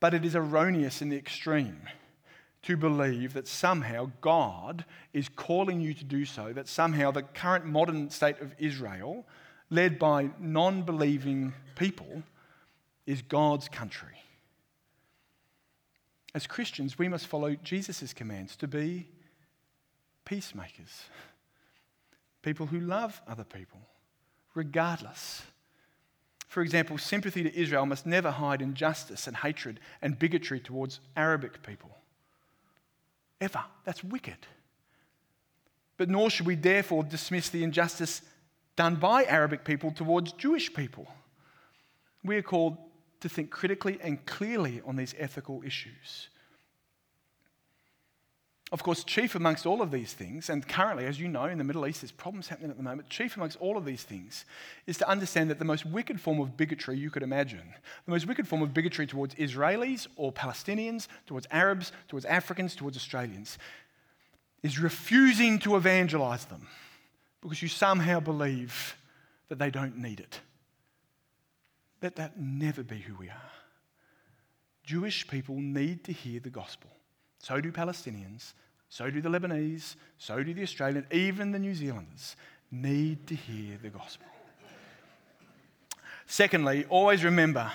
But 0.00 0.14
it 0.14 0.24
is 0.24 0.34
erroneous 0.34 1.00
in 1.00 1.10
the 1.10 1.16
extreme 1.16 1.82
to 2.62 2.76
believe 2.76 3.34
that 3.34 3.46
somehow 3.46 4.10
God 4.20 4.84
is 5.12 5.28
calling 5.28 5.80
you 5.80 5.94
to 5.94 6.04
do 6.04 6.24
so, 6.24 6.52
that 6.52 6.66
somehow 6.66 7.12
the 7.12 7.22
current 7.22 7.66
modern 7.66 8.10
state 8.10 8.40
of 8.40 8.52
Israel, 8.58 9.26
led 9.70 9.96
by 9.96 10.30
non 10.40 10.82
believing 10.82 11.52
people, 11.76 12.24
is 13.06 13.22
God's 13.22 13.68
country. 13.68 14.18
As 16.34 16.46
Christians, 16.46 16.98
we 16.98 17.08
must 17.08 17.26
follow 17.26 17.56
Jesus' 17.56 18.12
commands 18.12 18.56
to 18.56 18.68
be 18.68 19.08
peacemakers, 20.24 21.04
people 22.42 22.66
who 22.66 22.80
love 22.80 23.20
other 23.26 23.44
people, 23.44 23.80
regardless. 24.54 25.42
For 26.46 26.62
example, 26.62 26.98
sympathy 26.98 27.42
to 27.42 27.56
Israel 27.60 27.86
must 27.86 28.06
never 28.06 28.30
hide 28.30 28.62
injustice 28.62 29.26
and 29.26 29.36
hatred 29.36 29.80
and 30.02 30.18
bigotry 30.18 30.60
towards 30.60 31.00
Arabic 31.16 31.62
people. 31.62 31.90
Ever. 33.40 33.64
That's 33.84 34.04
wicked. 34.04 34.46
But 35.96 36.08
nor 36.08 36.30
should 36.30 36.46
we 36.46 36.54
therefore 36.54 37.04
dismiss 37.04 37.48
the 37.48 37.64
injustice 37.64 38.22
done 38.76 38.96
by 38.96 39.24
Arabic 39.24 39.64
people 39.64 39.90
towards 39.90 40.32
Jewish 40.32 40.72
people. 40.72 41.06
We 42.22 42.36
are 42.36 42.42
called 42.42 42.76
to 43.20 43.28
think 43.28 43.50
critically 43.50 43.98
and 44.02 44.24
clearly 44.26 44.80
on 44.86 44.96
these 44.96 45.14
ethical 45.18 45.62
issues. 45.64 46.28
Of 48.72 48.84
course, 48.84 49.02
chief 49.02 49.34
amongst 49.34 49.66
all 49.66 49.82
of 49.82 49.90
these 49.90 50.12
things, 50.12 50.48
and 50.48 50.66
currently, 50.66 51.04
as 51.04 51.18
you 51.18 51.26
know, 51.26 51.46
in 51.46 51.58
the 51.58 51.64
Middle 51.64 51.88
East, 51.88 52.02
there's 52.02 52.12
problems 52.12 52.46
happening 52.46 52.70
at 52.70 52.76
the 52.76 52.84
moment. 52.84 53.08
Chief 53.08 53.36
amongst 53.36 53.56
all 53.60 53.76
of 53.76 53.84
these 53.84 54.04
things 54.04 54.44
is 54.86 54.96
to 54.98 55.08
understand 55.08 55.50
that 55.50 55.58
the 55.58 55.64
most 55.64 55.84
wicked 55.84 56.20
form 56.20 56.40
of 56.40 56.56
bigotry 56.56 56.96
you 56.96 57.10
could 57.10 57.24
imagine, 57.24 57.74
the 58.04 58.12
most 58.12 58.28
wicked 58.28 58.46
form 58.46 58.62
of 58.62 58.72
bigotry 58.72 59.08
towards 59.08 59.34
Israelis 59.34 60.06
or 60.14 60.32
Palestinians, 60.32 61.08
towards 61.26 61.48
Arabs, 61.50 61.90
towards 62.06 62.24
Africans, 62.26 62.76
towards 62.76 62.96
Australians, 62.96 63.58
is 64.62 64.78
refusing 64.78 65.58
to 65.58 65.74
evangelize 65.74 66.44
them 66.44 66.68
because 67.40 67.62
you 67.62 67.68
somehow 67.68 68.20
believe 68.20 68.96
that 69.48 69.58
they 69.58 69.70
don't 69.70 69.96
need 69.96 70.20
it. 70.20 70.38
Let 72.02 72.16
that 72.16 72.38
never 72.38 72.82
be 72.82 72.98
who 72.98 73.14
we 73.14 73.28
are. 73.28 73.52
Jewish 74.84 75.26
people 75.28 75.56
need 75.56 76.04
to 76.04 76.12
hear 76.12 76.40
the 76.40 76.50
gospel. 76.50 76.90
So 77.38 77.60
do 77.60 77.70
Palestinians, 77.70 78.54
so 78.88 79.10
do 79.10 79.20
the 79.20 79.28
Lebanese, 79.28 79.96
so 80.18 80.42
do 80.42 80.52
the 80.52 80.62
Australians, 80.62 81.06
even 81.12 81.52
the 81.52 81.58
New 81.58 81.74
Zealanders 81.74 82.36
need 82.70 83.26
to 83.26 83.34
hear 83.34 83.78
the 83.82 83.90
gospel. 83.90 84.26
Secondly, 86.26 86.84
always 86.88 87.24
remember 87.24 87.70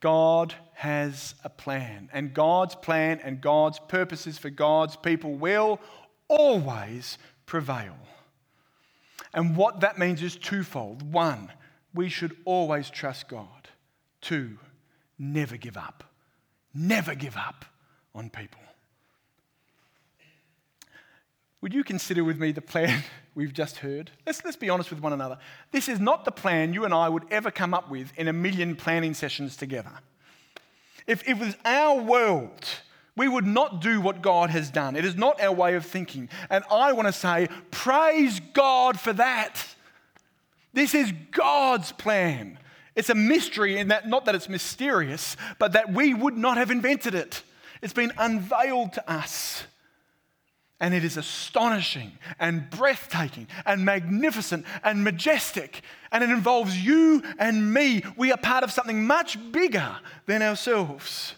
God 0.00 0.54
has 0.74 1.34
a 1.44 1.50
plan, 1.50 2.08
and 2.12 2.32
God's 2.32 2.74
plan 2.74 3.20
and 3.22 3.40
God's 3.40 3.78
purposes 3.78 4.38
for 4.38 4.50
God's 4.50 4.96
people 4.96 5.34
will 5.34 5.78
always 6.28 7.18
prevail. 7.44 7.96
And 9.34 9.56
what 9.56 9.80
that 9.80 9.98
means 9.98 10.22
is 10.22 10.36
twofold. 10.36 11.12
One, 11.12 11.52
we 11.94 12.08
should 12.08 12.36
always 12.44 12.90
trust 12.90 13.28
God. 13.28 13.68
Two, 14.20 14.58
never 15.18 15.56
give 15.56 15.76
up. 15.76 16.04
Never 16.74 17.14
give 17.14 17.36
up 17.36 17.64
on 18.14 18.30
people. 18.30 18.60
Would 21.62 21.74
you 21.74 21.84
consider 21.84 22.24
with 22.24 22.38
me 22.38 22.52
the 22.52 22.62
plan 22.62 23.02
we've 23.34 23.52
just 23.52 23.78
heard? 23.78 24.10
Let's, 24.26 24.44
let's 24.44 24.56
be 24.56 24.70
honest 24.70 24.90
with 24.90 25.00
one 25.00 25.12
another. 25.12 25.38
This 25.72 25.88
is 25.88 26.00
not 26.00 26.24
the 26.24 26.32
plan 26.32 26.72
you 26.72 26.84
and 26.84 26.94
I 26.94 27.08
would 27.08 27.24
ever 27.30 27.50
come 27.50 27.74
up 27.74 27.90
with 27.90 28.12
in 28.16 28.28
a 28.28 28.32
million 28.32 28.76
planning 28.76 29.14
sessions 29.14 29.56
together. 29.56 29.92
If 31.06 31.28
it 31.28 31.38
was 31.38 31.56
our 31.64 32.00
world, 32.00 32.66
we 33.16 33.28
would 33.28 33.46
not 33.46 33.80
do 33.80 34.00
what 34.00 34.22
God 34.22 34.50
has 34.50 34.70
done. 34.70 34.96
It 34.96 35.04
is 35.04 35.16
not 35.16 35.40
our 35.40 35.52
way 35.52 35.74
of 35.74 35.84
thinking. 35.84 36.28
And 36.48 36.64
I 36.70 36.92
want 36.92 37.08
to 37.08 37.12
say, 37.12 37.48
praise 37.70 38.40
God 38.54 38.98
for 38.98 39.12
that. 39.14 39.66
This 40.72 40.94
is 40.94 41.12
God's 41.32 41.92
plan. 41.92 42.58
It's 42.94 43.10
a 43.10 43.14
mystery 43.14 43.78
in 43.78 43.88
that, 43.88 44.08
not 44.08 44.24
that 44.26 44.34
it's 44.34 44.48
mysterious, 44.48 45.36
but 45.58 45.72
that 45.72 45.92
we 45.92 46.14
would 46.14 46.36
not 46.36 46.56
have 46.56 46.70
invented 46.70 47.14
it. 47.14 47.42
It's 47.82 47.92
been 47.92 48.12
unveiled 48.18 48.92
to 48.94 49.10
us. 49.10 49.64
And 50.82 50.94
it 50.94 51.04
is 51.04 51.18
astonishing 51.18 52.12
and 52.38 52.68
breathtaking 52.70 53.48
and 53.66 53.84
magnificent 53.84 54.64
and 54.82 55.04
majestic. 55.04 55.82
And 56.10 56.24
it 56.24 56.30
involves 56.30 56.76
you 56.76 57.22
and 57.38 57.72
me. 57.72 58.02
We 58.16 58.32
are 58.32 58.38
part 58.38 58.64
of 58.64 58.72
something 58.72 59.06
much 59.06 59.38
bigger 59.52 59.96
than 60.26 60.42
ourselves. 60.42 61.34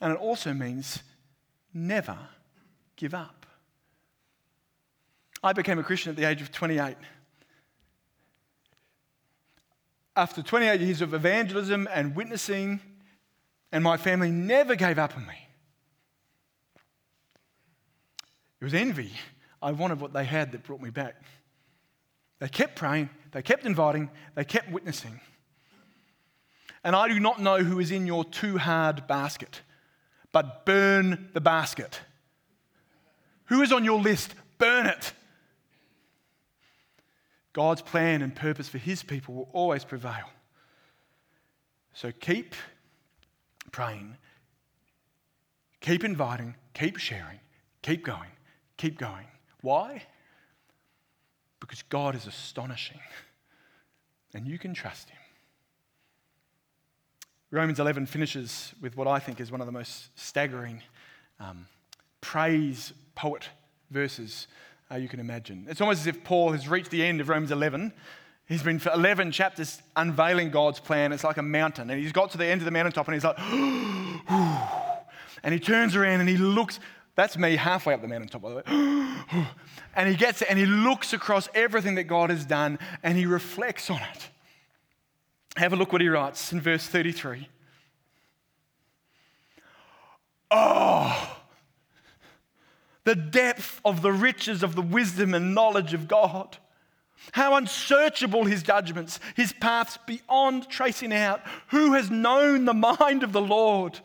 And 0.00 0.12
it 0.12 0.18
also 0.18 0.52
means 0.52 1.02
never 1.74 2.18
give 2.96 3.14
up. 3.14 3.46
I 5.42 5.52
became 5.52 5.80
a 5.80 5.82
Christian 5.82 6.10
at 6.10 6.16
the 6.16 6.24
age 6.24 6.40
of 6.40 6.52
28. 6.52 6.96
After 10.14 10.42
28 10.42 10.80
years 10.80 11.00
of 11.00 11.14
evangelism 11.14 11.88
and 11.92 12.14
witnessing, 12.14 12.80
and 13.70 13.82
my 13.82 13.96
family 13.96 14.30
never 14.30 14.76
gave 14.76 14.98
up 14.98 15.16
on 15.16 15.26
me. 15.26 15.48
It 18.60 18.64
was 18.64 18.74
envy. 18.74 19.12
I 19.62 19.72
wanted 19.72 20.00
what 20.00 20.12
they 20.12 20.24
had 20.24 20.52
that 20.52 20.64
brought 20.64 20.80
me 20.80 20.90
back. 20.90 21.16
They 22.38 22.48
kept 22.48 22.76
praying, 22.76 23.08
they 23.32 23.42
kept 23.42 23.64
inviting, 23.64 24.10
they 24.34 24.44
kept 24.44 24.70
witnessing. 24.70 25.20
And 26.84 26.96
I 26.96 27.08
do 27.08 27.20
not 27.20 27.40
know 27.40 27.58
who 27.58 27.78
is 27.78 27.90
in 27.90 28.06
your 28.06 28.24
too 28.24 28.58
hard 28.58 29.06
basket, 29.06 29.62
but 30.32 30.66
burn 30.66 31.30
the 31.32 31.40
basket. 31.40 32.00
Who 33.46 33.62
is 33.62 33.72
on 33.72 33.84
your 33.84 34.00
list? 34.00 34.34
Burn 34.58 34.86
it. 34.86 35.12
God's 37.52 37.82
plan 37.82 38.22
and 38.22 38.34
purpose 38.34 38.68
for 38.68 38.78
his 38.78 39.02
people 39.02 39.34
will 39.34 39.48
always 39.52 39.84
prevail. 39.84 40.30
So 41.92 42.10
keep 42.12 42.54
praying, 43.70 44.16
keep 45.80 46.04
inviting, 46.04 46.54
keep 46.74 46.96
sharing, 46.96 47.40
keep 47.82 48.04
going. 48.04 48.30
Keep 48.82 48.98
going. 48.98 49.26
Why? 49.60 50.02
Because 51.60 51.82
God 51.82 52.16
is 52.16 52.26
astonishing 52.26 52.98
and 54.34 54.44
you 54.44 54.58
can 54.58 54.74
trust 54.74 55.08
Him. 55.08 55.18
Romans 57.52 57.78
11 57.78 58.06
finishes 58.06 58.74
with 58.80 58.96
what 58.96 59.06
I 59.06 59.20
think 59.20 59.40
is 59.40 59.52
one 59.52 59.60
of 59.60 59.66
the 59.66 59.72
most 59.72 60.18
staggering 60.18 60.82
um, 61.38 61.68
praise 62.20 62.92
poet 63.14 63.50
verses 63.92 64.48
uh, 64.92 64.96
you 64.96 65.08
can 65.08 65.20
imagine. 65.20 65.66
It's 65.68 65.80
almost 65.80 66.02
as 66.02 66.06
if 66.06 66.22
Paul 66.24 66.52
has 66.52 66.68
reached 66.68 66.90
the 66.90 67.02
end 67.02 67.20
of 67.20 67.28
Romans 67.28 67.50
11. 67.50 67.92
He's 68.46 68.62
been 68.62 68.78
for 68.78 68.92
11 68.92 69.32
chapters 69.32 69.80
unveiling 69.96 70.50
God's 70.50 70.80
plan. 70.80 71.12
It's 71.12 71.24
like 71.24 71.38
a 71.38 71.42
mountain. 71.42 71.90
And 71.90 72.00
he's 72.00 72.12
got 72.12 72.30
to 72.32 72.38
the 72.38 72.46
end 72.46 72.60
of 72.60 72.64
the 72.64 72.70
mountaintop 72.70 73.06
and 73.06 73.14
he's 73.14 73.24
like, 73.24 73.40
and 75.42 75.54
he 75.54 75.60
turns 75.60 75.96
around 75.96 76.20
and 76.20 76.28
he 76.28 76.36
looks 76.36 76.80
that's 77.14 77.36
me 77.36 77.56
halfway 77.56 77.92
up 77.92 78.00
the 78.00 78.08
mountaintop, 78.08 78.40
by 78.40 78.48
the 78.48 78.54
way. 78.56 78.62
and 79.94 80.08
he 80.08 80.14
gets 80.14 80.40
it 80.40 80.48
and 80.48 80.58
he 80.58 80.64
looks 80.64 81.12
across 81.12 81.48
everything 81.54 81.96
that 81.96 82.04
God 82.04 82.30
has 82.30 82.44
done 82.44 82.78
and 83.02 83.18
he 83.18 83.26
reflects 83.26 83.90
on 83.90 84.00
it. 84.14 84.28
Have 85.56 85.74
a 85.74 85.76
look 85.76 85.92
what 85.92 86.00
he 86.00 86.08
writes 86.08 86.52
in 86.52 86.60
verse 86.60 86.86
33. 86.86 87.48
Oh, 90.50 91.41
the 93.04 93.14
depth 93.14 93.80
of 93.84 94.02
the 94.02 94.12
riches 94.12 94.62
of 94.62 94.74
the 94.74 94.82
wisdom 94.82 95.34
and 95.34 95.54
knowledge 95.54 95.94
of 95.94 96.08
God. 96.08 96.58
How 97.32 97.54
unsearchable 97.54 98.44
his 98.44 98.62
judgments, 98.62 99.20
his 99.36 99.52
paths 99.52 99.98
beyond 100.06 100.68
tracing 100.68 101.12
out. 101.12 101.40
Who 101.68 101.92
has 101.94 102.10
known 102.10 102.64
the 102.64 102.74
mind 102.74 103.22
of 103.22 103.32
the 103.32 103.40
Lord? 103.40 104.00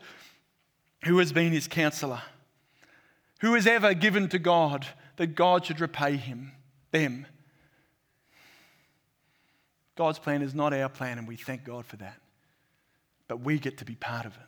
Who 1.04 1.18
has 1.18 1.32
been 1.32 1.52
his 1.52 1.68
counselor? 1.68 2.22
Who 3.40 3.54
has 3.54 3.66
ever 3.66 3.94
given 3.94 4.28
to 4.28 4.38
God 4.38 4.86
that 5.16 5.34
God 5.34 5.66
should 5.66 5.80
repay 5.80 6.16
him, 6.16 6.52
them? 6.90 7.26
God's 9.96 10.20
plan 10.20 10.42
is 10.42 10.54
not 10.54 10.72
our 10.72 10.88
plan, 10.88 11.18
and 11.18 11.26
we 11.26 11.36
thank 11.36 11.64
God 11.64 11.84
for 11.84 11.96
that. 11.96 12.20
But 13.26 13.40
we 13.40 13.58
get 13.58 13.78
to 13.78 13.84
be 13.84 13.96
part 13.96 14.26
of 14.26 14.32
it. 14.32 14.47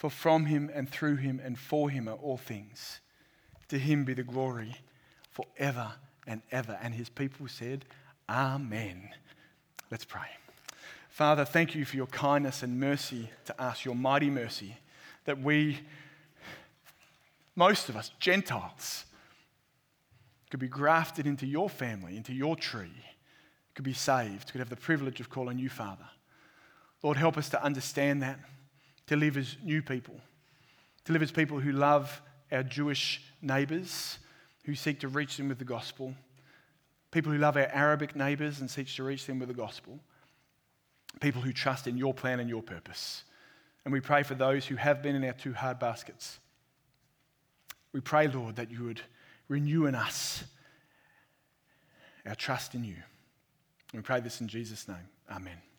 For 0.00 0.08
from 0.08 0.46
him 0.46 0.70
and 0.72 0.88
through 0.88 1.16
him 1.16 1.42
and 1.44 1.58
for 1.58 1.90
him 1.90 2.08
are 2.08 2.14
all 2.14 2.38
things. 2.38 3.00
To 3.68 3.78
him 3.78 4.04
be 4.04 4.14
the 4.14 4.22
glory 4.22 4.76
forever 5.30 5.92
and 6.26 6.40
ever. 6.50 6.78
And 6.80 6.94
his 6.94 7.10
people 7.10 7.46
said, 7.48 7.84
Amen. 8.26 9.10
Let's 9.90 10.06
pray. 10.06 10.30
Father, 11.10 11.44
thank 11.44 11.74
you 11.74 11.84
for 11.84 11.96
your 11.96 12.06
kindness 12.06 12.62
and 12.62 12.80
mercy 12.80 13.28
to 13.44 13.62
us, 13.62 13.84
your 13.84 13.94
mighty 13.94 14.30
mercy, 14.30 14.78
that 15.26 15.38
we 15.38 15.80
most 17.54 17.90
of 17.90 17.96
us, 17.96 18.10
Gentiles, 18.18 19.04
could 20.50 20.60
be 20.60 20.68
grafted 20.68 21.26
into 21.26 21.44
your 21.44 21.68
family, 21.68 22.16
into 22.16 22.32
your 22.32 22.56
tree, 22.56 23.04
could 23.74 23.84
be 23.84 23.92
saved, 23.92 24.50
could 24.50 24.60
have 24.60 24.70
the 24.70 24.76
privilege 24.76 25.20
of 25.20 25.28
calling 25.28 25.58
you 25.58 25.68
Father. 25.68 26.08
Lord, 27.02 27.18
help 27.18 27.36
us 27.36 27.50
to 27.50 27.62
understand 27.62 28.22
that, 28.22 28.40
to 29.10 29.16
live 29.16 29.36
as 29.36 29.56
new 29.62 29.82
people, 29.82 30.18
to 31.04 31.12
live 31.12 31.20
as 31.20 31.30
people 31.30 31.60
who 31.60 31.72
love 31.72 32.22
our 32.50 32.62
Jewish 32.62 33.22
neighbours, 33.42 34.18
who 34.64 34.74
seek 34.74 35.00
to 35.00 35.08
reach 35.08 35.36
them 35.36 35.48
with 35.48 35.58
the 35.58 35.64
gospel, 35.64 36.14
people 37.10 37.30
who 37.30 37.38
love 37.38 37.56
our 37.56 37.68
Arabic 37.72 38.16
neighbours 38.16 38.60
and 38.60 38.70
seek 38.70 38.88
to 38.94 39.02
reach 39.04 39.26
them 39.26 39.38
with 39.38 39.48
the 39.48 39.54
gospel, 39.54 40.00
people 41.20 41.42
who 41.42 41.52
trust 41.52 41.86
in 41.86 41.98
your 41.98 42.14
plan 42.14 42.40
and 42.40 42.48
your 42.48 42.62
purpose. 42.62 43.24
And 43.84 43.92
we 43.92 44.00
pray 44.00 44.22
for 44.22 44.34
those 44.34 44.64
who 44.64 44.76
have 44.76 45.02
been 45.02 45.14
in 45.14 45.24
our 45.24 45.32
too 45.34 45.52
hard 45.52 45.78
baskets 45.78 46.38
we 47.92 48.00
pray, 48.00 48.28
Lord, 48.28 48.56
that 48.56 48.70
you 48.70 48.84
would 48.84 49.00
renew 49.48 49.86
in 49.86 49.94
us 49.94 50.44
our 52.26 52.34
trust 52.34 52.74
in 52.74 52.84
you. 52.84 52.96
We 53.92 54.00
pray 54.00 54.20
this 54.20 54.40
in 54.40 54.48
Jesus' 54.48 54.86
name. 54.86 55.08
Amen. 55.30 55.60